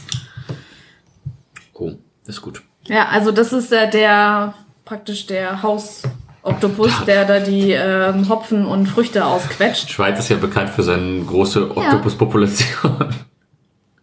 [1.74, 1.90] Oh,
[2.24, 2.62] das ist gut.
[2.88, 4.54] Ja, also das ist äh, der
[4.84, 9.90] praktisch der Hausoktopus, der da die ähm, Hopfen und Früchte ausquetscht.
[9.90, 13.14] Schweiz ist ja bekannt für seine große Oktopuspopulation.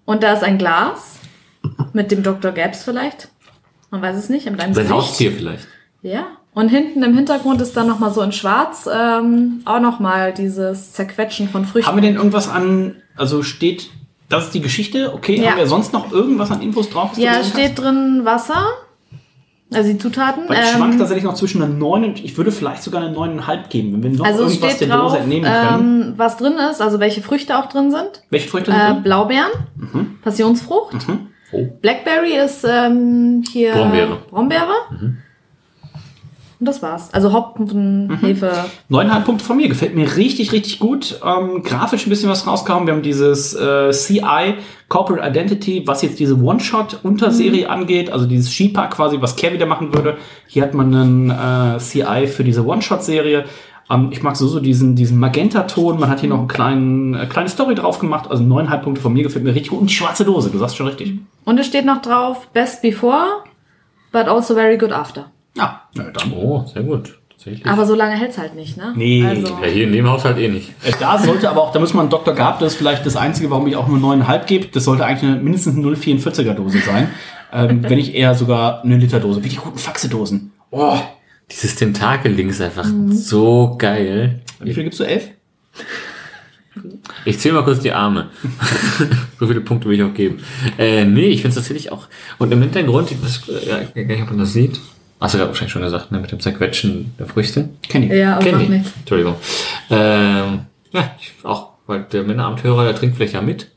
[0.06, 1.20] Und da ist ein Glas
[1.94, 2.52] mit dem Dr.
[2.52, 3.30] Gabbs vielleicht.
[3.92, 5.02] Man weiß es nicht, mit einem Sein Gesicht.
[5.02, 5.68] Haustier vielleicht.
[6.02, 6.26] Ja.
[6.54, 11.48] Und hinten im Hintergrund ist dann nochmal so in schwarz ähm, auch nochmal dieses Zerquetschen
[11.48, 11.88] von Früchten.
[11.88, 12.96] Haben wir denn irgendwas an.
[13.16, 13.90] Also steht.
[14.32, 15.14] Das ist die Geschichte.
[15.14, 15.52] Okay, Ja.
[15.52, 17.12] haben wir sonst noch irgendwas an Infos drauf?
[17.18, 18.66] ja, steht drin Wasser.
[19.74, 20.50] Also die Zutaten.
[20.50, 23.16] Weil ich ähm, schwank tatsächlich noch zwischen einer 9 und ich würde vielleicht sogar eine
[23.16, 26.02] 9,5 geben, wenn wir noch also irgendwas der Dose drauf, entnehmen können.
[26.10, 28.24] ähm, was drin ist, also welche Früchte auch drin sind.
[28.32, 29.04] Welche Früchte sind Äh, drin?
[29.04, 29.52] Blaubeeren,
[30.24, 30.96] Passionsfrucht.
[31.54, 31.68] Oh.
[31.82, 34.18] Blackberry ist ähm, hier Brombeere.
[34.30, 34.74] Brombeere.
[36.62, 37.12] Und das war's.
[37.12, 38.54] Also Hopfen, Hefe.
[38.88, 39.68] Neuneinhalb Punkte von mir.
[39.68, 41.20] Gefällt mir richtig, richtig gut.
[41.26, 42.86] Ähm, grafisch ein bisschen was rausgehauen.
[42.86, 44.54] Wir haben dieses äh, CI,
[44.88, 48.12] Corporate Identity, was jetzt diese One-Shot-Unterserie angeht.
[48.12, 50.18] Also dieses Sheepa quasi, was Care wieder machen würde.
[50.46, 53.46] Hier hat man einen äh, CI für diese One-Shot-Serie.
[53.90, 56.00] Ähm, ich mag so, so diesen, diesen Magenta-Ton.
[56.00, 58.30] Man hat hier noch einen kleinen, äh, kleine Story drauf gemacht.
[58.30, 59.24] Also neuneinhalb Punkte von mir.
[59.24, 59.82] Gefällt mir richtig gut.
[59.82, 61.18] Und die schwarze Dose, du sagst schon richtig.
[61.44, 63.42] Und es steht noch drauf, best before,
[64.12, 65.32] but also very good after.
[65.56, 66.34] Ja, na dann.
[66.34, 67.18] Oh, sehr gut.
[67.30, 67.66] Tatsächlich.
[67.66, 68.94] Aber so lange hält's halt nicht, ne?
[68.96, 69.26] Nee.
[69.26, 70.70] Also, ja, hier in dem Haushalt eh nicht.
[70.84, 72.34] Äh, Da sollte aber auch, da muss man Dr.
[72.36, 74.68] Gab, das ist vielleicht das Einzige, warum ich auch nur 9,5 gebe.
[74.68, 77.10] Das sollte eigentlich eine, mindestens eine 0,44er Dose sein.
[77.52, 79.44] ähm, wenn nicht eher sogar eine Literdose.
[79.44, 80.52] Wie die guten Faxe-Dosen.
[80.70, 80.98] Oh,
[81.50, 84.42] Dieses Tentakel-Ding ist einfach so geil.
[84.60, 85.04] wie viel gibst du?
[85.04, 85.30] 11?
[87.26, 88.30] Ich zähle mal kurz die Arme.
[89.40, 90.38] so viele Punkte will ich auch geben.
[90.78, 92.08] Äh, nee, ich finde es tatsächlich auch.
[92.38, 93.48] Und im Hintergrund, äh, ich weiß
[93.94, 94.80] gar nicht, ob man das sieht.
[95.22, 96.20] Hast du gerade wahrscheinlich schon gesagt, ne?
[96.20, 97.70] Mit dem Zerquetschen der Früchte.
[97.88, 98.12] Kenn ich.
[98.12, 98.70] ja, aber Kenn macht ich.
[98.70, 98.92] nichts.
[99.00, 99.36] Entschuldigung.
[99.92, 100.62] Ähm,
[100.92, 103.68] ja, ich, auch, weil der Männeramthörer, der trinkt vielleicht ja mit.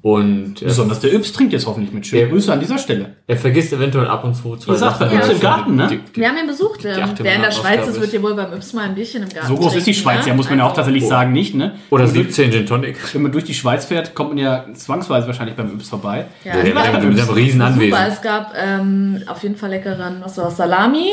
[0.00, 2.06] Und äh, Besonders der Yps trinkt jetzt hoffentlich mit.
[2.06, 2.28] Schöne Ja.
[2.28, 3.16] Grüße an dieser Stelle.
[3.26, 5.20] er vergisst eventuell ab und zu zwei Ihr sagt bei Sachen.
[5.20, 5.88] uns im Garten, ne?
[5.90, 6.84] Die, die, Wir haben ihn besucht.
[6.84, 9.24] Ähm, achte wer in der Schweiz ist, wird hier wohl beim Yps mal ein Bierchen
[9.24, 10.28] im Garten So groß ist die Schweiz, ne?
[10.28, 11.74] ja, muss man ja auch Also- tatsächlich sagen, nicht, ne?
[11.90, 12.96] oder Wenn man durch- 17 Gin Tonic.
[13.14, 16.26] Wenn man durch die Schweiz fährt, kommt man ja zwangsweise wahrscheinlich beim Yps vorbei.
[16.44, 17.66] Ja, der- war der- mit seinem riesen super.
[17.72, 17.98] Anwesen.
[18.08, 21.10] Es gab ähm, auf jeden Fall leckeren, was war Salami,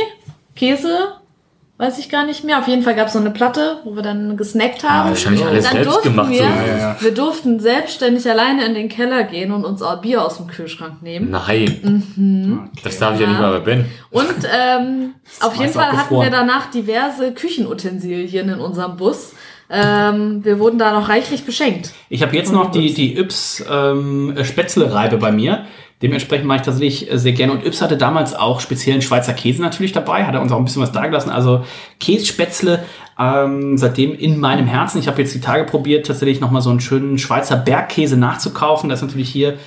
[0.55, 0.95] Käse,
[1.77, 2.59] weiß ich gar nicht mehr.
[2.59, 5.07] Auf jeden Fall gab es so eine Platte, wo wir dann gesnackt haben.
[5.07, 6.43] Ah, wahrscheinlich Und alles dann selbst durften gemacht, Wir, so.
[6.43, 6.97] Ja, ja.
[6.99, 11.01] wir durften selbstständig alleine in den Keller gehen und uns auch Bier aus dem Kühlschrank
[11.01, 11.31] nehmen.
[11.31, 12.65] Nein.
[12.83, 13.85] Das darf ich ja nicht mal bei Ben.
[14.11, 19.33] Und ähm, auf jeden Fall hatten wir danach diverse Küchenutensilien in unserem Bus.
[19.67, 21.91] Ähm, wir wurden da noch reichlich beschenkt.
[22.09, 25.65] Ich habe jetzt noch die, die Yps ähm, Spätzle-Reibe bei mir.
[26.01, 27.53] Dementsprechend mache ich tatsächlich äh, sehr gerne.
[27.53, 30.65] Und Yps hatte damals auch speziellen Schweizer Käse natürlich dabei, hat er uns auch ein
[30.65, 31.31] bisschen was dagelassen.
[31.31, 31.63] Also
[31.99, 32.83] Kässpätzle
[33.17, 34.99] ähm, seitdem in meinem Herzen.
[34.99, 38.89] Ich habe jetzt die Tage probiert, tatsächlich nochmal so einen schönen Schweizer Bergkäse nachzukaufen.
[38.89, 39.57] Das ist natürlich hier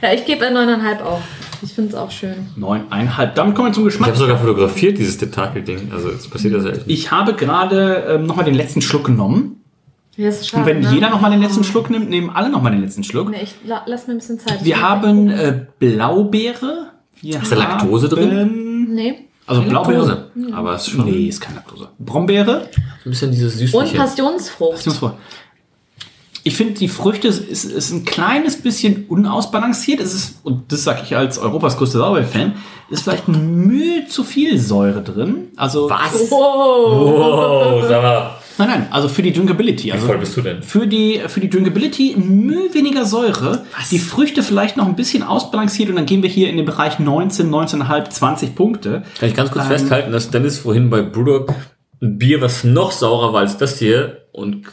[0.00, 1.20] Ja, ich gebe ein 9,5 auch.
[1.62, 2.48] Ich finde es auch schön.
[2.56, 3.34] Neuneinhalb.
[3.34, 4.08] Damit kommen wir zum Ich Geschmack.
[4.08, 5.92] habe sogar fotografiert, dieses Tentakel-Ding.
[5.92, 6.84] Also, es passiert das ja echt.
[6.86, 9.59] Ich habe gerade ähm, nochmal den letzten Schluck genommen.
[10.16, 10.92] Ja, ist schade, Und wenn ne?
[10.92, 13.30] jeder nochmal den letzten Schluck nimmt, nehmen alle nochmal den letzten Schluck.
[13.30, 14.64] Nee, ich la lass mir ein bisschen Zeit.
[14.64, 16.90] Wir haben äh, Blaubeere.
[17.20, 19.26] Wir Ist da Laktose haben- Nee.
[19.46, 20.30] Also Blaubeere.
[20.52, 21.88] Aber es ist schon Nee, ist keine Laktose.
[21.98, 22.68] Brombeere.
[23.04, 23.96] ein bisschen dieses Und Süßliche.
[23.96, 24.72] Passionsfrucht.
[24.76, 25.16] Pass uns vor.
[26.42, 30.00] Ich finde, die Früchte ist, ist ein kleines bisschen unausbalanciert.
[30.00, 32.54] Es ist, und das sage ich als Europas größter Sauerbeer-Fan,
[32.88, 35.48] ist vielleicht Mühe zu viel Säure drin.
[35.56, 36.30] Also, Was?
[36.30, 36.36] Oh.
[36.36, 38.30] Oh, sag mal.
[38.60, 39.90] Nein, nein, also für die Drinkability.
[39.90, 40.62] Also voll bist du denn?
[40.62, 43.64] Für die, für die Drinkability Mühe weniger Säure.
[43.90, 46.98] Die Früchte vielleicht noch ein bisschen ausbalanciert und dann gehen wir hier in den Bereich
[46.98, 49.02] 19, 19,5, 20 Punkte.
[49.18, 51.54] Kann ich ganz kurz Ähm, festhalten, dass Dennis vorhin bei Brewdog
[52.02, 54.66] ein Bier, was noch saurer war als das hier, und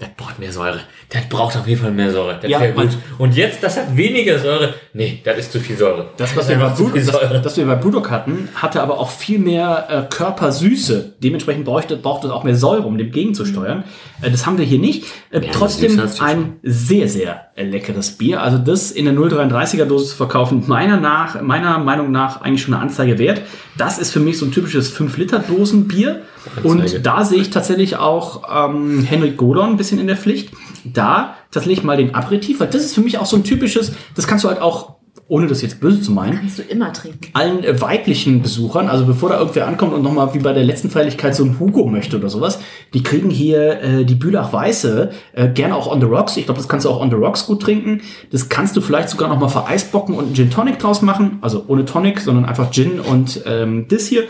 [0.00, 0.80] der braucht mehr Säure.
[1.14, 2.38] Der braucht auf jeden Fall mehr Säure.
[2.42, 2.98] Das Ja, wär man- gut.
[3.18, 4.74] Und jetzt, das hat weniger Säure.
[4.92, 6.06] Nee, das ist zu viel Säure.
[6.16, 6.98] Das, was wir, bei Säure.
[7.34, 11.14] das, das wir bei Brewdog hatten, hatte aber auch viel mehr äh, Körpersüße.
[11.22, 13.84] Dementsprechend bräuchte, braucht es auch mehr Säure, um dem gegenzusteuern.
[14.22, 15.04] Äh, das haben wir hier nicht.
[15.30, 18.42] Äh, Ja, trotzdem ein sehr, sehr leckeres Bier.
[18.42, 22.74] Also das in der 0,33er Dose zu verkaufen, meiner, nach, meiner Meinung nach eigentlich schon
[22.74, 23.42] eine Anzeige wert.
[23.78, 26.22] Das ist für mich so ein typisches 5-Liter-Dosen-Bier.
[26.56, 26.68] Anzeige.
[26.68, 30.50] Und da sehe ich tatsächlich auch ähm, Henrik Godon ein bisschen in der Pflicht.
[30.84, 34.26] Da tatsächlich mal den Aperitif, weil das ist für mich auch so ein typisches, das
[34.26, 34.94] kannst du halt auch,
[35.26, 37.30] ohne das jetzt böse zu meinen, Kannst du immer trinken.
[37.32, 40.90] allen äh, weiblichen Besuchern, also bevor da irgendwer ankommt und nochmal wie bei der letzten
[40.90, 42.58] Feierlichkeit so ein Hugo möchte oder sowas,
[42.92, 46.36] die kriegen hier äh, die Bülach Weiße, äh, gerne auch on the rocks.
[46.36, 48.02] Ich glaube, das kannst du auch on the rocks gut trinken.
[48.32, 51.38] Das kannst du vielleicht sogar nochmal vereisbocken und einen Gin Tonic draus machen.
[51.40, 54.24] Also ohne Tonic, sondern einfach Gin und ähm, das hier.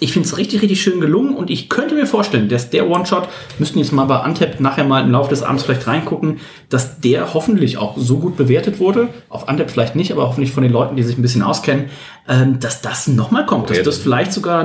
[0.00, 3.28] Ich finde es richtig, richtig schön gelungen und ich könnte mir vorstellen, dass der One-Shot,
[3.58, 7.34] müssten jetzt mal bei Antep nachher mal im Laufe des Abends vielleicht reingucken, dass der
[7.34, 10.96] hoffentlich auch so gut bewertet wurde, auf Antep vielleicht nicht, aber hoffentlich von den Leuten,
[10.96, 11.86] die sich ein bisschen auskennen,
[12.28, 14.64] ähm, dass das nochmal kommt, dass das vielleicht sogar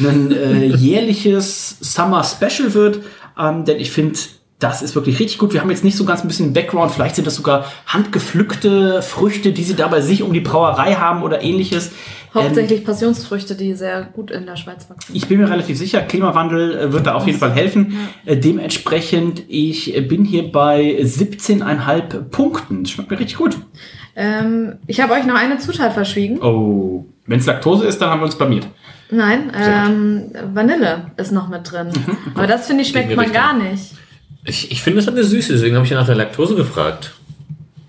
[0.00, 3.00] ein äh, jährliches Summer Special wird,
[3.38, 4.18] ähm, denn ich finde,
[4.58, 5.52] das ist wirklich richtig gut.
[5.52, 6.90] Wir haben jetzt nicht so ganz ein bisschen Background.
[6.92, 11.22] Vielleicht sind das sogar handgepflückte Früchte, die sie da bei sich um die Brauerei haben
[11.22, 11.90] oder ähnliches.
[12.36, 15.14] Ähm, Hauptsächlich Passionsfrüchte, die sehr gut in der Schweiz wachsen.
[15.14, 17.96] ich bin mir relativ sicher, Klimawandel äh, wird da auf jeden Fall helfen.
[18.24, 22.84] Äh, dementsprechend, ich bin hier bei 17,5 Punkten.
[22.84, 23.56] Das schmeckt mir richtig gut.
[24.14, 26.40] Ähm, ich habe euch noch eine Zutat verschwiegen.
[26.42, 28.66] Oh, wenn es Laktose ist, dann haben wir uns blamiert.
[29.10, 31.88] Nein, ähm, Vanille ist noch mit drin.
[31.88, 32.16] Mhm.
[32.34, 33.92] Aber das finde ich schmeckt man gar nicht.
[34.44, 37.14] Ich, ich finde, das hat eine Süße, deswegen habe ich ja nach der Laktose gefragt.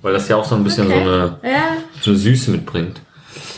[0.02, 1.04] Weil das ja auch so ein bisschen Okay.
[1.04, 3.02] so, eine, Ja, so eine Süße mitbringt.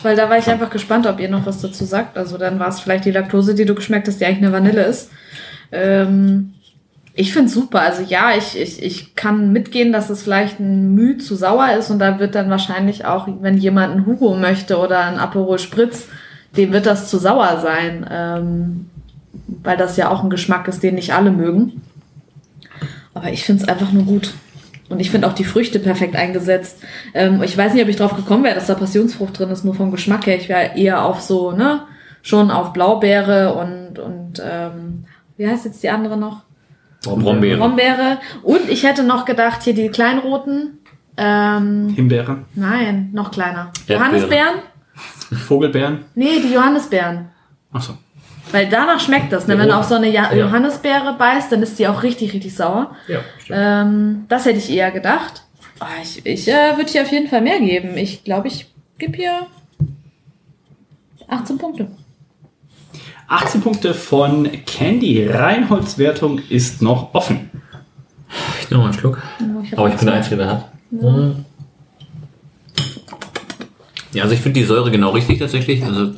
[0.04, 2.16] Weil da war ich einfach gespannt, ob ihr noch was dazu sagt.
[2.16, 4.84] Also dann war es vielleicht die Laktose, die du geschmeckt hast, die eigentlich eine Vanille
[4.84, 5.10] ist.
[5.72, 6.54] Ähm,
[7.14, 7.80] ich finde es super.
[7.80, 11.90] Also ja, ich, ich, ich kann mitgehen, dass es vielleicht ein Mühe zu sauer ist
[11.90, 16.08] und da wird dann wahrscheinlich auch, wenn jemand einen Hugo möchte oder ein Aperol Spritz,
[16.56, 18.06] dem wird das zu sauer sein.
[18.10, 18.86] Ähm,
[19.62, 21.82] weil das ja auch ein Geschmack ist, den nicht alle mögen.
[23.14, 24.32] Aber ich finde es einfach nur gut.
[24.90, 26.82] Und ich finde auch die Früchte perfekt eingesetzt.
[27.14, 29.74] Ähm, ich weiß nicht, ob ich drauf gekommen wäre, dass da Passionsfrucht drin ist, nur
[29.74, 30.36] vom Geschmack her.
[30.36, 31.82] Ich wäre eher auf so, ne,
[32.22, 35.04] schon auf Blaubeere und, und ähm,
[35.36, 36.42] wie heißt jetzt die andere noch?
[37.02, 37.56] Brombeere.
[37.58, 38.18] Brombeere.
[38.42, 40.78] Und ich hätte noch gedacht, hier die kleinroten.
[41.16, 43.70] Ähm, Himbeere, nein, noch kleiner.
[43.86, 43.98] Erdbeere.
[43.98, 44.54] Johannisbeeren?
[45.46, 46.04] Vogelbeeren.
[46.14, 47.28] Nee, die Johannisbeeren.
[47.72, 47.94] Achso.
[48.52, 49.46] Weil danach schmeckt das.
[49.46, 49.58] Ne?
[49.58, 50.46] Wenn du auf so eine ja Ja.
[50.46, 52.94] Johannisbeere beißt, dann ist die auch richtig, richtig sauer.
[53.08, 53.20] Ja,
[53.50, 55.42] Ähm, das hätte ich eher gedacht.
[55.78, 57.96] Ah, ich ich äh, würde hier auf jeden Fall mehr geben.
[57.96, 58.66] Ich glaube, ich
[58.98, 59.46] gebe hier
[61.28, 61.88] 18 Punkte.
[63.28, 65.26] 18 Punkte von Candy.
[65.28, 67.50] Reinholds-Wertung ist noch offen.
[68.60, 69.22] Ich nehme mal einen Schluck.
[69.62, 70.14] ich hab Aber ich bin der.
[70.16, 70.72] Einzige, der hat.
[70.90, 71.44] Mhm.
[74.12, 75.82] Ja, also ich finde die Säure genau richtig tatsächlich.
[75.84, 76.14] Also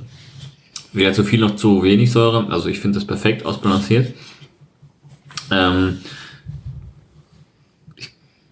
[0.92, 2.46] weder zu viel noch zu wenig Säure.
[2.50, 4.14] Also ich finde das perfekt ausbalanciert.
[5.50, 5.98] Ähm,
[7.96, 8.10] ich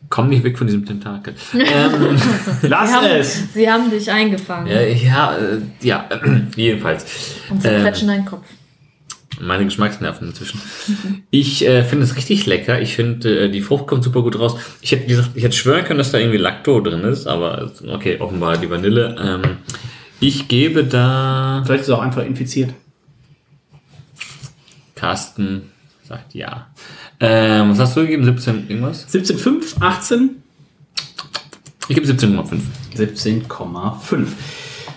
[0.09, 1.35] komme nicht weg von diesem Tentakel.
[1.55, 2.17] ähm,
[2.63, 3.53] Lass Sie haben, es!
[3.55, 6.09] sie haben dich eingefangen äh, ja, äh, ja,
[6.57, 7.37] jedenfalls.
[7.51, 8.47] und sie ähm, quetschen deinen Kopf.
[9.41, 10.61] Meine Geschmacksnerven inzwischen.
[11.31, 12.81] Ich äh, finde es richtig lecker.
[12.83, 14.57] Ich finde, äh, die Frucht kommt super gut raus.
[14.83, 17.73] Ich hätte, wie gesagt, ich hätte schwören können, dass da irgendwie Lacto drin ist, aber
[17.89, 19.17] okay, offenbar die Vanille.
[19.19, 19.57] Ähm,
[20.21, 21.63] ich gebe da.
[21.65, 22.75] Vielleicht ist es auch einfach infiziert.
[24.95, 25.71] Carsten
[26.07, 26.67] sagt ja.
[27.21, 28.25] Ähm, was hast du gegeben?
[28.25, 29.07] 17 irgendwas?
[29.09, 30.43] 17,5, 18,
[31.89, 32.61] Ich gebe 17,5.
[32.97, 34.27] 17,5.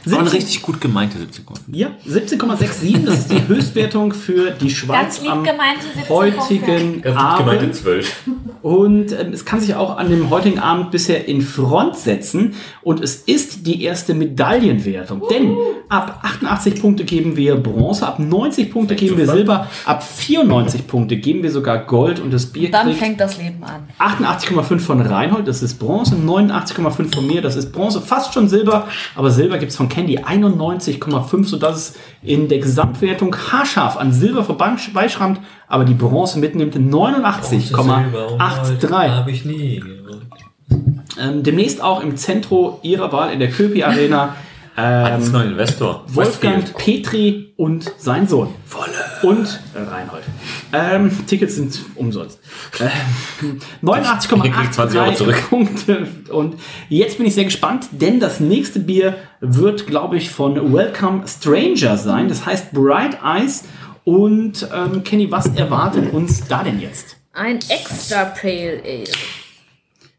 [0.06, 1.58] Aber eine 17 richtig gut gemeinte 17,5.
[1.72, 5.46] Ja, 17,67, das ist die Höchstwertung für die Schweiz am
[6.10, 7.76] heutigen Abend.
[7.76, 8.24] 12.
[8.64, 12.56] Und ähm, es kann sich auch an dem heutigen Abend bisher in Front setzen.
[12.82, 15.22] Und es ist die erste Medaillenwertung.
[15.30, 15.56] Denn
[15.90, 21.18] ab 88 Punkte geben wir Bronze, ab 90 Punkte geben wir Silber, ab 94 Punkte
[21.18, 22.22] geben wir sogar Gold.
[22.22, 23.90] Und das Bier Dann kriegt fängt das Leben an.
[24.00, 28.88] 88,5 von Reinhold, das ist Bronze, 89,5 von mir, das ist Bronze, fast schon Silber,
[29.16, 34.44] aber Silber gibt es von Candy 91,5, sodass es in der Gesamtwertung haarscharf an Silber
[34.44, 38.40] vorbeischrammt, aber die Bronze mitnimmt 89,83.
[39.12, 39.84] Habe ich nie.
[41.20, 44.36] Ähm, demnächst auch im Zentrum ihrer Wahl in der Köpi Arena.
[44.76, 46.04] Als Ähm, neuer Investor.
[46.08, 46.78] Wolfgang Westfield.
[46.78, 48.50] Petri und sein Sohn.
[49.22, 50.24] Und äh, Reinhold.
[50.74, 52.40] Ähm, Tickets sind umsonst.
[52.80, 55.44] Ähm, Ihr kriegt 20 Euro 89,83 zurück.
[55.50, 56.08] Punkte.
[56.32, 56.56] Und
[56.90, 61.98] jetzt bin ich sehr gespannt, denn das nächste Bier wird, glaube ich, von Welcome Stranger
[61.98, 62.28] sein.
[62.28, 63.66] Das heißt Bright Eyes.
[64.06, 67.16] Und ähm, Kenny, was erwartet uns da denn jetzt?
[67.34, 69.04] Ein extra Pale Ale.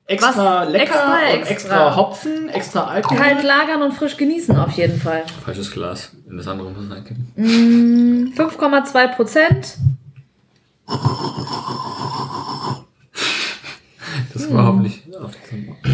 [0.07, 0.69] Extra Was?
[0.71, 1.51] lecker Extra, und extra.
[1.53, 3.17] extra Hopfen, extra Alkohol.
[3.17, 5.23] Kalt lagern und frisch genießen auf jeden Fall.
[5.45, 6.11] Falsches Glas.
[6.29, 8.33] In das andere muss es reinkippen.
[8.37, 9.79] 5,2 Prozent.
[14.33, 15.03] Das war hoffentlich.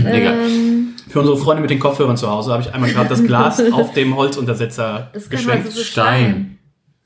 [0.05, 0.35] Egal.
[0.35, 3.63] Ähm, Für unsere Freunde mit den Kopfhörern zu Hause habe ich einmal gerade das Glas
[3.73, 5.67] auf dem Holzuntersetzer geschwenkt.
[5.67, 6.59] also so Stein.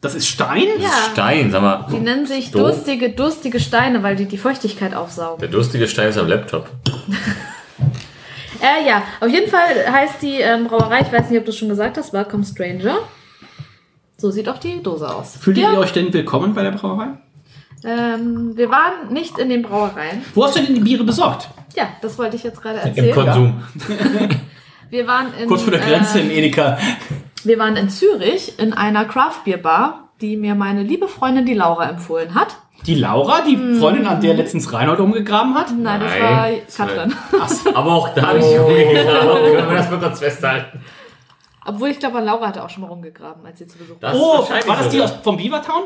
[0.04, 0.66] Das ist Stein?
[0.78, 0.90] Ja.
[1.12, 1.86] Stein, sag mal.
[1.90, 2.60] Die nennen sich Doof.
[2.60, 5.40] durstige, durstige Steine, weil die die Feuchtigkeit aufsaugen.
[5.40, 6.68] Der durstige Stein ist am Laptop.
[8.60, 11.58] Äh, ja, auf jeden Fall heißt die ähm, Brauerei, ich weiß nicht, ob du es
[11.58, 13.00] schon gesagt hast, Welcome Stranger.
[14.16, 15.36] So sieht auch die Dose aus.
[15.36, 17.08] Fühlt ja, ihr euch denn willkommen bei der Brauerei?
[17.84, 20.24] ähm, wir waren nicht in den Brauereien.
[20.34, 21.48] Wo hast du denn die Biere besorgt?
[21.76, 23.14] Ja, das wollte ich jetzt gerade Im erzählen.
[23.14, 23.62] Konsum.
[24.88, 26.78] Wir waren in, Kurz vor der Grenze äh, im Edeka.
[27.44, 31.54] Wir waren in Zürich in einer Craft Beer Bar, die mir meine liebe Freundin, die
[31.54, 32.56] Laura, empfohlen hat.
[32.86, 35.66] Die Laura, die Freundin, an der letztens Reinhold umgegraben hat?
[35.76, 37.14] Nein, das Nein, war Katrin.
[37.74, 39.56] Aber auch da habe ich rumgegraben.
[39.56, 40.80] Können wir das mal kurz festhalten?
[41.66, 44.14] Obwohl ich glaube, Laura hatte auch schon mal rumgegraben, als sie zu Besuch war.
[44.14, 45.84] Oh, war das die aus, vom Beavertown?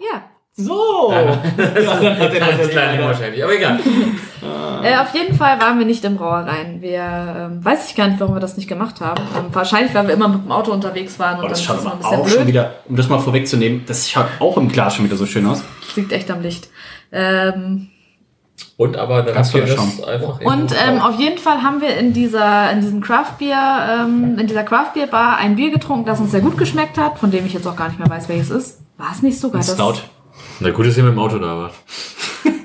[0.00, 0.22] Ja.
[0.56, 1.12] So.
[1.12, 3.78] Ja, dann hat er Das das wahrscheinlich, aber egal.
[4.82, 6.80] Äh, auf jeden Fall waren wir nicht in Brauereien.
[6.80, 7.00] Wir,
[7.52, 9.22] ähm, weiß ich gar nicht, warum wir das nicht gemacht haben.
[9.36, 11.76] Ähm, wahrscheinlich, weil wir immer mit dem Auto unterwegs waren und Oh, das dann schaut
[11.76, 12.38] ist es mal aber ein bisschen auch blöd.
[12.38, 15.46] schon wieder, um das mal vorwegzunehmen, das schaut auch im Glas schon wieder so schön
[15.46, 15.62] aus.
[15.96, 16.68] Liegt echt am Licht.
[17.12, 17.88] Ähm,
[18.76, 22.12] Und aber dann ihr toller das einfach und ähm, auf jeden Fall haben wir in
[22.12, 26.20] dieser, in diesem Craft Beer, ähm, in dieser Craft Beer Bar ein Bier getrunken, das
[26.20, 28.50] uns sehr gut geschmeckt hat, von dem ich jetzt auch gar nicht mehr weiß, welches
[28.50, 28.80] ist.
[28.96, 29.74] War es nicht sogar das?
[29.74, 29.94] Stout.
[30.60, 31.74] Na gut, dass ihr mit dem Auto da wart.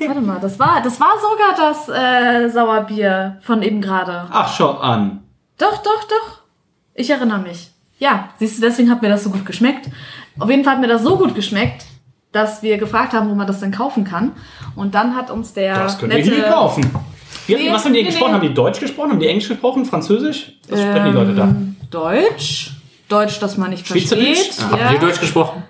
[0.06, 4.28] Warte mal, das war, das war sogar das äh, Sauerbier von eben gerade.
[4.30, 5.24] Ach, schau an.
[5.58, 6.42] Doch, doch, doch.
[6.94, 7.72] Ich erinnere mich.
[7.98, 9.90] Ja, siehst du, deswegen hat mir das so gut geschmeckt.
[10.38, 11.86] Auf jeden Fall hat mir das so gut geschmeckt,
[12.34, 14.34] dass wir gefragt haben, wo man das denn kaufen kann.
[14.76, 16.84] Und dann hat uns der Das könnt ihr hier kaufen.
[17.48, 18.32] Wie, Nee, was haben die nee, gesprochen?
[18.32, 18.38] nee.
[18.40, 19.12] Haben die Deutsch gesprochen?
[19.12, 19.86] Haben die Englisch gesprochen?
[19.86, 20.54] Französisch?
[20.68, 21.44] Was sprechen die Leute da?
[21.44, 22.72] Ähm, Deutsch.
[23.08, 24.52] Deutsch, das man nicht versteht.
[24.60, 24.84] Ah, ja.
[24.86, 25.64] Habt ihr Deutsch gesprochen?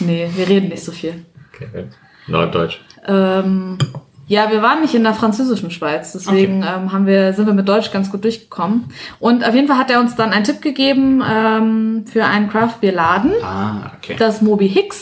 [0.00, 1.24] Nee, wir reden nicht so viel.
[1.60, 1.84] Okay.
[2.26, 2.80] Norddeutsch.
[3.06, 3.78] Ähm,
[4.26, 7.66] ja, wir waren nicht in der französischen Schweiz, deswegen ähm, haben wir, sind wir mit
[7.66, 8.84] Deutsch ganz gut durchgekommen.
[9.20, 13.32] Und auf jeden Fall hat er uns dann einen Tipp gegeben ähm, für einen Craft-Bier-Laden,
[13.42, 14.16] Ah, okay.
[14.18, 15.00] das Moby Hicks.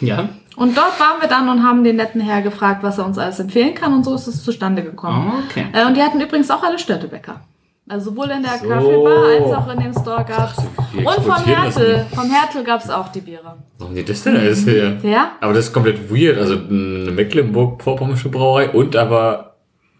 [0.00, 0.28] Ja.
[0.56, 3.38] Und dort waren wir dann und haben den netten Herr gefragt, was er uns alles
[3.40, 5.32] empfehlen kann und so ist es zustande gekommen.
[5.48, 5.66] Okay.
[5.72, 7.40] Äh, und die hatten übrigens auch alle Störtebäcker.
[7.86, 8.66] Also sowohl in der So.
[8.66, 10.56] Craft-Bar als auch in dem Store gab's.
[10.94, 13.56] die Und vom Hertel, vom Hertel gab's auch die Biere.
[13.78, 14.98] Warum die das denn alles hier?
[15.02, 15.32] Ja?
[15.40, 16.38] Aber das ist komplett weird.
[16.38, 19.56] Also eine Mecklenburg-Vorpommersche Brauerei und aber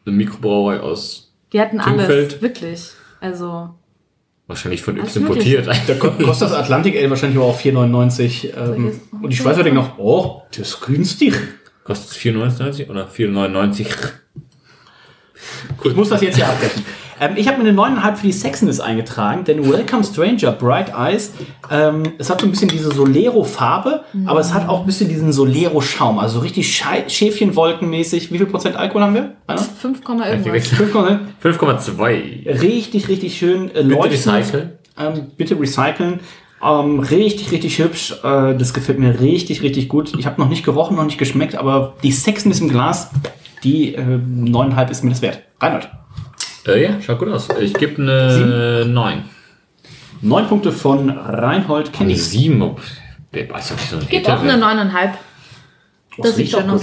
[0.07, 1.35] eine Mikrobrauerei aus.
[1.53, 2.32] Die hatten Thunfeld.
[2.32, 2.91] alles, wirklich.
[3.20, 3.70] Also
[4.47, 5.66] Wahrscheinlich von Yps importiert.
[5.87, 8.51] Da ko- kostet das Atlantic Ale wahrscheinlich aber auch 4,99.
[8.57, 11.35] Ähm, und die Schweizer denken noch, oh, das ist günstig.
[11.85, 13.87] Kostet es 4,99 oder 4,99?
[15.85, 16.85] Ich muss das jetzt hier abbrechen.
[17.21, 21.33] Ähm, ich habe mir eine 9,5 für die Sexiness eingetragen, denn Welcome Stranger, Bright Eyes,
[21.71, 25.33] ähm, es hat so ein bisschen diese Solero-Farbe, aber es hat auch ein bisschen diesen
[25.33, 28.33] Solero-Schaum, also so richtig Schäfchenwolkenmäßig.
[28.33, 29.35] Wie viel Prozent Alkohol haben wir?
[29.49, 29.62] Rainer?
[29.62, 30.73] 5, irgendwas.
[30.73, 31.19] 5,9.
[31.43, 32.61] 5,2.
[32.62, 34.73] Richtig, richtig schön äh, Bitte recyceln.
[34.99, 36.21] Ähm, bitte recyceln.
[36.62, 38.12] Ähm, richtig, richtig hübsch.
[38.23, 40.12] Äh, das gefällt mir richtig, richtig gut.
[40.19, 43.11] Ich habe noch nicht gerochen, noch nicht geschmeckt, aber die Sexiness im Glas,
[43.62, 45.43] die äh, 9,5 ist mir das wert.
[45.61, 45.91] Reinhard.
[46.67, 47.49] Äh, ja, schaut gut aus.
[47.61, 49.25] Ich gebe eine 9.
[50.23, 52.17] Neun Punkte von Reinhold Kenny.
[52.17, 52.61] 7.
[52.62, 52.77] Oh,
[53.35, 55.11] Der weiß doch nicht so ein Gibt Hater, auch eine wer- 9,5.
[56.23, 56.83] Das sieht schön aus.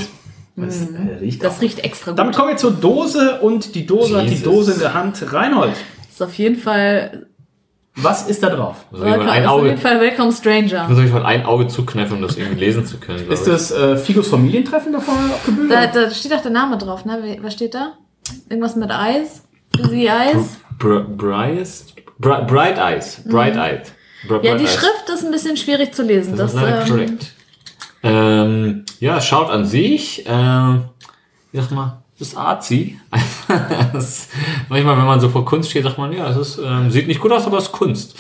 [0.57, 1.61] Das, äh, riecht Das auch.
[1.61, 2.19] riecht extra gut.
[2.19, 4.43] Damit kommen wir zur Dose und die Dose hat die Jesus.
[4.43, 5.33] Dose in der Hand.
[5.33, 5.73] Reinhold,
[6.09, 7.25] ist auf jeden Fall,
[7.95, 8.85] was ist da drauf?
[8.91, 10.89] Muss ich mal ein ist auf Auge, jeden Fall Welcome Stranger.
[10.89, 13.31] muss ich mal ein Auge zukneifen, um das irgendwie lesen zu können.
[13.31, 15.71] Ist das äh, Figos Familientreffen davor abgebildet?
[15.71, 17.37] Da, da steht auch der Name drauf, ne?
[17.41, 17.93] Was steht da?
[18.49, 19.43] Irgendwas mit Eis?
[19.71, 20.57] Busy Eyes?
[20.77, 20.99] Br?
[22.19, 23.21] Bri Bright Eyes.
[23.25, 23.91] Bright Eyed.
[24.27, 24.43] Br Mhm.
[24.43, 24.73] Ja, Bright die Eyes.
[24.73, 26.35] Schrift ist ein bisschen schwierig zu lesen.
[26.35, 27.33] Das, Das, ist leider ähm, korrekt.
[28.03, 30.85] Ähm, ja, schaut an sich, ähm,
[31.51, 32.37] wie sagt man, das ist
[33.93, 34.29] das,
[34.69, 37.31] manchmal, wenn man so vor Kunst steht, sagt man, ja, es ähm, sieht nicht gut
[37.31, 38.15] aus, aber es ist Kunst.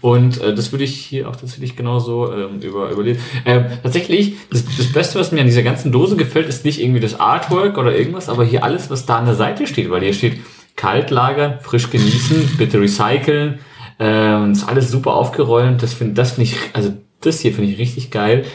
[0.00, 3.20] Und äh, das würde ich hier auch tatsächlich genauso ähm, über, überlegen.
[3.44, 7.00] Ähm, tatsächlich, das, das Beste, was mir an dieser ganzen Dose gefällt, ist nicht irgendwie
[7.00, 10.14] das Artwork oder irgendwas, aber hier alles, was da an der Seite steht, weil hier
[10.14, 10.40] steht
[10.78, 13.58] kalt lagern, frisch genießen, bitte recyceln.
[13.98, 15.82] Ähm, ist alles super aufgeräumt.
[15.82, 18.46] Das finde das finde ich, also das hier finde ich richtig geil.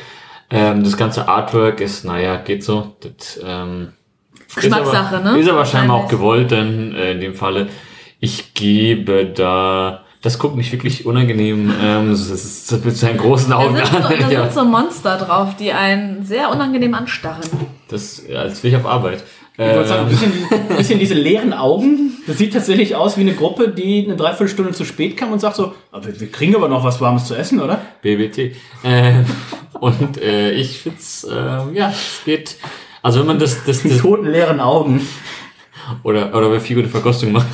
[0.50, 2.96] Ähm, das ganze Artwork ist, naja, geht so.
[3.02, 3.90] Das, ähm,
[4.56, 5.40] Geschmackssache, ist aber, ne?
[5.40, 7.68] Ist aber scheinbar auch gewollt, dann äh, in dem Falle.
[8.20, 13.50] Ich gebe da, das guckt mich wirklich unangenehm, ähm, das ist das mit seinen großen
[13.50, 14.04] Da Augen sind, so, an.
[14.04, 17.44] da ja, sind so Monster drauf, die einen sehr unangenehm anstarren.
[17.90, 19.24] das, ja, als wäre ich auf Arbeit.
[19.56, 20.32] Ich wollte sagen, ein bisschen,
[20.70, 22.12] ein bisschen diese leeren Augen.
[22.26, 25.56] Das sieht tatsächlich aus wie eine Gruppe, die eine Dreiviertelstunde zu spät kam und sagt
[25.58, 27.80] so, "Aber wir, wir kriegen aber noch was Warmes zu essen, oder?
[28.02, 28.56] BBT.
[28.84, 29.24] Äh,
[29.80, 31.34] und äh, ich find's, äh,
[31.74, 32.56] ja, es geht.
[33.04, 35.06] Also wenn man das, das, Die das toten leeren Augen.
[36.04, 37.50] oder, oder wer Figo eine Verkostung macht.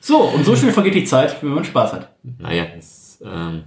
[0.00, 2.10] So, und so schnell vergeht die Zeit, wenn man Spaß hat.
[2.38, 3.62] naja, es ähm,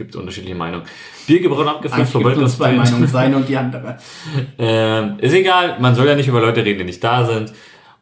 [0.00, 0.84] gibt unterschiedliche Meinungen.
[1.26, 3.98] Bier gebrannt abgefüllt, es nur uns zwei Meinungen, seine und die andere.
[4.58, 7.52] Ähm, ist egal, man soll ja nicht über Leute reden, die nicht da sind.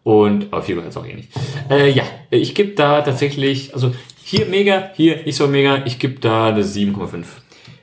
[0.02, 1.30] Und auf Figo jetzt auch eh nicht.
[1.68, 3.92] Äh, ja, ich gebe da tatsächlich, also
[4.22, 7.24] hier mega, hier nicht so mega, ich gebe da eine 7,5.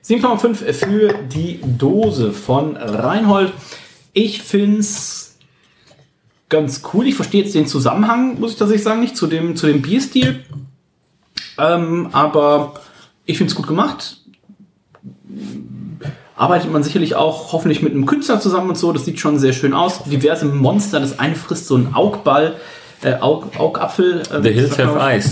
[0.03, 3.53] 7,5 für die Dose von Reinhold.
[4.13, 5.38] Ich find's
[6.49, 7.07] ganz cool.
[7.07, 10.43] Ich verstehe jetzt den Zusammenhang, muss ich tatsächlich sagen, nicht zu dem, zu dem Bierstil.
[11.57, 12.82] Ähm, aber
[13.26, 14.17] ich find's gut gemacht.
[16.36, 18.91] Arbeitet man sicherlich auch hoffentlich mit einem Künstler zusammen und so.
[18.91, 20.03] Das sieht schon sehr schön aus.
[20.03, 20.99] Diverse Monster.
[20.99, 22.55] Das eine frisst so einen Augball,
[23.03, 24.23] äh, Aug, Augapfel.
[24.34, 24.99] ähm, The Hills Have.
[24.99, 25.26] Eyes.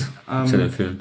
[0.46, 1.00] ist ja der Film.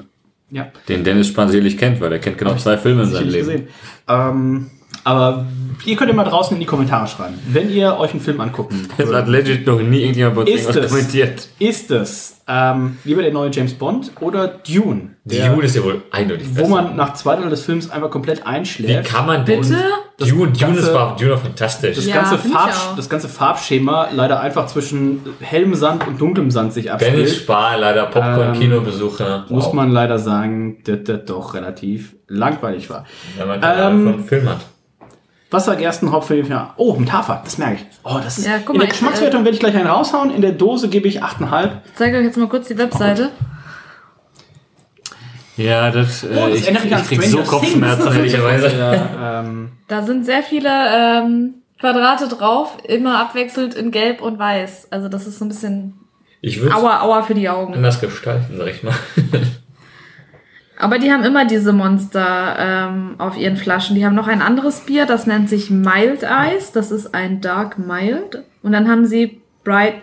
[0.51, 0.67] Ja.
[0.87, 3.67] Den Dennis Spanselig kennt, weil er kennt genau zwei Filme in seinem sicherlich Leben.
[4.07, 4.71] Ähm,
[5.03, 5.45] aber
[5.85, 8.87] ihr könnt ja mal draußen in die Kommentare schreiben, wenn ihr euch einen Film angucken
[8.97, 10.91] Das hat legit noch nie irgendjemand bei uns Ist irgendwas es?
[10.91, 11.47] kommentiert.
[11.59, 15.11] Ist es ähm, lieber der neue James Bond oder Dune?
[15.25, 16.69] Der, Dune ist ja wohl eindeutig wo besser.
[16.69, 19.09] man nach zwei Drittel des Films einfach komplett Wie einschläft.
[19.09, 19.61] kann man denn?
[19.61, 19.77] Bitte?
[20.17, 21.95] Das Dune, Dune ganze- ist war Dune war fantastisch.
[21.95, 26.71] das, Ja, ganze Farb, das ganze Farbschema leider einfach zwischen hellem Sand und dunklem Sand
[26.73, 29.45] sich Dennis abspielt, Spar, leider Popcorn-Kinobesucher.
[29.49, 29.73] muss Wow.
[29.73, 33.05] man leider sagen, dass das doch relativ langweilig war.
[33.37, 34.59] Wenn man Ähm, von Film hat.
[35.53, 36.73] Wassergersten, Hauptfilm, ja.
[36.77, 37.85] Oh, mit Hafer, das merke ich.
[38.03, 38.47] Oh, das ist.
[38.47, 40.31] Ja, guck in mal, der Geschmackswertung werde ich gleich einen raushauen.
[40.31, 41.69] In der Dose gebe ich 8,5.
[41.85, 43.29] Ich zeige euch jetzt mal kurz die Webseite.
[45.55, 48.75] Ja, das, äh, Oh, das ich, ich an krieg so Kopfschmerzen, ehrlicherweise.
[48.75, 54.87] Ja, ähm, Da sind sehr viele ähm, Quadrate drauf, immer abwechselnd in Gelb und Weiß.
[54.89, 55.93] Also das ist so ein bisschen
[56.41, 57.75] Ich würde Aua, Aua für die Augen.
[57.75, 58.95] anders gestalten, sag ich mal.
[60.83, 63.95] Aber die haben immer diese Monster ähm, auf ihren Flaschen.
[63.95, 66.71] Die haben noch ein anderes Bier, das nennt sich Mild Ice.
[66.73, 68.43] Das ist ein Dark Mild.
[68.61, 69.95] Und dann haben sie Bright,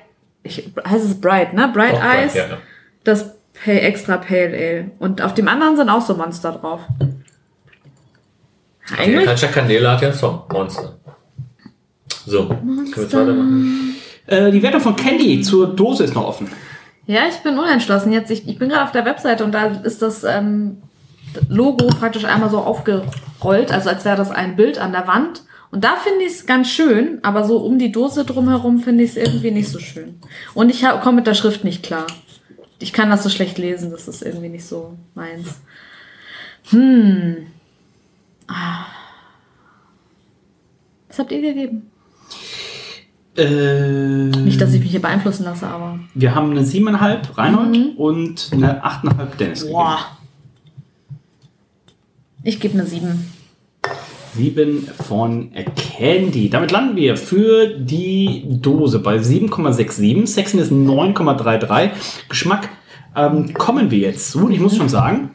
[0.42, 1.70] ich, heißt es Bright, ne?
[1.74, 2.58] Bright Doch, Ice, ja.
[3.04, 4.90] das Pale, extra Pale Ale.
[4.98, 6.80] Und auf dem anderen sind auch so Monster drauf.
[8.98, 10.96] Eigentlich, Katja Candela hat ja einen Song, Monster.
[12.24, 13.96] So, können wir jetzt weitermachen?
[14.26, 16.48] äh, die Wertung von Candy zur Dose ist noch offen.
[17.10, 18.12] Ja, ich bin unentschlossen.
[18.12, 20.80] Jetzt, ich, ich bin gerade auf der Webseite und da ist das ähm,
[21.48, 25.42] Logo praktisch einmal so aufgerollt, also als wäre das ein Bild an der Wand.
[25.72, 29.10] Und da finde ich es ganz schön, aber so um die Dose drumherum finde ich
[29.10, 30.20] es irgendwie nicht so schön.
[30.54, 32.06] Und ich komme mit der Schrift nicht klar.
[32.78, 35.60] ich kann das so schlecht lesen, das ist irgendwie nicht so meins.
[36.70, 37.46] Hm.
[38.46, 38.86] Ah.
[41.08, 41.90] Was habt ihr gegeben?
[43.36, 45.98] Äh, Nicht, dass ich mich hier beeinflussen lasse, aber.
[46.14, 49.66] wir haben eine 7,5 Reinhold und eine 8,5 Dennis.
[49.68, 49.98] Boah.
[52.42, 53.30] Ich gebe eine 7.
[54.34, 56.50] 7 von Candy.
[56.50, 60.26] Damit landen wir für die Dose bei 7,67.
[60.26, 61.90] Sexiness 9,33.
[62.28, 62.68] Geschmack
[63.16, 64.46] ähm, kommen wir jetzt zu.
[64.46, 65.30] Und ich muss schon sagen,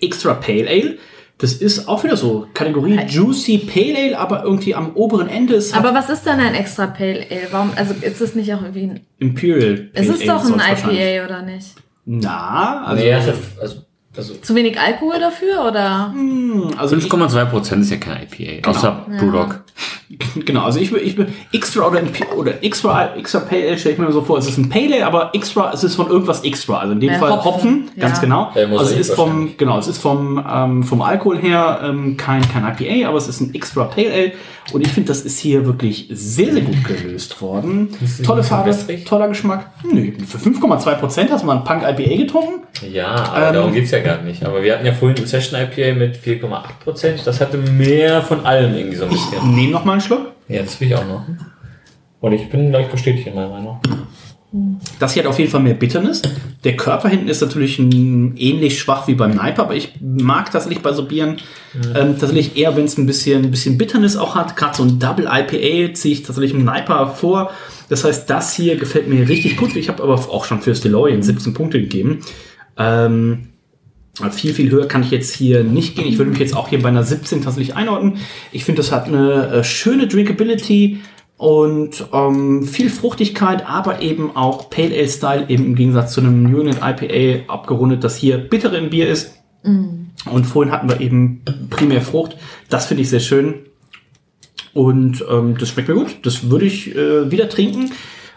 [0.00, 0.98] Extra Pale Ale.
[1.40, 5.74] Das ist auch wieder so Kategorie Juicy Pale Ale, aber irgendwie am oberen Ende ist
[5.74, 7.48] Aber was ist denn ein extra Pale Ale?
[7.50, 9.00] Warum, also ist es nicht auch irgendwie ein.
[9.18, 10.76] Imperial Pale Es ist Ale doch ein.
[10.76, 11.74] IPA, oder nicht?
[12.04, 13.76] Na, also, Nee, also, also,
[14.16, 16.12] also Zu wenig Alkohol dafür, oder?
[16.76, 19.18] also ich, 5,2% ist ja kein IPA, außer Ja.
[19.18, 19.60] Brewdog.
[20.44, 22.02] Genau, also ich, will- ich will extra oder,
[22.36, 25.06] oder extra, extra Pale Ale stelle ich mir so vor, es ist ein Pale Ale,
[25.06, 26.78] aber extra, es ist von irgendwas extra.
[26.78, 28.22] Also in dem Ja, Fall Hopfen, Hopfen, ganz ja.
[28.22, 28.50] genau.
[28.56, 32.16] Ja, muss also es ist vom, genau, es ist vom, ähm, vom Alkohol her ähm,
[32.16, 34.32] kein, kein IPA, aber es ist ein extra Pale Ale.
[34.72, 37.88] Und ich finde, das ist hier wirklich sehr, sehr gut gelöst worden.
[38.02, 39.04] Es Tolle Farbe, wässrig?
[39.04, 39.70] toller Geschmack.
[39.90, 42.60] Nö, für 5,2 Prozent hast du mal ein Punk IPA getrunken.
[42.92, 44.44] Ja, aber Ähm, darum geht's ja gar nicht.
[44.44, 47.24] Aber wir hatten ja vorhin ein Session IPA mit 4,8%.
[47.24, 49.54] Das hatte mehr von allem irgendwie so ein bisschen.
[49.54, 50.32] Nehm noch mal einen Schluck.
[50.48, 51.22] Ja, das will ich auch noch.
[52.20, 53.80] Und ich bin gleich bestätigt in meiner Meinung.
[54.98, 56.22] Das hier hat auf jeden Fall mehr Bitterness.
[56.64, 60.92] Der Körper hinten ist natürlich ähnlich schwach wie beim Niper, aber ich mag tatsächlich bei
[60.92, 61.36] so Bieren
[61.94, 64.56] ähm, tatsächlich eher, wenn es ein bisschen, ein bisschen Bitterness auch hat.
[64.56, 67.52] Gerade so ein Double IPA ziehe ich tatsächlich im Niper vor.
[67.88, 69.76] Das heißt, das hier gefällt mir richtig gut.
[69.76, 72.20] Ich habe aber auch schon fürs DeLorean 17 Punkte gegeben.
[72.76, 73.50] Ähm,
[74.32, 76.06] viel, viel höher kann ich jetzt hier nicht gehen.
[76.06, 78.18] Ich würde mich jetzt auch hier bei einer 17 tatsächlich einordnen.
[78.52, 81.00] Ich finde, das hat eine äh, schöne Drinkability
[81.40, 86.42] und ähm, viel Fruchtigkeit, aber eben auch Pale Ale Style, eben im Gegensatz zu einem
[86.42, 89.32] New England IPA abgerundet, das hier bittere im Bier ist.
[90.30, 92.36] Und vorhin hatten wir eben primär Frucht.
[92.68, 93.54] Das finde ich sehr schön.
[94.74, 96.16] Und ähm, das schmeckt mir gut.
[96.24, 97.90] Das würde ich äh, wieder trinken.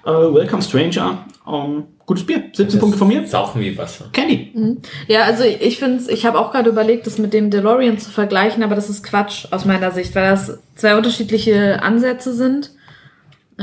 [0.06, 1.26] Äh, Welcome Stranger.
[1.46, 2.42] Ähm, gutes Bier.
[2.54, 3.28] 17 Punkte von mir.
[3.28, 4.06] Saufen wie Wasser.
[4.14, 4.80] Candy.
[5.10, 8.64] Ja, also ich finde ich habe auch gerade überlegt, das mit dem DeLorean zu vergleichen,
[8.64, 12.72] aber das ist Quatsch aus meiner Sicht, weil das zwei unterschiedliche Ansätze sind.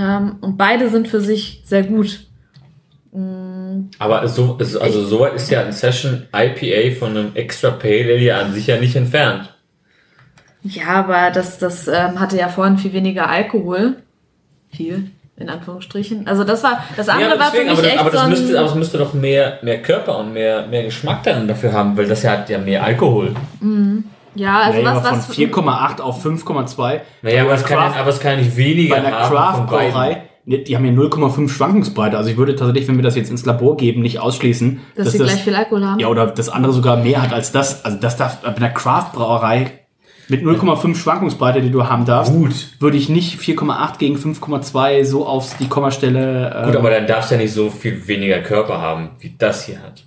[0.01, 2.21] Ähm, und beide sind für sich sehr gut.
[3.99, 8.39] Aber so, also soweit ist ja ein Session IPA von einem Extra Pale Ale ja
[8.39, 9.53] an sich ja nicht entfernt.
[10.63, 13.97] Ja, aber das, das ähm, hatte ja vorhin viel weniger Alkohol.
[14.71, 16.29] Viel, in Anführungsstrichen.
[16.29, 18.31] Also das war, das andere war für deswegen, mich aber, das, aber, das so ein,
[18.31, 21.97] müsste, aber es müsste doch mehr, mehr Körper und mehr, mehr Geschmack dann dafür haben,
[21.97, 23.35] weil das ja hat ja mehr Alkohol.
[24.35, 25.27] Ja, also naja, was, was.
[25.27, 27.01] von 4,8 auf 5,2.
[27.23, 29.29] Naja, aber es, kann, Craft- ja- aber es kann ja nicht weniger bei einer.
[29.29, 32.17] Craft-Brauerei, ne, die haben ja 0,5 Schwankungsbreite.
[32.17, 35.19] Also ich würde tatsächlich, wenn wir das jetzt ins Labor geben, nicht ausschließen, dass sie
[35.19, 35.99] das, gleich viel Alkohol haben.
[36.01, 37.85] ja, oder das andere sogar mehr hat als das.
[37.85, 39.73] Also das darf bei einer Craft-Brauerei
[40.29, 42.55] mit 0,5 Schwankungsbreite, die du haben darfst, Gut.
[42.79, 46.55] würde ich nicht 4,8 gegen 5,2 so auf die Kommastelle.
[46.63, 49.65] Äh, Gut, aber dann darf es ja nicht so viel weniger Körper haben, wie das
[49.67, 50.05] hier hat.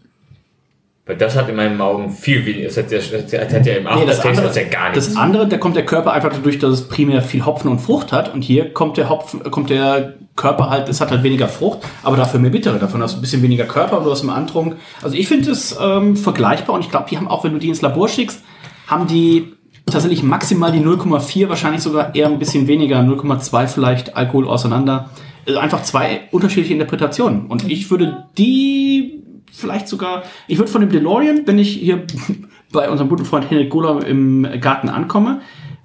[1.06, 2.68] Weil das hat in meinen Augen viel weniger.
[2.68, 5.08] Es hat ja, es hat ja im Nee, das andere, ja gar nichts.
[5.08, 8.14] das andere, da kommt der Körper einfach dadurch, dass es primär viel Hopfen und Frucht
[8.14, 8.34] hat.
[8.34, 12.16] Und hier kommt der Hopfen, kommt der Körper halt, es hat halt weniger Frucht, aber
[12.16, 12.80] dafür mehr Bittere.
[12.80, 14.78] Davon hast du ein bisschen weniger Körper und du hast einen Antrunk.
[15.01, 17.68] Also ich finde es ähm, vergleichbar und ich glaube, die haben auch, wenn du die
[17.68, 18.41] ins Labor schickst,
[18.88, 19.54] haben die
[19.86, 25.10] tatsächlich maximal die 0,4, wahrscheinlich sogar eher ein bisschen weniger, 0,2 vielleicht Alkohol auseinander.
[25.45, 27.47] Also einfach zwei unterschiedliche Interpretationen.
[27.47, 29.22] Und ich würde die
[29.54, 32.04] vielleicht sogar, ich würde von dem DeLorean, wenn ich hier
[32.72, 35.41] bei unserem guten Freund Henrik Gola im Garten ankomme,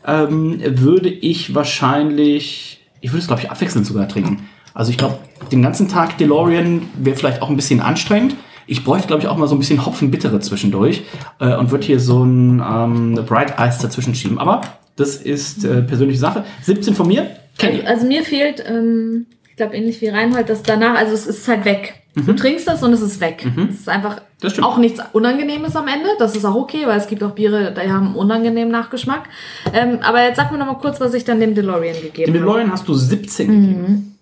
[0.06, 4.48] ähm, würde ich wahrscheinlich, ich würde es glaube ich abwechselnd sogar trinken.
[4.74, 5.18] Also ich glaube,
[5.50, 8.36] den ganzen Tag DeLorean wäre vielleicht auch ein bisschen anstrengend.
[8.66, 11.02] Ich bräuchte, glaube ich, auch mal so ein bisschen Hopfenbittere zwischendurch
[11.40, 14.38] äh, und würde hier so ein ähm, Bright Ice dazwischen schieben.
[14.38, 14.60] Aber
[14.96, 16.44] das ist äh, persönliche Sache.
[16.62, 17.30] 17 von mir.
[17.56, 17.82] Kenny.
[17.82, 21.64] Also mir fehlt, ähm, ich glaube ähnlich wie Reinhold, dass danach, also es ist halt
[21.64, 22.02] weg.
[22.14, 23.46] Du trinkst das und es ist weg.
[23.70, 24.64] Es ist einfach Mhm.
[24.64, 26.10] Auch nichts Unangenehmes am Ende.
[26.18, 29.28] Das ist auch okay, weil es gibt auch Biere, die haben einen unangenehmen Nachgeschmack.
[29.72, 32.42] Ähm, aber jetzt sag mir noch mal kurz, was ich dann dem DeLorean gegeben Dem
[32.42, 32.52] habe.
[32.52, 34.18] DeLorean hast du 17 gegeben.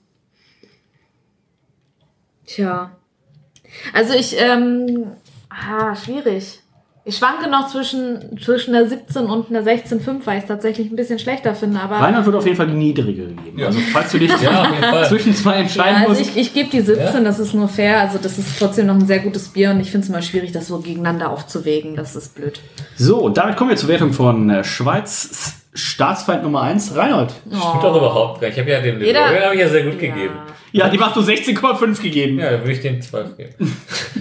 [2.47, 2.93] Tja.
[3.93, 5.07] Also ich, ähm,
[5.51, 6.61] ah, schwierig.
[7.09, 10.97] Ich schwanke noch zwischen, zwischen der 17 und einer 16,5, weil ich es tatsächlich ein
[10.97, 11.79] bisschen schlechter finde.
[11.79, 13.63] Aber Reinhard wird auf jeden Fall die niedrige gegeben.
[13.65, 16.21] Also falls du dich Ja, zwischen zwei Ja, entscheiden also musst.
[16.23, 18.01] ich, ich gebe die 17, das ist nur fair.
[18.01, 20.51] Also das ist trotzdem noch ein sehr gutes Bier und ich finde es immer schwierig,
[20.51, 21.95] das so gegeneinander aufzuwägen.
[21.95, 22.59] Das ist blöd.
[22.97, 27.31] So, und damit kommen wir zur Wertung von äh, Schweiz Staatsfeind Nummer 1, Reinhold.
[27.47, 28.57] Stimmt doch überhaupt gar nicht.
[28.57, 30.35] Ich habe ja den Jeder- DeLorean habe ich ja sehr gut gegeben.
[30.77, 32.39] Ja, die hast du 16,5 gegeben.
[32.39, 33.55] Ja, dann würde ich den 12 geben.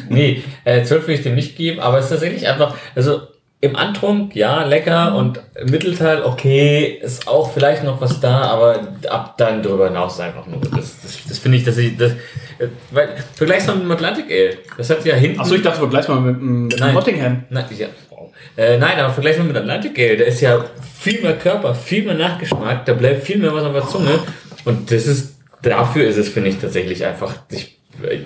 [0.07, 3.21] Nee, äh, 12 will ich dem nicht geben, aber es ist tatsächlich einfach, also
[3.61, 8.87] im Antrunk, ja, lecker und im Mittelteil, okay, ist auch vielleicht noch was da, aber
[9.09, 12.11] ab dann drüber hinaus ist einfach nur, das, das, das finde ich, dass ich, das,
[12.11, 15.39] äh, weil, vergleich's mal mit dem Atlantic Ale, das hat ja hinten...
[15.39, 16.93] Achso, ich dachte, wir gleich mal mit, mit Nein.
[16.93, 17.43] Nottingham.
[17.49, 18.29] Nein, ja, wow.
[18.57, 20.63] äh, nein, aber vergleich mal mit Atlantic Ale, der ist ja
[20.99, 24.19] viel mehr Körper, viel mehr Nachgeschmack, da bleibt viel mehr was auf der Zunge
[24.65, 25.34] und das ist,
[25.69, 27.77] dafür ist es, finde ich, tatsächlich einfach, ich,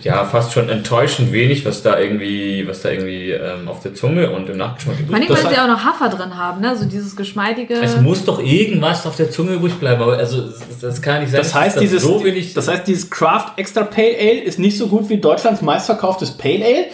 [0.01, 4.31] ja, fast schon enttäuschend wenig, was da irgendwie, was da irgendwie ähm, auf der Zunge
[4.31, 6.75] und im Nachgeschmack allem, Das weil sie hat- auch noch Hafer drin haben, ne?
[6.75, 7.75] So dieses geschmeidige.
[7.75, 11.31] Es muss doch irgendwas auf der Zunge übrig bleiben, aber also das- das kann nicht
[11.31, 11.41] sein.
[11.41, 12.53] Das heißt, dieses, so wenig.
[12.55, 16.65] das heißt, dieses Craft Extra Pale Ale ist nicht so gut wie Deutschlands meistverkauftes Pale
[16.65, 16.85] Ale?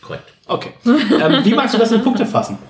[0.00, 0.24] korrekt.
[0.46, 0.70] Okay.
[0.86, 2.58] ähm, wie magst du das in Punkte fassen?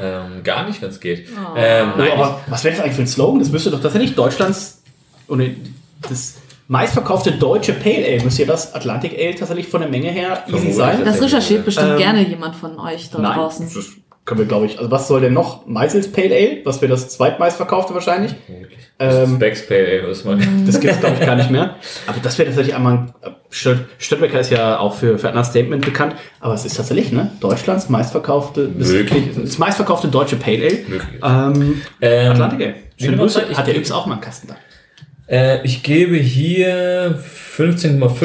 [0.00, 1.28] Ähm, gar nicht, wenn es geht.
[1.56, 3.38] Ähm, Oh, nein, aber was wäre das eigentlich für ein Slogan?
[3.38, 4.82] Das müsste doch tatsächlich Deutschlands
[5.28, 5.44] oder
[6.08, 6.36] das
[6.68, 8.24] meistverkaufte deutsche Pale Ale.
[8.24, 11.04] Müsste ja das Atlantic Ale tatsächlich von der Menge her easy sein?
[11.04, 13.66] das recherchiert bestimmt Ähm, gerne jemand von euch da Nein, draußen.
[13.72, 13.86] das
[14.24, 14.78] können wir, glaube ich.
[14.78, 15.66] Also was soll denn noch?
[15.66, 18.34] Meisels Pale Ale, was wäre das zweitmeistverkaufte wahrscheinlich?
[18.98, 20.38] ähm, Becks Pale Ale ist mal.
[20.66, 21.76] Das gibt es, glaube ich, gar nicht mehr.
[22.06, 23.14] Aber das wäre tatsächlich einmal ein.
[23.50, 27.30] Stört- Störtbecker ist ja auch für, für Understatement bekannt, aber es ist tatsächlich, ne?
[27.38, 30.78] Deutschlands meistverkaufte, das, Möglich das meistverkaufte deutsche Pale Ale.
[30.88, 31.20] Möglich.
[31.22, 32.74] Ähm, Ähm, Atlantic Ale.
[33.00, 33.42] Schöne Grüße.
[33.56, 34.56] Hat der Yps auch mal einen Kasten da.
[35.32, 37.22] Äh, ich gebe hier
[37.56, 38.22] 15,5.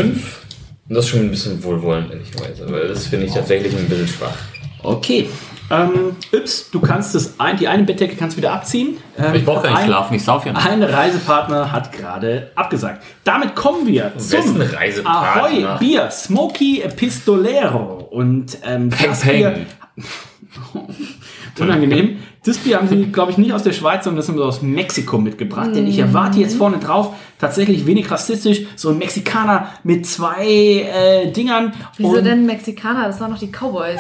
[0.89, 2.72] Und das ist schon ein bisschen wohlwollend, ehrlicherweise.
[2.72, 4.36] Weil das finde ich tatsächlich ein bisschen schwach.
[4.82, 5.30] Okay.
[5.72, 8.97] Ähm, Yps, du kannst das ein, die eine Bettdecke kannst du wieder abziehen.
[9.17, 10.65] Ähm, Ich brauche gar nicht ein- schlafen, ich sauf ja nicht.
[10.65, 13.03] Ein Reisepartner hat gerade abgesagt.
[13.24, 14.57] Damit kommen wir zum?
[15.05, 18.07] Ahoi Bier Smoky Pistolero.
[18.09, 19.65] Und ähm, das Peng, Bier,
[21.59, 22.20] unangenehm.
[22.45, 24.61] Das Bier haben sie, glaube ich, nicht aus der Schweiz, sondern das haben sie aus
[24.61, 25.70] Mexiko mitgebracht.
[25.76, 31.32] Denn ich erwarte jetzt vorne drauf tatsächlich wenig rassistisch so ein Mexikaner mit zwei äh,
[31.32, 31.74] Dingern.
[31.97, 33.07] Wieso denn Mexikaner?
[33.07, 33.99] Das waren noch die Cowboys.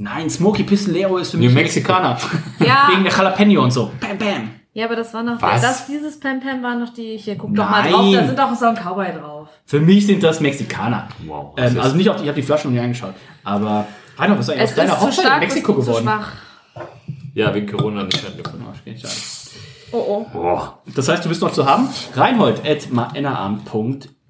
[0.00, 1.92] Nein, Smoky Pistolero ist für New mich Mexico.
[1.92, 2.18] Mexikaner.
[2.66, 2.88] Ja.
[2.90, 3.90] Wegen der Jalapeno und so.
[4.00, 4.50] Bam, bam.
[4.72, 5.40] Ja, aber das war noch.
[5.42, 5.60] Was?
[5.62, 7.16] Das, dieses Pam Pam war noch die.
[7.18, 7.92] Hier, guck doch mal Nein.
[7.92, 8.14] drauf.
[8.14, 9.48] Da sind auch so ein Cowboy drauf.
[9.66, 11.08] Für mich sind das Mexikaner.
[11.26, 13.14] Wow, Ähm, also nicht auf die, ich habe die Flasche noch nicht angeschaut.
[13.44, 13.86] Aber
[14.16, 16.02] Reinhold, was ist eigentlich Es aus deiner Hochzeit in Mexiko geworden?
[16.04, 16.32] schwach.
[17.34, 18.66] Ja, wegen Corona nicht stattgefunden.
[19.92, 20.60] Oh oh.
[20.94, 21.88] Das heißt, du bist noch zu haben?
[22.14, 22.88] Reinhold at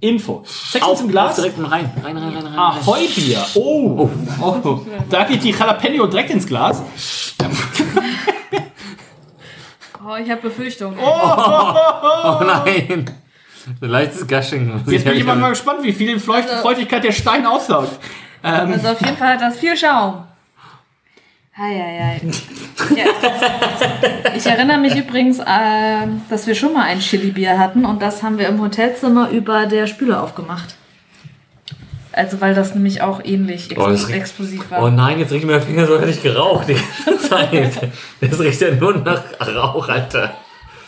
[0.00, 0.42] maennerabend.info.
[0.46, 1.36] Sex ist im Glas.
[1.36, 1.90] direkt rein.
[2.02, 2.58] Rein, rein, rein, rein.
[2.58, 3.44] Ahoi Bier.
[3.54, 4.08] Oh.
[4.40, 4.80] oh.
[5.08, 6.82] Da geht die Jalapeno direkt ins Glas.
[10.02, 10.98] Oh, ich habe Befürchtungen.
[10.98, 13.04] Oh nein.
[13.80, 14.82] So leichtes Gushing.
[14.86, 17.98] Jetzt bin ich mal, gespannt, wie viel Feucht Feuchtigkeit der Stein aussaugt.
[18.42, 20.24] Also auf jeden Fall hat das viel Schaum.
[21.60, 22.20] Heieiei.
[22.96, 23.04] Ja.
[24.34, 28.38] Ich erinnere mich übrigens, äh, dass wir schon mal ein Chili-Bier hatten und das haben
[28.38, 30.76] wir im Hotelzimmer über der Spüle aufgemacht.
[32.12, 34.82] Also weil das nämlich auch ähnlich Oh, ex explosiv war.
[34.82, 37.92] Oh nein, jetzt riecht mein Finger so, hätte ich geraucht die ganze Zeit.
[38.20, 39.22] Das riecht ja nur nach
[39.54, 40.34] Rauch, Alter.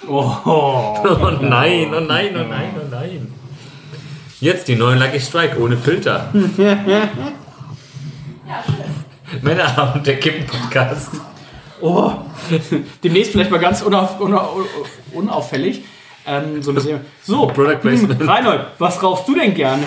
[0.08, 0.34] Oh.
[0.44, 3.32] Oh nein, oh nein, oh nein, oh nein.
[4.40, 6.32] Jetzt die neuen Lucky Strike ohne Filter.
[9.40, 11.10] Männerabend, der Kippen-Podcast.
[11.80, 12.12] Oh.
[13.02, 14.48] Demnächst vielleicht mal ganz unauf, una,
[15.12, 15.84] unauffällig.
[16.24, 18.20] Ähm, so, ein bisschen, so Product Placement.
[18.20, 19.82] hm, Reinhold, was rauchst du denn gerne?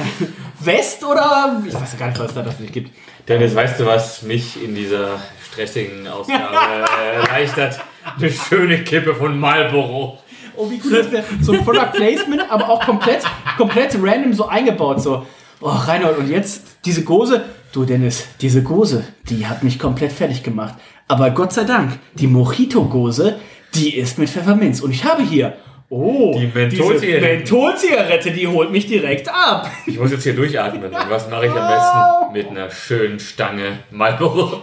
[0.59, 1.61] West oder?
[1.65, 2.91] Ich weiß ja gar nicht, was da das nicht gibt.
[3.27, 5.11] Dennis, weißt du, was mich in dieser
[5.49, 6.43] stressigen Ausgabe
[7.15, 7.79] erleichtert?
[8.17, 10.19] Eine schöne Kippe von Marlboro.
[10.57, 11.23] Oh, wie cool das wäre.
[11.41, 13.23] So ein Product Placement, aber auch komplett,
[13.57, 15.01] komplett random so eingebaut.
[15.01, 15.25] So,
[15.61, 17.45] oh, Reinhold, und jetzt diese Gose.
[17.75, 20.75] Du, Dennis, diese Gose, die hat mich komplett fertig gemacht.
[21.09, 23.35] Aber Gott sei Dank, die Mojito-Gose,
[23.73, 24.79] die ist mit Pfefferminz.
[24.79, 25.57] Und ich habe hier,
[25.89, 27.37] oh, Die Mentholzigarette.
[27.37, 29.69] Mentholzigarette, die holt mich direkt ab.
[29.87, 30.83] Ich muss jetzt hier durchatmen.
[30.85, 32.33] Und was mache ich am besten?
[32.33, 34.61] Mit einer schönen Stange Marlboro.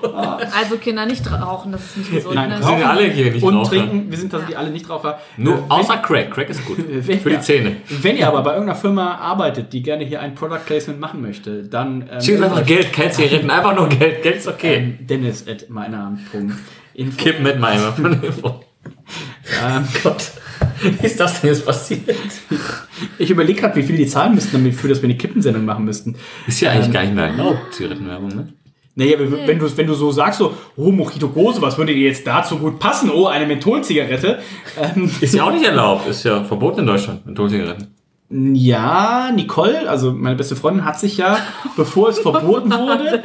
[0.55, 2.35] Also Kinder nicht rauchen, das ist nicht gesund.
[2.35, 2.59] Nein, ne?
[2.59, 3.71] Wir sind alle hier nicht Und Raucher.
[3.71, 5.21] trinken, wir sind tatsächlich alle Nichtraucher.
[5.37, 6.31] Nur Äh, außer Crack.
[6.33, 6.79] Crack ist gut.
[6.89, 7.77] wenn, Für die Zähne.
[7.89, 11.63] Wenn ihr aber bei irgendeiner Firma arbeitet, die gerne hier ein Product Placement machen möchte,
[11.65, 14.23] dann ähm, Schickt uns einfach Geld, keine Zigaretten, einfach nur Geld.
[14.23, 14.75] Geld ist okay.
[14.77, 17.17] ähm, Dennis at meiner.info.
[17.17, 17.93] Kipp mit meinem.
[19.65, 20.33] Ähm, Gott.
[20.83, 22.03] Wie ist das denn jetzt passiert?
[23.19, 25.85] ich überlege gerade, wie viel die zahlen müssten, damit für das wir eine Kippensendung machen
[25.85, 26.17] müssten.
[26.47, 28.53] Ist ja eigentlich gar nicht mehr erlaubt, Zigarettenwerbung, ne?
[28.95, 32.09] Naja, wenn wenn du, wenn du so sagst, so, oh, Mojito Gose, was würde dir
[32.09, 33.11] jetzt dazu gut passen?
[33.11, 34.41] Oh, eine Mentholzigarette.
[34.79, 37.95] Ähm, Ist ja auch nicht erlaubt, ist ja verboten in Deutschland, Mentholzigaretten.
[38.33, 41.37] Ja, Nicole, also meine beste Freundin, hat sich ja,
[41.77, 43.23] bevor es verboten wurde,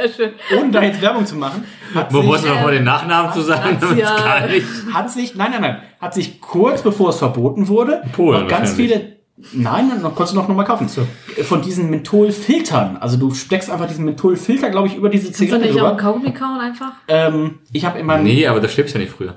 [0.59, 1.63] ohne da jetzt Werbung zu machen,
[1.95, 4.65] hat Wo sich, man mal den Nachnamen zu sagen, nicht.
[4.93, 8.73] hat sich, nein, nein, nein, hat sich kurz bevor es verboten wurde, Polen noch ganz
[8.73, 9.17] viele,
[9.53, 10.89] Nein, dann konntest du noch, noch mal kaufen.
[11.43, 12.97] Von diesen Mentholfiltern.
[12.97, 15.89] Also du steckst einfach diesen Mentholfilter, glaube ich, über diese Kannst du Zigarette nicht auch
[15.89, 16.11] einen drüber.
[16.11, 16.93] Kaugummi kauen einfach?
[17.07, 19.35] Ähm, ich habe meinem, Nee, aber da stirbst du ja nicht früher.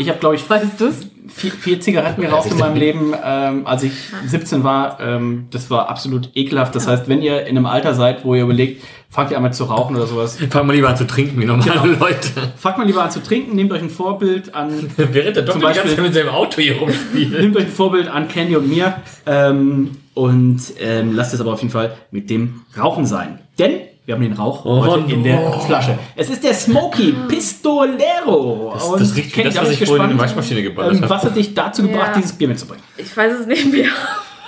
[0.00, 1.06] Ich habe glaube ich Weißt du's?
[1.28, 3.92] vier, vier Zigaretten geraucht in meinem Leben, ähm, als ich
[4.26, 4.98] 17 war.
[5.00, 6.74] Ähm, das war absolut ekelhaft.
[6.74, 9.64] Das heißt, wenn ihr in einem Alter seid, wo ihr überlegt, fangt ihr einmal zu
[9.64, 11.84] rauchen oder sowas, Fang mal lieber an zu trinken, wie normale Genau.
[12.00, 12.52] Leute.
[12.56, 16.00] fangt mal lieber an zu trinken, nehmt euch ein Vorbild an Während der Zum Beispiel-
[16.02, 17.38] mit seinem Auto hier rumspielt.
[17.40, 18.94] Nehmt euch ein Vorbild an Candy und mir
[19.26, 23.38] ähm, und ähm, lasst es aber auf jeden Fall mit dem Rauchen sein.
[23.58, 23.72] Denn
[24.10, 25.52] wir haben den Rauch Oh, heute in der no.
[25.60, 25.96] Flasche.
[26.16, 28.72] Es ist der Smoky Pistolero.
[28.74, 30.94] Das, Und das riecht wie das, da was ich vorhin in die gespannt, Waschmaschine geballert
[30.94, 31.10] ähm, habe.
[31.10, 32.14] Was hat dich dazu gebracht, Ja.
[32.16, 32.82] dieses Bier mitzubringen?
[32.96, 33.86] Ich weiß es nicht mehr.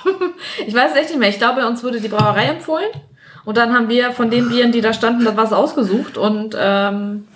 [0.67, 1.29] ich weiß es echt nicht mehr.
[1.29, 2.89] Ich glaube, uns wurde die Brauerei empfohlen.
[3.45, 7.29] Und dann haben wir von den Bieren, die da standen, das was ausgesucht und ähm,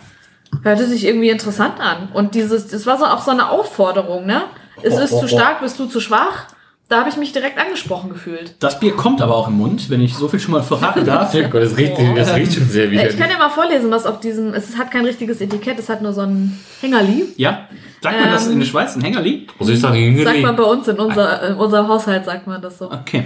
[0.64, 2.08] hörte sich irgendwie interessant an.
[2.12, 4.42] Und dieses, das war so auch so eine Aufforderung, ne?
[4.82, 5.28] Es Oh, ist oh, zu oh.
[5.28, 6.46] stark, bist du zu schwach?
[6.88, 8.54] Da habe ich mich direkt angesprochen gefühlt.
[8.60, 11.34] Das Bier kommt aber auch im Mund, wenn ich so viel schon mal verraten darf.
[11.34, 13.14] Oh Gott, das riecht, das riecht schon sehr Äh, widerlich.
[13.14, 14.54] Ich kann ja mal vorlesen, was auf diesem.
[14.54, 17.24] Es hat kein richtiges Etikett, es hat nur so ein Hängerli.
[17.36, 17.66] Ja?
[18.00, 19.48] Sagt man das Ähm, in der Schweiz, ein Hängerli?
[19.58, 22.78] Muss ich sagen, Sagt man bei uns in unser, in unser Haushalt, sagt man das
[22.78, 22.90] so.
[22.92, 23.24] Okay.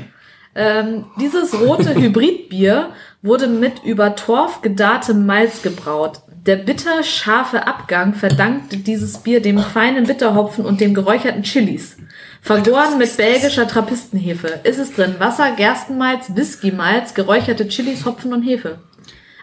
[0.54, 2.88] Ähm, dieses rote Hybridbier
[3.22, 6.20] wurde mit über Torf gedarrtem Malz gebraut.
[6.46, 11.98] Der bitter-scharfe Abgang verdankte dieses Bier dem feinen Bitterhopfen und dem geräucherten Chilis.
[12.42, 14.60] Vergoren mit belgischer Trappistenhefe.
[14.64, 18.78] Ist es drin Wasser, Gerstenmalz, Whiskymalz, geräucherte Chilis, Hopfen und Hefe.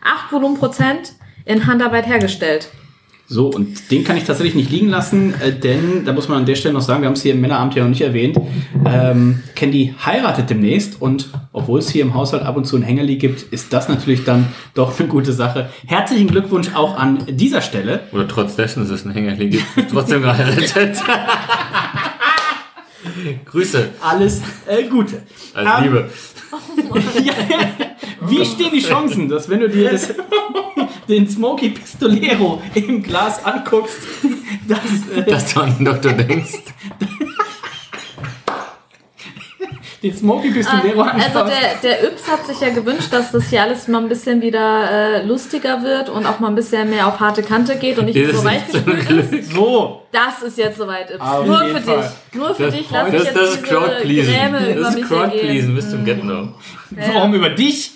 [0.04, 1.14] 8 Volumenprozent
[1.45, 2.70] in Handarbeit hergestellt.
[3.30, 6.45] So, und den kann ich tatsächlich nicht liegen lassen, äh, denn da muss man an
[6.45, 8.38] der Stelle noch sagen, wir haben es hier im Männeramt ja noch nicht erwähnt.
[8.86, 13.18] Ähm, Candy heiratet demnächst und obwohl es hier im Haushalt ab und zu ein Hängerli
[13.18, 15.70] gibt, ist das natürlich dann doch eine gute Sache.
[15.86, 18.02] Herzlichen Glückwunsch auch an dieser Stelle.
[18.14, 21.04] Oder trotz dessen, dass es ein Hängerli gibt, trotzdem geheiratet.
[23.45, 23.89] Grüße.
[24.01, 25.24] Alles äh, Gute.
[25.53, 26.09] Als Ähm, Liebe.
[27.24, 27.34] Ja,
[28.22, 30.13] wie stehen die Chancen, dass wenn du dir das,
[31.09, 33.97] den Smoky Pistolero im Glas anguckst,
[34.68, 34.80] dass
[35.15, 36.53] äh, Dass du an den Doktor denkst.
[40.04, 41.54] Den Smoky Pistolero Also anschaust?
[41.84, 44.91] der, der Yps hat sich ja gewünscht, dass das hier alles mal ein bisschen wieder
[44.91, 48.16] äh, lustiger wird und auch mal ein bisschen mehr auf harte Kante geht und nicht
[48.18, 48.78] Das so ist weich so
[49.38, 49.52] ist.
[49.54, 51.22] so, Das ist jetzt soweit, Yps.
[51.22, 51.98] Auf Nur für Fall.
[51.98, 52.39] dich.
[52.39, 54.32] Nur für Das, dich lass ich das, jetzt das ist diese.
[54.32, 55.76] Gräme über Das mich ist Crowdpleasing ergehen.
[55.76, 56.34] bis zum Get-No.
[56.91, 57.14] Ja.
[57.16, 57.91] warum über dich?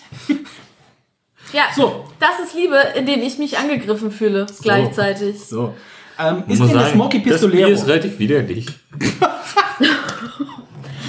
[1.54, 2.06] Ja, So.
[2.20, 5.39] das ist Liebe, in dem ich mich angegriffen fühle gleichzeitig.
[5.39, 5.74] So.
[6.20, 7.70] Ähm, ist muss denn der sagen, Smoky das Bier Pistolero?
[7.70, 8.66] ist relativ widerlich.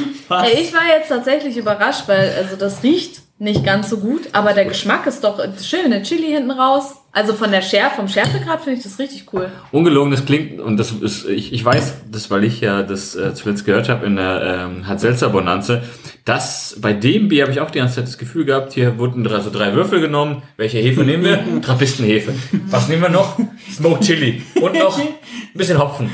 [0.29, 0.49] Was?
[0.49, 4.53] Ey, ich war jetzt tatsächlich überrascht, weil also das riecht nicht ganz so gut, aber
[4.53, 6.95] der Geschmack ist doch schön, der Chili hinten raus.
[7.11, 9.51] Also von der Schärfe, vom Schärfegrad finde ich das richtig cool.
[9.73, 13.35] Ungelogen, das klingt, und das ist, ich, ich weiß das, weil ich ja das äh,
[13.35, 15.83] zuletzt gehört habe in der ähm, Hat-Selzer-Bonanze,
[16.25, 19.25] dass bei dem Bier habe ich auch die ganze Zeit das Gefühl gehabt, hier wurden
[19.25, 20.43] drei, so drei Würfel genommen.
[20.57, 21.61] Welche Hefe nehmen wir?
[21.63, 22.33] Trappistenhefe.
[22.69, 23.41] Was nehmen wir noch?
[23.73, 24.41] Smoked Chili.
[24.61, 25.09] Und noch ein
[25.55, 26.11] bisschen Hopfen.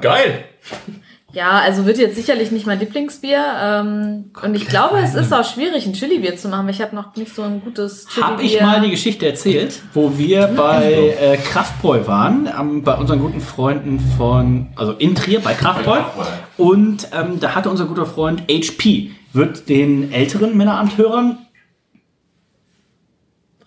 [0.00, 0.44] Geil!
[1.32, 3.44] Ja, also wird jetzt sicherlich nicht mein Lieblingsbier.
[3.60, 6.94] Ähm, und ich glaube, es ist auch schwierig, ein Chili-Bier zu machen, weil ich habe
[6.94, 8.24] noch nicht so ein gutes Chili-Bier.
[8.32, 13.18] Habe ich mal die Geschichte erzählt, wo wir bei äh, Kraftbräu waren, ähm, bei unseren
[13.20, 16.00] guten Freunden von, also in Trier bei Kraftbräu.
[16.56, 21.38] Und ähm, da hatte unser guter Freund HP, wird den älteren Männeramthörern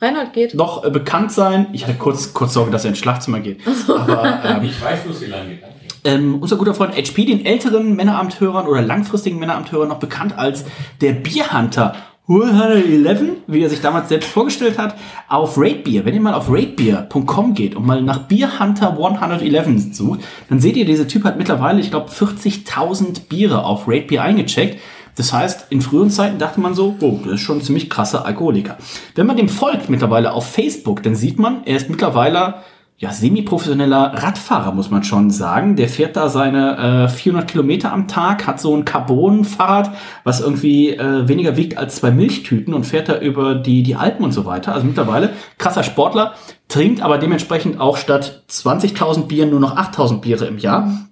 [0.01, 0.53] Reinhold geht.
[0.53, 1.67] noch äh, bekannt sein.
[1.73, 3.59] Ich hatte kurz, kurz Sorge, dass er ins Schlafzimmer geht.
[3.89, 5.61] Aber ähm, Ich weiß, wo es hier lang geht.
[6.03, 10.65] Ähm, unser guter Freund HP, den älteren Männeramthörern oder langfristigen Männeramthörern noch bekannt als
[11.01, 11.95] der Bierhunter
[12.29, 14.95] 111, wie er sich damals selbst vorgestellt hat,
[15.27, 16.05] auf Ratebeer.
[16.05, 20.85] Wenn ihr mal auf ratebeer.com geht und mal nach Bierhunter 111 sucht, dann seht ihr,
[20.85, 24.79] dieser Typ hat mittlerweile, ich glaube, 40.000 Biere auf Ratebeer eingecheckt.
[25.15, 28.25] Das heißt, in früheren Zeiten dachte man so, oh, das ist schon ein ziemlich krasser
[28.25, 28.77] Alkoholiker.
[29.15, 32.61] Wenn man dem folgt mittlerweile auf Facebook, dann sieht man, er ist mittlerweile
[32.99, 35.77] ja, semi-professioneller Radfahrer, muss man schon sagen.
[35.77, 39.91] Der fährt da seine äh, 400 Kilometer am Tag, hat so ein Carbon-Fahrrad,
[40.25, 44.25] was irgendwie äh, weniger wiegt als zwei Milchtüten und fährt da über die, die Alpen
[44.25, 44.73] und so weiter.
[44.73, 46.33] Also mittlerweile krasser Sportler,
[46.67, 51.08] trinkt aber dementsprechend auch statt 20.000 Bieren nur noch 8.000 Biere im Jahr.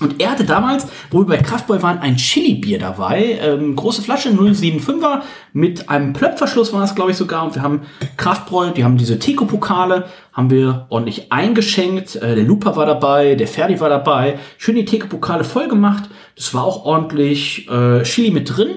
[0.00, 3.38] Und er hatte damals, wo wir bei Kraftboy waren, ein Chili-Bier dabei.
[3.40, 5.22] Ähm, große Flasche, 075er,
[5.52, 7.44] mit einem Plöpfverschluss war es, glaube ich, sogar.
[7.44, 7.82] Und wir haben
[8.16, 12.16] Kraftbräu, die haben diese Teco-Pokale, haben wir ordentlich eingeschenkt.
[12.16, 14.38] Äh, der Lupa war dabei, der Ferdi war dabei.
[14.58, 16.10] Schön die Teco-Pokale voll gemacht.
[16.34, 18.70] Das war auch ordentlich äh, Chili mit drin.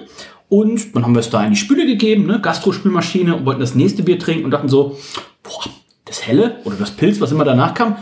[0.49, 3.75] Und dann haben wir es da in die Spüle gegeben, ne, Gastro-Spülmaschine und wollten das
[3.75, 4.97] nächste Bier trinken und dachten so,
[5.43, 5.65] boah,
[6.05, 7.97] das Helle oder das Pilz, was immer danach kam,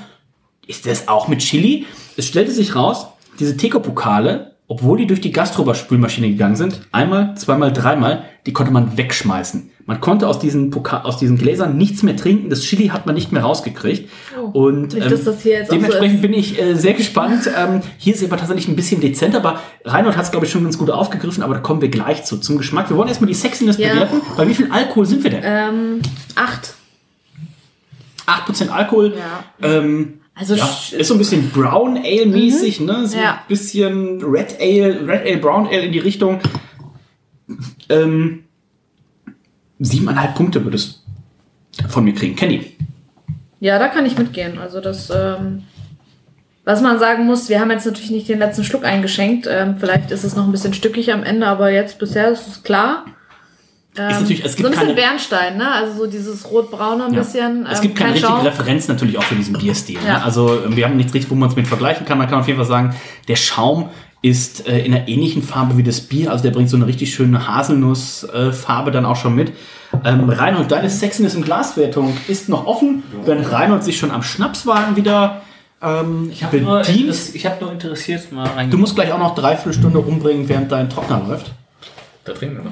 [0.67, 1.85] ist das auch mit Chili?
[2.17, 3.07] Es stellte sich raus,
[3.39, 8.97] diese Teco-Pokale obwohl die durch die Gastroberspülmaschine gegangen sind, einmal, zweimal, dreimal, die konnte man
[8.97, 9.69] wegschmeißen.
[9.85, 12.49] Man konnte aus diesen, Poka aus diesen Gläsern nichts mehr trinken.
[12.49, 14.09] Das Chili hat man nicht mehr rausgekriegt.
[14.53, 14.97] Und Oh.
[14.97, 16.21] Nicht, dass das so dementsprechend ist.
[16.23, 17.47] bin ich äh, sehr gespannt.
[17.55, 20.51] Ähm, hier ist es aber tatsächlich ein bisschen dezenter, aber Reinhold hat es, glaube ich,
[20.51, 22.37] schon ganz gut aufgegriffen, aber da kommen wir gleich zu.
[22.37, 22.89] Zum Geschmack.
[22.89, 23.93] Wir wollen erstmal die Sexiness Ja.
[23.93, 24.21] bewerten.
[24.35, 25.41] Bei wie viel Alkohol sind wir denn?
[25.43, 26.01] Ähm,
[26.33, 26.73] acht.
[28.25, 29.13] 8% Alkohol.
[29.15, 29.43] Ja.
[29.69, 33.07] Ähm, Also ja, ist so ein bisschen Brown Ale mäßig, ne?
[33.07, 33.35] So Ja.
[33.35, 36.41] ein bisschen Red Ale, Red Ale, Brown Ale in die Richtung.
[37.89, 38.43] Ähm,
[39.79, 41.03] siebeneinhalb Punkte würde es
[41.89, 42.35] von mir kriegen.
[42.35, 42.75] Kenny.
[43.61, 44.57] Ja, da kann ich mitgehen.
[44.57, 45.63] Also das, ähm,
[46.65, 49.47] was man sagen muss, wir haben jetzt natürlich nicht den letzten Schluck eingeschenkt.
[49.49, 52.63] Ähm, vielleicht ist es noch ein bisschen stückig am Ende, aber jetzt bisher ist es
[52.63, 53.05] klar.
[53.97, 55.71] Ähm, Ist natürlich- es so gibt ein bisschen keine- Bernstein, ne?
[55.71, 57.19] Also so dieses rot-braune ein Ja.
[57.21, 57.65] bisschen.
[57.65, 58.45] Es ähm, gibt keine kein richtige Schaum.
[58.45, 59.97] Referenz natürlich auch für diesen Bierstil.
[60.05, 60.13] Ja.
[60.19, 60.23] Ne?
[60.23, 62.17] Also ähm, wir haben nichts richtig, wo man es mit vergleichen kann.
[62.17, 62.93] Man kann auf jeden Fall sagen,
[63.27, 63.89] der Schaum
[64.21, 66.31] ist äh, in einer ähnlichen Farbe wie das Bier.
[66.31, 69.53] Also der bringt so eine richtig schöne Haselnussfarbe äh, dann auch schon mit.
[70.03, 74.95] Ähm, Reinhold, deine Sexiness im Glaswertung ist noch offen, während Reinhold sich schon am Schnapswagen
[74.97, 75.41] wieder
[75.81, 78.69] ähm, Ich habe nur, ich hab nur interessiert mal rein.
[78.69, 81.51] Du musst gleich auch noch dreiviertel Stunde rumbringen, während dein Trockner läuft.
[82.25, 82.71] da trinken wir noch.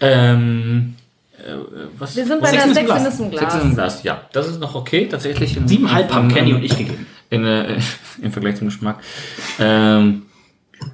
[0.00, 0.32] Ja.
[0.32, 0.94] Ähm,
[1.38, 1.52] äh,
[1.98, 2.16] was?
[2.16, 3.52] Wir sind bei der Sexiness im Glas.
[3.52, 4.22] Sechs im Glas, ja.
[4.32, 5.56] Das ist noch okay, tatsächlich.
[5.56, 7.06] In, Siebeneinhalb haben Kenny und ich gegeben.
[7.30, 7.78] In, äh,
[8.22, 9.00] Im Vergleich zum Geschmack.
[9.58, 10.22] Ähm,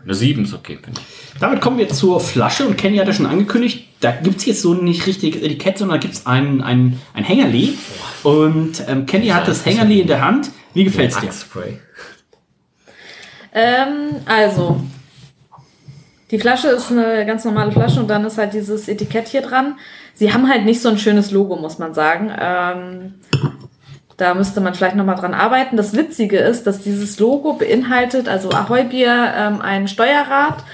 [0.05, 1.41] eine 7 ist okay, finde ich.
[1.41, 4.63] Damit kommen wir zur Flasche und Kenny hat ja schon angekündigt, da gibt es jetzt
[4.63, 7.77] so nicht richtig Etikett, sondern da gibt es ein, ein, ein Hängerli.
[8.23, 10.51] Und ähm, Kenny hat das Hängerli in der Hand.
[10.75, 11.27] Wie gefällt's dir?
[11.27, 11.79] Axspray.
[13.55, 14.83] Ähm, also,
[16.33, 19.77] die Flasche ist eine ganz normale Flasche und dann ist halt dieses Etikett hier dran.
[20.15, 22.33] Sie haben halt nicht so ein schönes Logo, muss man sagen.
[22.41, 23.15] Ähm,
[24.17, 25.77] da müsste man vielleicht nochmal dran arbeiten.
[25.77, 30.65] Das Witzige ist, dass dieses Logo beinhaltet, also Ahoi Bier, ähm, ein Steuerrad.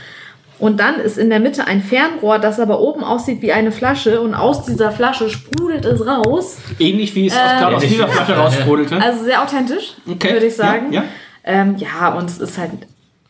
[0.60, 4.20] Und dann ist in der Mitte ein Fernrohr, das aber oben aussieht wie eine Flasche.
[4.20, 6.58] Und aus dieser Flasche sprudelt es raus.
[6.78, 9.00] Ähnlich wie es aus, Ähm, gerade aus dieser Flasche raussprudelte.
[9.00, 10.92] Also sehr authentisch, Okay, würde ich sagen.
[10.92, 11.08] ja, ja.
[11.44, 12.72] Ähm, ja, und es ist halt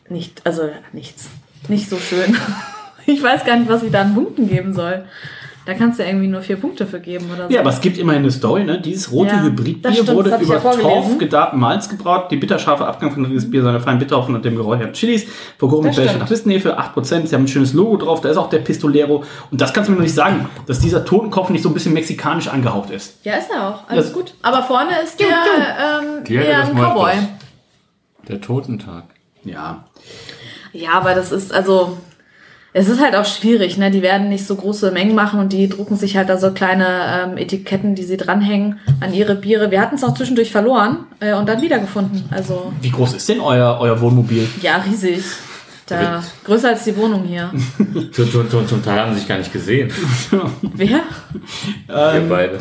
[0.09, 1.29] nicht, also nichts.
[1.67, 2.35] Nicht so schön.
[3.05, 5.03] Ich weiß gar nicht, was ich da an Punkten geben soll.
[5.65, 7.53] Da kannst du irgendwie nur vier Punkte für geben oder so.
[7.53, 8.79] Ja, aber es gibt immerhin eine Story, ne?
[8.79, 10.59] Dieses rote Ja, das Hybridbier stimmt, wurde das über ja.
[10.59, 12.29] Torf gedarben Malz gebraut.
[12.29, 15.25] Die bitterscharfe Abgang von dieses Bier seiner feinen Bitterhopfen und dem geräucherten Chilis.
[15.57, 16.29] Vergoren mit Das belgischen stimmt.
[16.29, 17.25] Tapistenhefe, 8%.
[17.25, 18.21] Sie haben ein schönes Logo drauf.
[18.21, 19.23] Da ist auch der Pistolero.
[19.49, 21.93] Und das kannst du mir noch nicht sagen, dass dieser Totenkopf nicht so ein bisschen
[21.93, 23.25] mexikanisch angehaucht ist.
[23.25, 23.89] ja, ist er auch.
[23.89, 24.13] Alles Ja.
[24.13, 24.35] gut.
[24.43, 27.13] Aber vorne ist der ähm, das ein mal Cowboy.
[28.27, 29.05] Der Totentag.
[29.43, 29.83] Ja.
[30.73, 31.97] Ja, aber das ist, also,
[32.71, 33.89] es ist halt auch schwierig, ne?
[33.89, 36.87] Die werden nicht so große Mengen machen und die drucken sich halt da so kleine
[37.31, 39.71] ähm, Etiketten, die sie dranhängen an ihre Biere.
[39.71, 42.25] Wir hatten es auch zwischendurch verloren äh, und dann wiedergefunden.
[42.31, 44.47] Also, Wie groß ist denn euer, euer Wohnmobil?
[44.61, 45.23] ja, riesig.
[45.89, 47.51] Da, größer als die Wohnung hier.
[48.11, 49.91] Zum, zum, zum, zum Teil haben sie sich gar nicht gesehen.
[50.61, 51.01] Wer?
[51.87, 52.59] Wir beide.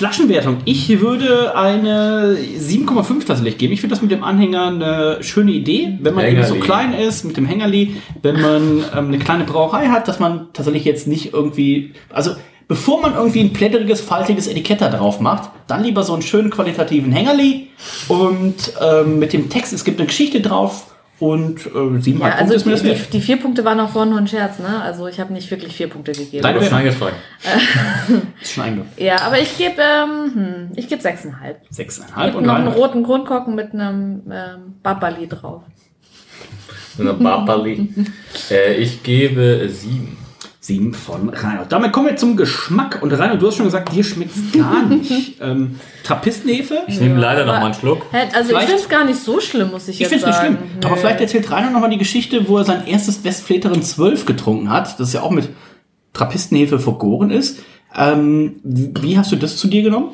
[0.00, 0.58] Flaschenwertung.
[0.64, 3.74] Ich würde eine 7,5 tatsächlich geben.
[3.74, 6.60] Ich finde das mit dem Anhänger eine schöne Idee, wenn man eben so Hängerli.
[6.60, 10.86] klein ist mit dem Hängerli, wenn man ähm, eine kleine Brauerei hat, dass man tatsächlich
[10.86, 12.30] jetzt nicht irgendwie, also
[12.66, 16.50] bevor man irgendwie ein plätteriges, faltiges Etikett da drauf macht, dann lieber so einen schönen
[16.50, 17.68] qualitativen Hängerli
[18.08, 20.86] und ähm, mit dem Text, es gibt eine Geschichte drauf
[21.20, 24.10] und äh, sieben Ja, also ist mir die, die, die vier Punkte waren auch vorhin
[24.10, 24.80] nur ein Scherz, ne?
[24.82, 26.42] Also ich habe nicht wirklich vier Punkte gegeben.
[26.42, 27.08] Deine Aber schon Bewertung.
[27.08, 28.22] eingefreut.
[28.40, 31.60] Ist schon Ja, aber ich gebe ähm, hm, ich gebe sechseinhalb.
[31.68, 35.62] sechseinhalb Und und noch einen roten Grundkorken mit einem ähm, Babali drauf.
[36.96, 37.88] So eine Barbali.
[38.50, 40.16] äh, ich gebe sieben.
[40.62, 41.72] Sieben von Reinhold.
[41.72, 42.98] Damit kommen wir zum Geschmack.
[43.02, 45.40] Und Reinhold, du hast schon gesagt, dir schmeckt gar nicht.
[45.40, 46.80] ähm, Trappistenhefe?
[46.86, 48.02] Ich nehme leider noch mal einen Schluck.
[48.12, 50.26] Also ich Vielleicht- finde es gar nicht so schlimm, muss ich, Ich jetzt finde es
[50.28, 50.58] nicht sagen.
[50.58, 50.84] schlimm.
[50.84, 55.00] Aber vielleicht erzählt Reinhold nochmal die Geschichte, wo er sein erstes Westfleterin 12 getrunken hat.
[55.00, 55.48] Das ja auch mit
[56.12, 57.60] Trappistenhefe vergoren ist.
[57.96, 60.10] Ähm, wie hast du das zu dir genommen?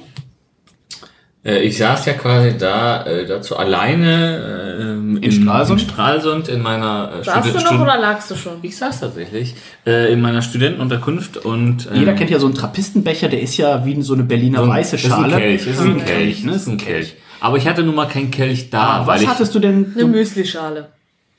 [1.46, 5.80] Äh, ich saß ja quasi da äh, dazu alleine ähm, in, Stralsund?
[5.82, 8.54] in Stralsund in meiner äh, Saßt du noch oder lagst du schon?
[8.62, 9.54] Ich saß tatsächlich
[9.86, 13.84] äh, in meiner Studentenunterkunft und ähm, Jeder kennt ja so einen Trappistenbecher, der ist ja
[13.86, 15.36] wie so eine Berliner so ein- weiße ist ein Schale.
[15.36, 16.52] Kelch, ist ein Kelch, ne?
[16.54, 17.14] ist ein Kelch.
[17.38, 19.92] Aber ich hatte nun mal keinen Kelch da, Ah, weil was ich hattest du denn?
[19.94, 20.88] Eine Müslischale.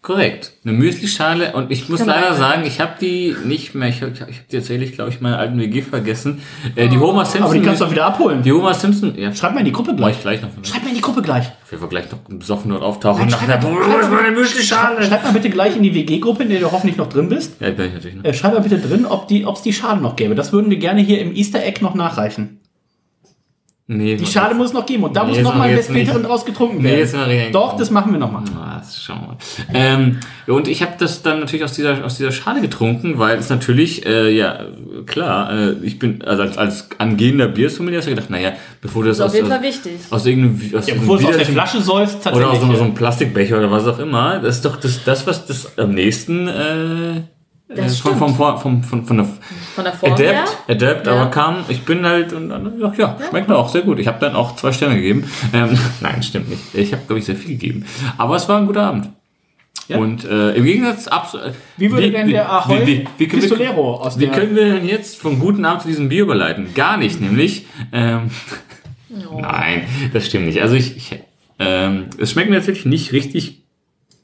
[0.02, 3.90] Korrekt eine Müslischale und ich muss man leider sagen, ich habe die nicht mehr.
[3.90, 6.42] Ich habe ich hab die tatsächlich, glaube ich, meiner alten WG vergessen.
[6.76, 7.44] Äh, die Homer Simpson.
[7.44, 8.42] aber die kannst du auch wieder abholen.
[8.42, 9.14] Die Homer Simpson.
[9.18, 10.16] Ja, Schreib mal in die Gruppe gleich.
[10.16, 10.50] ich gleich noch.
[10.64, 11.48] Schreib mal in die Gruppe gleich.
[11.64, 13.28] Auf jeden Fall gleich noch besoffen und auftauchen.
[13.28, 15.04] Nein, schreib mal- Wo ist meine Müslischale?
[15.04, 17.60] Schreib mal bitte gleich in die WG-Gruppe, in der du hoffentlich noch drin bist.
[17.60, 18.24] Ja, bin ich natürlich.
[18.24, 18.34] Ne?
[18.34, 20.36] Schreib mal bitte drin, ob die, die Schale noch gäbe.
[20.36, 22.62] Das würden wir gerne hier im Easter Egg noch nachreichen.
[23.90, 25.64] Nee, Die Schale muss es noch geben und da Nee, muss das noch machen mal
[25.70, 26.12] wir ein jetzt nicht.
[26.28, 27.14] draus getrunken Nee, werden.
[27.14, 27.56] wir nicht.
[27.56, 28.44] Doch, das machen wir noch mal.
[28.78, 29.38] Ah, Spaß, schau mal.
[29.74, 33.50] Ähm, und ich habe das dann natürlich aus dieser, aus dieser Schale getrunken, weil es
[33.50, 34.60] natürlich, äh, ja,
[35.06, 39.10] klar, äh, ich bin, also als, als angehender Biersommelier hast du gedacht, naja, bevor du
[39.10, 40.12] das Das ist aus, auf jeden so- Fall wichtig.
[40.12, 42.78] aus irgendeinem, aus Ja, bevor es aus der Flasche säuft, oder aus so, tatsächlich.
[42.78, 45.92] so einem Plastikbecher oder was auch immer, das ist doch das, das was das am
[45.92, 47.22] nächsten äh,
[47.70, 49.26] Das äh, vom, vom, vom, vom, von, von der
[49.76, 50.44] Von der Form her.
[50.68, 51.14] Adapt, Adapt, Ja.
[51.14, 54.00] aber kam, ich bin halt und dann, ja, ja, schmeckt auch sehr gut.
[54.00, 55.30] Ich habe dann auch zwei Sterne gegeben.
[55.54, 56.62] Ähm, nein, stimmt nicht.
[56.74, 57.86] Ich habe, glaube ich, sehr viel gegeben.
[58.18, 59.10] Aber es war ein guter Abend.
[59.90, 59.98] Ja.
[59.98, 61.54] Und äh, im Gegensatz absolut.
[61.78, 64.66] Wie würde denn der Ahoy wie, wie, wie, können wir- Pistolero aus wie können wir
[64.74, 66.74] denn jetzt vom guten Abend zu diesem Bier überleiten?
[66.74, 67.66] Gar nicht, nämlich.
[67.94, 68.30] Ähm,
[69.40, 69.84] Nein,
[70.14, 70.62] das stimmt nicht.
[70.62, 71.20] Also ich, ich
[71.60, 73.62] ähm, es schmeckt mir tatsächlich nicht richtig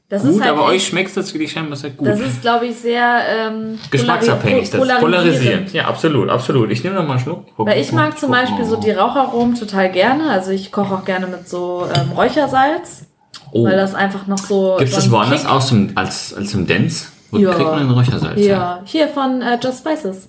[0.08, 2.06] Das gut, ist halt aber echt- euch schmeckt es tatsächlich scheinbar sehr gut.
[2.06, 5.72] Das ist, glaube ich, sehr ähm, Geschmacksabhängig, das polarisierend.
[5.72, 6.70] Ja, absolut, absolut.
[6.70, 7.46] Ich nehme noch mal einen Schluck.
[7.56, 10.30] Weil ich mag zum Beispiel so die Raucharomen total gerne.
[10.30, 13.06] Also ich koche auch gerne mit so ähm, Räuchersalz,
[13.52, 13.64] Oh.
[13.64, 14.76] weil das einfach noch so.
[14.78, 17.06] Gibt es das woanders Kick- aus dem, als, als im Dance?
[17.30, 17.52] Wo Ja.
[17.54, 18.40] kriegt man den Räuchersalz?
[18.40, 20.28] Ja, hier von äh, Just Spices.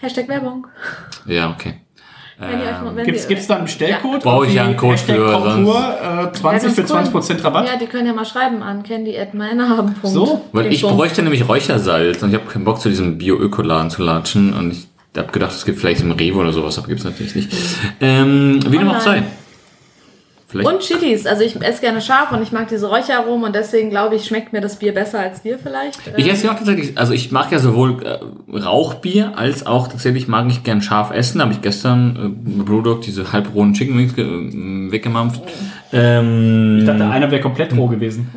[0.00, 0.66] Hashtag Werbung.
[1.26, 1.80] Ja, okay.
[2.40, 4.22] Wenn euch noch- wenn Gibt's, da einen Bestellcode?
[4.22, 7.20] Brauche ich ja einen Code Hashtag für, Kontur, äh, 20 für Ja, ganz cool.
[7.22, 7.66] 20% Rabatt?
[7.66, 9.96] Ja, die können ja mal schreiben an candy.meinhaben.
[10.04, 14.02] So, Weil ich bräuchte nämlich Räuchersalz und ich habe keinen Bock zu diesem Bio-Ökoladen zu
[14.02, 14.86] latschen und ich
[15.16, 17.52] habe gedacht, es gibt vielleicht im Rewe oder sowas, aber gibt's natürlich nicht.
[18.00, 19.24] Ähm, wie dem auch sei.
[20.50, 21.26] Vielleicht Und Chilis.
[21.26, 24.54] Also ich esse gerne scharf und ich mag diese Räucheraromen und deswegen glaube ich, schmeckt
[24.54, 26.00] mir das Bier besser als wir vielleicht.
[26.16, 28.18] Ich Ähm, esse ja auch tatsächlich, also ich mag ja sowohl äh,
[28.58, 31.42] Rauchbier als auch tatsächlich mag ich gern scharf essen.
[31.42, 35.42] Habe ich gestern äh, Brewdog diese halbrohen Chicken Wings äh, weggemampft.
[35.92, 38.30] Ähm, Ich dachte, einer wäre komplett roh gewesen.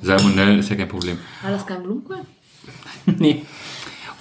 [0.00, 1.18] Salmonellen ist ja kein Problem.
[1.42, 2.16] War das kein Blumenkohl?
[3.18, 3.42] nee.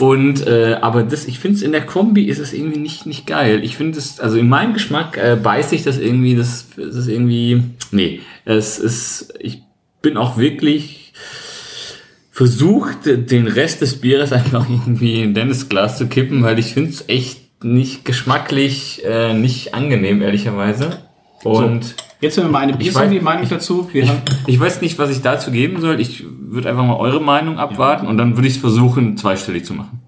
[0.01, 3.27] Und äh, aber das, ich finde es in der Kombi ist es irgendwie nicht nicht
[3.27, 3.63] geil.
[3.63, 7.07] Ich finde es, also in meinem Geschmack äh, beißt sich das irgendwie, das, das ist
[7.07, 9.61] irgendwie, nee, es ist, ich
[10.01, 11.13] bin auch wirklich
[12.31, 16.89] versucht, den Rest des Bieres einfach irgendwie in Dennis Glas zu kippen, weil ich finde
[16.89, 20.97] es echt nicht geschmacklich, äh, nicht angenehm, ehrlicherweise.
[21.43, 23.89] Und Jetzt hören wir mal eine Ich Biersommelier-Meinung dazu.
[23.91, 25.99] Wir haben, ich weiß nicht, was ich dazu geben soll.
[25.99, 29.73] Ich würde einfach mal eure Meinung abwarten und dann würde ich es versuchen, zweistellig zu
[29.73, 30.01] machen.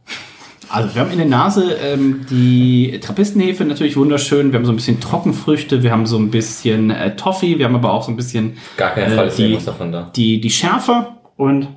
[0.69, 4.51] also wir haben in der Nase ähm, die Trappistenhefe natürlich wunderschön.
[4.51, 7.73] Wir haben so ein bisschen Trockenfrüchte, wir haben so ein bisschen äh, Toffee, wir haben
[7.75, 10.11] aber auch so ein bisschen Gar keinen Äh, Fall ist die- irgendwas davon da.
[10.15, 11.07] die, die Schärfe.
[11.35, 11.67] Und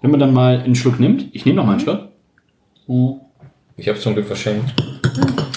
[0.00, 2.08] wenn man dann mal einen Schluck nimmt, ich nehme noch mal einen Schluck.
[3.76, 4.74] Ich habe zum Glück verschenkt.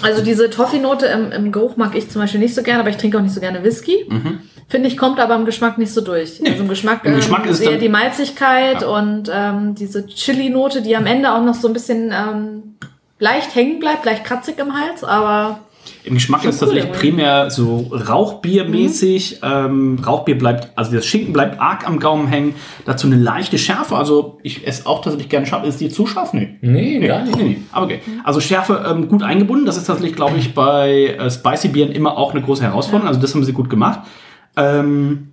[0.02, 2.98] Also diese Toffee-Note im, im Geruch mag ich zum Beispiel nicht so gerne, aber ich
[2.98, 4.08] trinke auch nicht so gerne Whisky.
[4.68, 6.42] Finde ich, kommt aber im Geschmack nicht so durch.
[6.46, 11.06] Also im Geschmack, Im Geschmack ist eher die Malzigkeit und ähm, diese Chili-Note, die am
[11.06, 12.76] Ende auch noch so ein bisschen ähm,
[13.20, 15.60] leicht hängen bleibt, leicht kratzig im Hals, aber
[16.04, 17.00] Im Geschmack ist cool, tatsächlich irgendwie.
[17.00, 19.40] primär so Rauchbiermäßig.
[19.44, 22.56] Ähm, Rauchbier bleibt, also das Schinken bleibt arg am Gaumen hängen.
[22.86, 23.96] Dazu eine leichte Schärfe.
[23.96, 25.66] Also ich esse auch tatsächlich gerne scharf.
[25.66, 26.34] Ist die zu scharf?
[26.34, 26.58] Nee.
[26.62, 27.58] Nee, Nee, nee, nee.
[27.72, 28.00] Aber okay.
[28.24, 29.66] Also Schärfe ähm, gut eingebunden.
[29.66, 33.08] Das ist tatsächlich, glaube ich, bei äh, Spicy Bieren immer auch eine große Herausforderung.
[33.08, 34.00] Also das haben sie gut gemacht.
[34.58, 35.28] Ähm,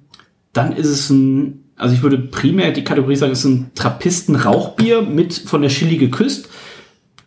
[0.52, 5.02] dann ist es ein, also ich würde primär die Kategorie sagen, es ist ein Trappisten-Rauchbier
[5.02, 6.48] mit von der Chili geküsst.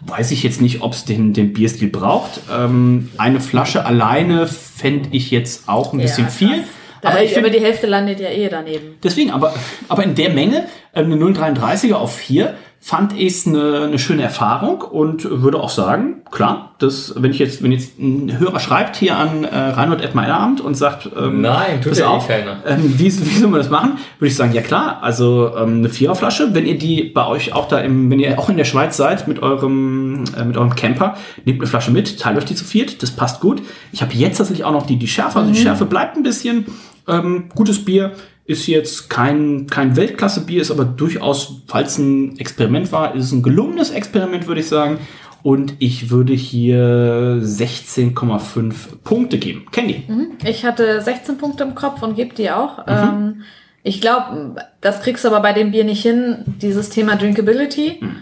[0.08, 2.42] Weiß ich jetzt nicht, ob es den, den Bierstil braucht.
[2.52, 6.64] Ähm, eine Flasche alleine fände ich jetzt auch ein bisschen Ja, viel.
[7.02, 8.96] Da, Aber ich finde, die Hälfte landet ja eh daneben.
[9.04, 9.54] deswegen, aber,
[9.88, 14.24] aber in der Menge, ähm, eine 0,33er auf 4, fand ich es eine, eine schöne
[14.24, 18.96] Erfahrung und würde auch sagen, klar, das, wenn ich jetzt, wenn jetzt ein Hörer schreibt
[18.96, 22.58] hier an äh, Reinhold Edmeilerabend und sagt, ähm, Nein, tut ja eh auf, keiner.
[22.66, 24.00] ähm, wie, wie soll man das machen?
[24.18, 27.68] Würde ich sagen, ja klar, also ähm, eine Viererflasche, wenn ihr die bei euch auch
[27.68, 31.16] da im, wenn ihr auch in der Schweiz seid mit eurem, äh, mit eurem Camper,
[31.46, 33.62] nehmt eine Flasche mit, teilt euch die zu viert, das passt gut.
[33.92, 36.66] Ich habe jetzt tatsächlich auch noch die, die Schärfe, also die Schärfe bleibt ein bisschen,
[37.08, 38.14] ähm, gutes Bier,
[38.46, 43.44] ist jetzt kein, kein Weltklasse-Bier, ist aber durchaus, falls ein Experiment war, ist es ein
[43.44, 45.00] gelungenes Experiment, würde ich sagen.
[45.44, 48.74] Und ich würde hier 16,5
[49.04, 49.66] Punkte geben.
[49.72, 50.04] Candy.
[50.46, 52.86] Ich hatte 16 Punkte im Kopf und gebe die auch.
[52.86, 52.86] Mhm.
[52.88, 53.42] Ähm,
[53.84, 57.98] ich glaube, das kriegst du aber bei dem Bier nicht hin, dieses Thema Drinkability.
[58.02, 58.16] Mhm.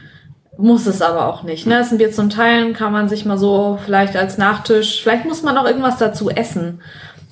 [0.58, 1.68] Muss es aber auch nicht.
[1.68, 1.78] Ne?
[1.78, 5.24] Das ist ein Bier zum Teilen, kann man sich mal so vielleicht als Nachtisch, vielleicht
[5.24, 6.82] muss man auch irgendwas dazu essen.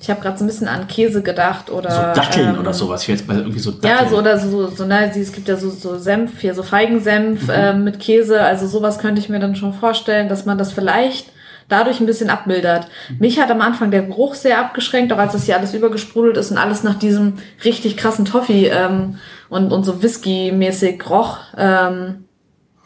[0.00, 1.90] Ich habe gerade so ein bisschen an Käse gedacht oder.
[1.90, 3.02] So Datteln ähm, oder sowas.
[3.02, 3.92] Ich jetzt bei irgendwie so Datteln.
[4.04, 7.42] Ja, so oder so, so ne, es gibt ja so, so Senf, hier so Feigensenf
[7.48, 7.52] Mhm.
[7.52, 11.32] ähm, mit Käse, also sowas könnte ich mir dann schon vorstellen, dass man das vielleicht
[11.68, 12.86] dadurch ein bisschen abmildert.
[13.10, 13.16] Mhm.
[13.18, 16.50] Mich hat am Anfang der Geruch sehr abgeschränkt, auch als das hier alles übergesprudelt ist
[16.52, 17.34] und alles nach diesem
[17.64, 19.18] richtig krassen Toffee ähm,
[19.48, 21.38] und, und so Whisky-mäßig roch.
[21.56, 22.24] Ähm,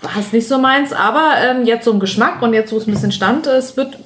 [0.01, 2.89] war es nicht so meins, aber ähm, jetzt so im Geschmack und jetzt, wo es
[2.89, 3.99] ein bisschen stand, es wird,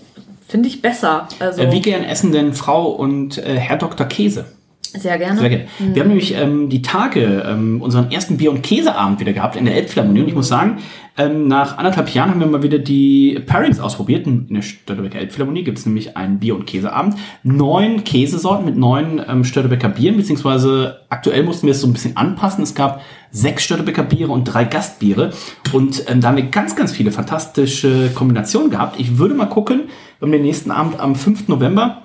[0.49, 1.29] finde ich, besser.
[1.39, 4.07] Also, Äh, wie gern essen denn Frau und äh, Herr Dr.
[4.07, 4.47] Käse?
[4.83, 5.41] Sehr gerne.
[5.41, 5.67] Sehr gerne.
[5.79, 9.65] Wir haben nämlich ähm, die Tage ähm, unseren ersten Bier- und Käseabend wieder gehabt in
[9.65, 10.21] der Elbphilharmonie.
[10.23, 10.79] Und ich muss sagen,
[11.19, 14.27] ähm, nach anderthalb Jahren haben wir mal wieder die Pairings ausprobiert.
[14.27, 17.17] In der Störtebecker Elbphilharmonie gibt es nämlich einen Bier- und Käseabend.
[17.43, 22.17] Neun Käsesorten mit neun ähm, Störtebecker Bieren, beziehungsweise aktuell mussten wir es so ein bisschen
[22.17, 22.63] anpassen.
[22.63, 25.33] Es gab sechs Störtebecker Biere und drei Gastbiere.
[25.73, 28.99] Und ähm, da haben wir ganz, ganz viele fantastische Kombinationen gehabt.
[28.99, 29.83] Ich würde mal gucken,
[30.19, 31.49] wir haben den nächsten Abend am 5.
[31.49, 32.03] November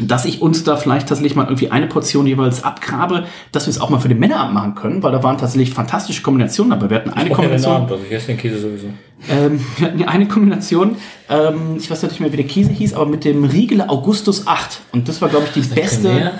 [0.00, 3.80] dass ich uns da vielleicht tatsächlich mal irgendwie eine Portion jeweils abgrabe, dass wir es
[3.80, 6.88] auch mal für den Männerabend machen können, weil da waren tatsächlich fantastische Kombinationen dabei.
[6.88, 7.82] Wir hatten eine Kombination.
[7.82, 8.86] Also ich esse den Käse sowieso.
[9.30, 10.96] Ähm, wir hatten eine Kombination,
[11.28, 14.80] ähm, ich weiß nicht mehr, wie der Käse hieß, aber mit dem Riegele Augustus 8.
[14.92, 16.32] Und das war, glaube ich, die beste.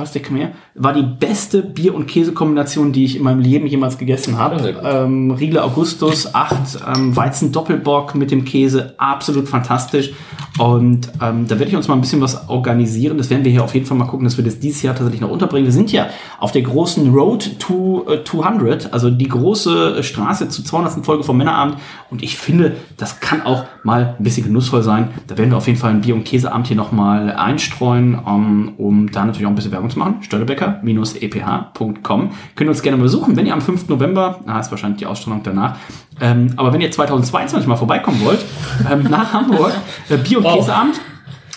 [0.00, 0.52] Was der Khmer?
[0.74, 4.80] War die beste Bier- und Käsekombination, die ich in meinem Leben jemals gegessen habe.
[4.82, 10.12] Ähm, Riegele Augustus 8, ähm, Weizen Doppelbock mit dem Käse, absolut fantastisch.
[10.58, 13.16] Und ähm, da werde ich uns mal ein bisschen was organisieren.
[13.18, 15.20] Das werden wir hier auf jeden Fall mal gucken, dass wir das dieses Jahr tatsächlich
[15.20, 15.66] noch unterbringen.
[15.66, 16.08] Wir sind ja
[16.38, 21.04] auf der großen Road to äh, 200, also die große äh, Straße zur 200.
[21.04, 21.76] Folge vom Männerabend.
[22.10, 25.08] Und ich finde, das kann auch mal ein bisschen genussvoll sein.
[25.28, 29.10] Da werden wir auf jeden Fall ein Bier- und Käseabend hier nochmal einstreuen, um, um
[29.10, 30.22] da natürlich auch ein bisschen Werbung zu machen.
[30.22, 32.30] Störtebecker-eph.com.
[32.54, 33.88] Könnt ihr uns gerne besuchen, wenn ihr am 5.
[33.88, 35.76] November, na, ist wahrscheinlich die Ausstrahlung danach,
[36.20, 38.44] ähm, aber wenn ihr 2022 mal vorbeikommen wollt,
[38.90, 39.72] ähm, nach Hamburg,
[40.08, 41.00] äh, Bier- und Käseabend,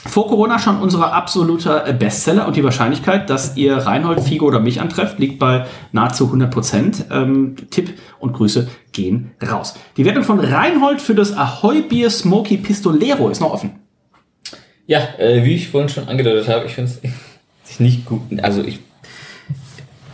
[0.05, 4.59] vor Corona schon unser absoluter äh, Bestseller und die Wahrscheinlichkeit, dass ihr Reinhold, Figo oder
[4.59, 7.05] mich antrefft, liegt bei nahezu 100 Prozent.
[7.09, 9.75] Ähm, Tipp und Grüße gehen raus.
[9.97, 13.79] Die Wertung von Reinhold für das Ahoy Bier Smoky Pistolero ist noch offen.
[14.85, 17.01] Ja, äh, wie ich vorhin schon angedeutet habe, ich finde es
[17.79, 18.21] nicht gut.
[18.41, 18.79] Also ich.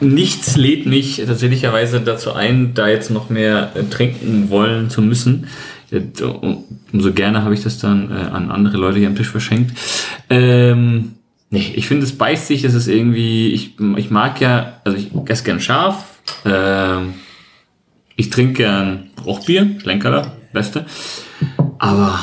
[0.01, 5.47] Nichts lädt mich tatsächlicherweise dazu ein, da jetzt noch mehr äh, trinken wollen zu müssen.
[5.91, 6.63] Äh, um-
[6.93, 9.77] Umso gerne habe ich das dann äh, an andere Leute hier am Tisch verschenkt.
[10.29, 11.15] Ähm,
[11.49, 15.09] nee, ich finde, es beißt sich, es ist irgendwie, ich, ich mag ja, also ich
[15.29, 16.03] esse gern scharf,
[16.45, 17.13] ähm,
[18.15, 20.85] ich trinke gern Bruchbier, Schlenkerler, beste.
[21.77, 22.19] Aber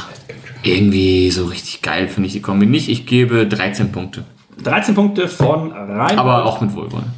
[0.63, 2.89] irgendwie so richtig geil finde ich die Kombi nicht.
[2.89, 4.25] Ich gebe 13 Punkte.
[4.63, 6.19] 13 Punkte von Reinhold.
[6.19, 7.13] Aber auch mit Wohlwollen.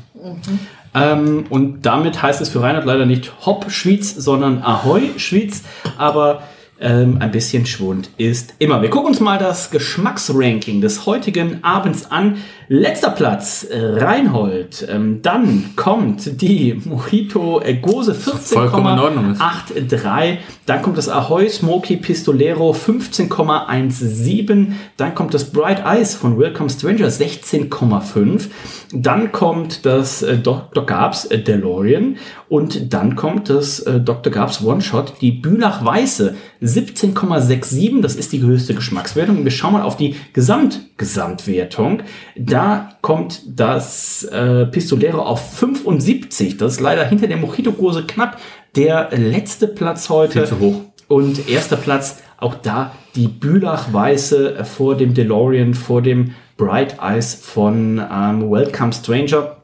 [0.95, 5.63] Ähm, und damit heißt es für Reinhard leider nicht Hopp Schwyz, sondern Ahoi Schwyz.
[5.97, 6.43] Aber
[6.81, 8.83] ähm, ein bisschen Schwund ist immer.
[8.83, 12.39] Wir gucken uns mal das Geschmacksranking des heutigen Abends an.
[12.71, 14.87] Letzter Platz, äh, Reinhold.
[14.91, 19.41] Ähm, dann kommt die Mojito Gose Vollkommen in Ordnung ist.
[19.41, 20.37] 14,83.
[20.67, 24.73] Dann kommt das Ahoy Smoky Pistolero 15,17.
[24.99, 28.49] Dann kommt das Bright Eyes von Welcome Stranger 16,5.
[28.93, 30.85] Dann kommt das äh, Dr.
[30.85, 32.19] Gabs äh, DeLorean.
[32.51, 34.33] Und dann kommt das Dr.
[34.33, 38.01] Gabs One-Shot, die Bülach Weiße 17,67.
[38.01, 39.39] Das ist die höchste Geschmackswertung.
[39.39, 42.05] Und wir schauen mal auf die Gesamt-Gesamtwertung.
[42.37, 42.58] Da
[43.03, 46.57] kommt das äh, Pistolero auf 75.
[46.57, 48.39] Das ist leider hinter der Mojito-Gose knapp.
[48.77, 50.41] Der letzte Platz heute.
[50.41, 50.81] Viel zu hoch.
[51.09, 57.99] Und erster Platz, auch da die Bülach-Weiße vor dem DeLorean, vor dem Bright Eyes von
[57.99, 59.57] ähm, Welcome Stranger.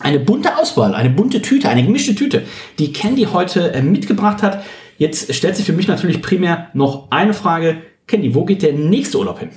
[0.00, 2.42] Eine bunte Auswahl, eine bunte Tüte, eine gemischte Tüte,
[2.78, 4.62] die Candy heute äh, mitgebracht hat.
[4.96, 7.82] Jetzt stellt sich für mich natürlich primär noch eine Frage.
[8.06, 9.50] Candy, wo geht der nächste Urlaub hin?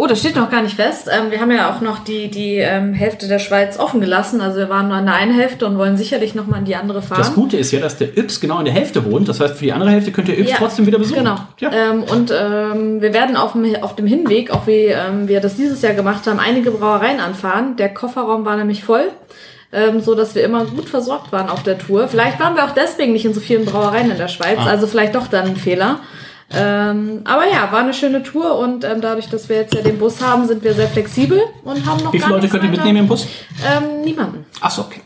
[0.00, 1.08] Oh, das steht noch gar nicht fest.
[1.12, 4.40] Ähm, wir haben ja auch noch die, die ähm, Hälfte der Schweiz offen gelassen.
[4.40, 6.76] Also wir waren nur an der einen Hälfte und wollen sicherlich noch mal in die
[6.76, 7.18] andere fahren.
[7.18, 9.28] Das Gute ist ja, dass der Yps genau in der Hälfte wohnt.
[9.28, 11.18] Das heißt, für die andere Hälfte könnt ihr Yps Ja, trotzdem wieder besuchen.
[11.24, 11.36] Genau.
[11.58, 11.72] Ja.
[11.72, 15.56] Ähm, und ähm, wir werden auf dem, auf dem Hinweg, auch wie ähm, wir das
[15.56, 17.74] dieses Jahr gemacht haben, einige Brauereien anfahren.
[17.74, 19.10] Der Kofferraum war nämlich voll,
[19.72, 22.06] ähm, so dass wir immer gut versorgt waren auf der Tour.
[22.06, 24.68] Vielleicht waren wir auch deswegen nicht in so vielen Brauereien in der Schweiz, Ah.
[24.68, 25.98] also vielleicht doch dann ein Fehler.
[26.50, 29.98] Ähm, aber ja, war eine schöne Tour und ähm, dadurch, dass wir jetzt ja den
[29.98, 33.00] Bus haben, sind wir sehr flexibel und haben noch Wie viele Leute könnt ihr mitnehmen
[33.00, 33.26] im Bus?
[33.66, 34.46] Ähm, niemanden.
[34.60, 35.02] Achso, okay.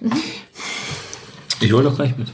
[1.63, 2.29] Ich hole doch gleich mit.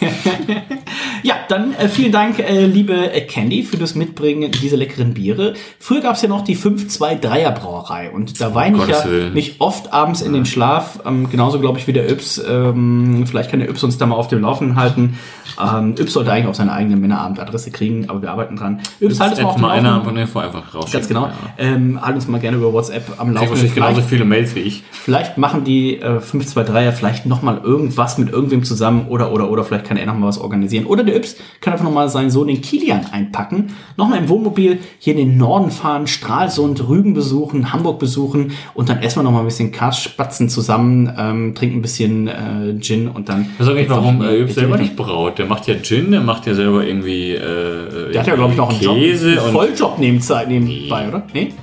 [1.24, 5.54] Ja, dann äh, vielen Dank, äh, liebe äh, Candy, für das Mitbringen dieser leckeren Biere.
[5.78, 9.32] Früher gab es ja noch die 5-2-3er Brauerei und da weine ich ja Willen.
[9.32, 11.00] nicht oft abends in den Schlaf.
[11.06, 12.42] Ähm, genauso glaube ich wie der Yps.
[12.46, 15.18] Ähm, vielleicht kann der Yps uns da mal auf dem Laufenden halten.
[15.58, 18.82] Ähm, Yps sollte eigentlich auch seine eigene Männerabendadresse kriegen, aber wir arbeiten dran.
[19.00, 20.04] Yps, halt uns mal auf dem mal einer Laufenden.
[20.04, 20.92] von der vor einfach raus.
[20.92, 21.28] Ganz genau.
[21.28, 21.32] Ja.
[21.56, 23.48] Ähm, halt uns mal gerne über WhatsApp am Laufenden.
[23.48, 24.84] wahrscheinlich genauso viele Mails wie ich.
[24.90, 29.84] Vielleicht machen die äh, 523er vielleicht nochmal irgendwas mit irgendwem zusammen oder, oder, oder vielleicht
[29.84, 30.86] kann er nochmal was organisieren.
[30.86, 33.72] Oder der Yps kann einfach nochmal seinen Sohn, den Kilian, einpacken.
[33.96, 38.98] Nochmal im Wohnmobil hier in den Norden fahren, Stralsund, Rügen besuchen, Hamburg besuchen und dann
[38.98, 43.46] essen wir nochmal ein bisschen Karspatzen zusammen, ähm, trinken ein bisschen äh, Gin und dann.
[43.58, 45.38] Ich weiß nicht, warum äh, Yps selber nicht braut.
[45.38, 47.32] Der macht ja Gin, der macht ja selber irgendwie.
[47.32, 51.22] Äh, Der hat ja, glaube ich, noch einen Käse Job, einen Volljob nebenzeit nebenbei, oder?
[51.32, 51.52] Nee?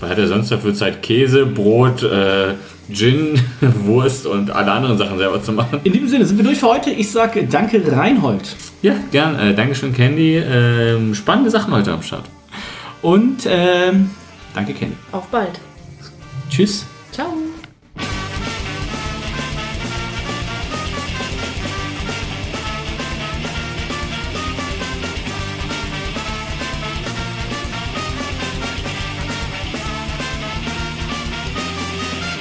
[0.00, 1.02] Was hat er sonst dafür Zeit?
[1.02, 2.54] Käse, Brot, äh,
[2.92, 5.80] Gin, Wurst und alle anderen Sachen selber zu machen.
[5.84, 6.90] In diesem Sinne sind wir durch für heute.
[6.90, 8.56] Ich sage danke, Reinhold.
[8.82, 9.38] Ja, gern.
[9.38, 10.36] Äh, Dankeschön, Candy.
[10.36, 12.24] Ähm, spannende Sachen heute am Start.
[13.02, 14.10] Und ähm,
[14.54, 14.92] danke, Kenny.
[15.12, 15.60] Auf bald.
[16.50, 16.86] Tschüss.
[17.12, 17.45] Ciao.